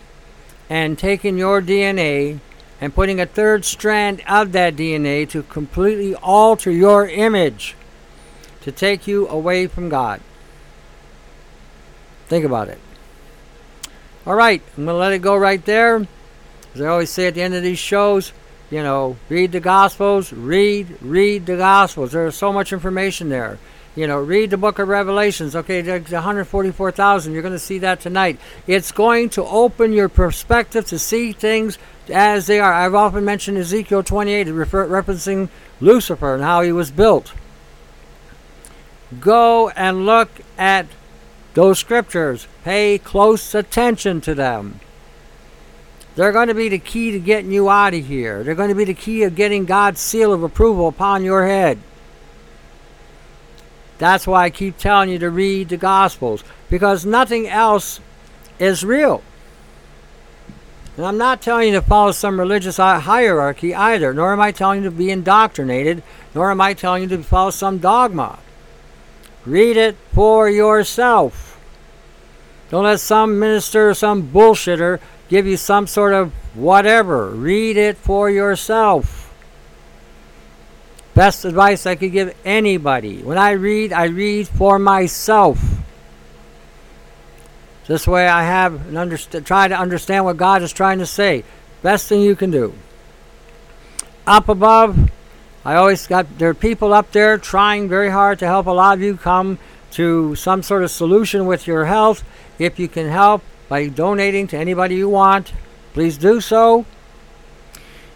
and 0.69 0.97
taking 0.97 1.37
your 1.37 1.61
DNA 1.61 2.39
and 2.81 2.93
putting 2.93 3.19
a 3.19 3.25
third 3.25 3.65
strand 3.65 4.21
of 4.27 4.51
that 4.51 4.75
DNA 4.75 5.27
to 5.29 5.43
completely 5.43 6.15
alter 6.15 6.71
your 6.71 7.07
image 7.07 7.75
to 8.61 8.71
take 8.71 9.07
you 9.07 9.27
away 9.27 9.67
from 9.67 9.89
God. 9.89 10.21
Think 12.27 12.45
about 12.45 12.67
it. 12.67 12.79
All 14.25 14.35
right, 14.35 14.61
I'm 14.75 14.85
going 14.85 14.95
to 14.95 14.99
let 14.99 15.13
it 15.13 15.21
go 15.21 15.35
right 15.35 15.63
there. 15.65 16.07
As 16.73 16.81
I 16.81 16.87
always 16.87 17.11
say 17.11 17.27
at 17.27 17.35
the 17.35 17.43
end 17.43 17.53
of 17.53 17.61
these 17.61 17.77
shows, 17.77 18.33
you 18.71 18.81
know, 18.81 19.17
read 19.29 19.51
the 19.51 19.59
Gospels, 19.59 20.33
read, 20.33 20.97
read 21.01 21.45
the 21.45 21.57
Gospels. 21.57 22.11
There's 22.11 22.35
so 22.35 22.51
much 22.51 22.73
information 22.73 23.29
there. 23.29 23.59
You 23.95 24.07
know, 24.07 24.19
read 24.19 24.49
the 24.49 24.57
book 24.57 24.77
of 24.79 24.89
Revelations. 24.89 25.55
Okay, 25.55 25.81
there's 25.81 26.11
144,000. 26.11 27.31
You're 27.31 27.41
going 27.41 27.53
to 27.53 27.59
see 27.59 27.77
that 27.79 28.01
tonight. 28.01 28.37
It's 28.67 28.91
going 28.91 29.29
to 29.31 29.43
open 29.45 29.93
your 29.93 30.09
perspective 30.09 30.85
to 30.87 30.99
see 30.99 31.31
things 31.31 31.77
as 32.09 32.47
they 32.47 32.59
are. 32.59 32.73
I've 32.73 32.93
often 32.93 33.23
mentioned 33.23 33.57
Ezekiel 33.57 34.03
28, 34.03 34.47
refer, 34.49 34.87
referencing 34.87 35.47
Lucifer 35.79 36.33
and 36.33 36.43
how 36.43 36.61
he 36.61 36.73
was 36.73 36.91
built. 36.91 37.33
Go 39.19 39.69
and 39.69 40.05
look 40.05 40.29
at 40.57 40.87
those 41.53 41.79
scriptures. 41.79 42.47
Pay 42.65 42.97
close 42.97 43.55
attention 43.55 44.19
to 44.21 44.35
them. 44.35 44.81
They're 46.15 46.33
going 46.33 46.47
to 46.49 46.53
be 46.53 46.69
the 46.69 46.79
key 46.79 47.11
to 47.11 47.19
getting 47.19 47.51
you 47.51 47.69
out 47.69 47.93
of 47.93 48.05
here. 48.05 48.43
They're 48.43 48.55
going 48.55 48.69
to 48.69 48.75
be 48.75 48.85
the 48.85 48.93
key 48.93 49.23
of 49.23 49.35
getting 49.35 49.65
God's 49.65 50.01
seal 50.01 50.33
of 50.33 50.43
approval 50.43 50.89
upon 50.89 51.23
your 51.23 51.45
head. 51.45 51.79
That's 53.97 54.27
why 54.27 54.43
I 54.43 54.49
keep 54.49 54.77
telling 54.77 55.09
you 55.09 55.19
to 55.19 55.29
read 55.29 55.69
the 55.69 55.77
Gospels, 55.77 56.43
because 56.69 57.05
nothing 57.05 57.47
else 57.47 57.99
is 58.59 58.83
real. 58.83 59.23
And 60.97 61.05
I'm 61.05 61.17
not 61.17 61.41
telling 61.41 61.69
you 61.69 61.73
to 61.73 61.81
follow 61.81 62.11
some 62.11 62.39
religious 62.39 62.77
hierarchy 62.77 63.75
either, 63.75 64.13
nor 64.13 64.33
am 64.33 64.41
I 64.41 64.51
telling 64.51 64.83
you 64.83 64.89
to 64.89 64.95
be 64.95 65.11
indoctrinated, 65.11 66.03
nor 66.33 66.51
am 66.51 66.61
I 66.61 66.73
telling 66.73 67.03
you 67.03 67.09
to 67.09 67.23
follow 67.23 67.51
some 67.51 67.79
dogma. 67.79 68.39
Read 69.45 69.77
it 69.77 69.97
for 70.13 70.49
yourself. 70.49 71.59
Don't 72.69 72.85
let 72.85 72.99
some 72.99 73.39
minister 73.39 73.89
or 73.89 73.93
some 73.93 74.29
bullshitter 74.29 74.99
give 75.29 75.45
you 75.45 75.57
some 75.57 75.85
sort 75.87 76.13
of 76.13 76.31
whatever. 76.55 77.29
Read 77.29 77.77
it 77.77 77.97
for 77.97 78.29
yourself. 78.29 79.24
Best 81.15 81.45
advice 81.45 81.85
I 81.85 81.95
could 81.95 82.11
give 82.11 82.35
anybody. 82.43 83.23
When 83.23 83.37
I 83.37 83.51
read, 83.51 83.93
I 83.93 84.05
read 84.05 84.49
for 84.49 84.77
myself. 84.77 85.59
This 87.87 88.05
way 88.05 88.27
I 88.27 88.43
have 88.43 88.87
an 88.89 88.95
underst- 88.95 89.45
try 89.45 89.69
to 89.69 89.79
understand 89.79 90.25
what 90.25 90.35
God 90.35 90.61
is 90.61 90.73
trying 90.73 90.99
to 90.99 91.05
say. 91.05 91.45
Best 91.81 92.09
thing 92.09 92.21
you 92.21 92.35
can 92.35 92.51
do. 92.51 92.73
Up 94.27 94.49
above, 94.49 95.09
I 95.63 95.75
always 95.75 96.05
got 96.05 96.37
there 96.37 96.49
are 96.49 96.53
people 96.53 96.93
up 96.93 97.11
there 97.13 97.37
trying 97.37 97.87
very 97.87 98.09
hard 98.09 98.37
to 98.39 98.45
help 98.45 98.65
a 98.65 98.71
lot 98.71 98.97
of 98.97 99.01
you 99.01 99.15
come 99.15 99.57
to 99.91 100.35
some 100.35 100.63
sort 100.63 100.83
of 100.83 100.91
solution 100.91 101.45
with 101.45 101.65
your 101.65 101.85
health. 101.85 102.25
If 102.59 102.77
you 102.77 102.89
can 102.89 103.07
help 103.07 103.41
by 103.69 103.87
donating 103.87 104.47
to 104.47 104.57
anybody 104.57 104.95
you 104.95 105.07
want, 105.07 105.53
please 105.93 106.17
do 106.17 106.41
so. 106.41 106.85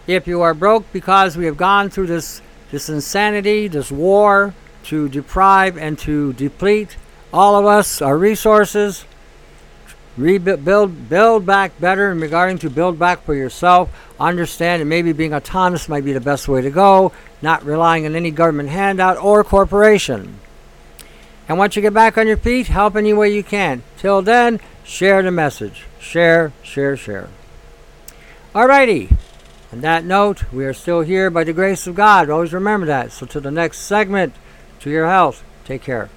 If 0.06 0.26
you 0.26 0.42
are 0.42 0.52
broke 0.52 0.84
because 0.92 1.38
we 1.38 1.46
have 1.46 1.56
gone 1.56 1.88
through 1.88 2.08
this 2.08 2.42
this 2.70 2.88
insanity, 2.88 3.68
this 3.68 3.90
war 3.90 4.54
to 4.84 5.08
deprive 5.08 5.76
and 5.76 5.98
to 6.00 6.32
deplete 6.34 6.96
all 7.32 7.56
of 7.56 7.66
us, 7.66 8.02
our 8.02 8.16
resources, 8.16 9.04
rebuild, 10.16 11.08
build, 11.08 11.46
back 11.46 11.78
better 11.80 12.10
in 12.10 12.20
regarding 12.20 12.58
to 12.58 12.70
build 12.70 12.98
back 12.98 13.22
for 13.22 13.34
yourself. 13.34 13.90
Understand 14.18 14.82
that 14.82 14.86
maybe 14.86 15.12
being 15.12 15.34
autonomous 15.34 15.88
might 15.88 16.04
be 16.04 16.12
the 16.12 16.20
best 16.20 16.48
way 16.48 16.60
to 16.62 16.70
go, 16.70 17.12
not 17.40 17.64
relying 17.64 18.06
on 18.06 18.16
any 18.16 18.30
government 18.30 18.68
handout 18.68 19.16
or 19.16 19.44
corporation. 19.44 20.38
And 21.48 21.58
once 21.58 21.74
you 21.74 21.82
get 21.82 21.94
back 21.94 22.16
on 22.16 22.26
your 22.26 22.36
feet, 22.36 22.68
help 22.68 22.96
any 22.96 23.12
way 23.12 23.34
you 23.34 23.42
can. 23.42 23.82
Till 23.98 24.22
then, 24.22 24.60
share 24.84 25.22
the 25.22 25.32
message. 25.32 25.84
Share, 25.98 26.52
share, 26.62 26.96
share. 26.96 27.28
Alrighty. 28.54 29.16
On 29.72 29.80
that 29.82 30.04
note, 30.04 30.52
we 30.52 30.64
are 30.64 30.72
still 30.72 31.02
here 31.02 31.30
by 31.30 31.44
the 31.44 31.52
grace 31.52 31.86
of 31.86 31.94
God. 31.94 32.28
Always 32.28 32.52
remember 32.52 32.86
that. 32.86 33.12
So, 33.12 33.24
to 33.26 33.40
the 33.40 33.52
next 33.52 33.78
segment, 33.78 34.34
to 34.80 34.90
your 34.90 35.06
health. 35.06 35.44
Take 35.64 35.82
care. 35.82 36.10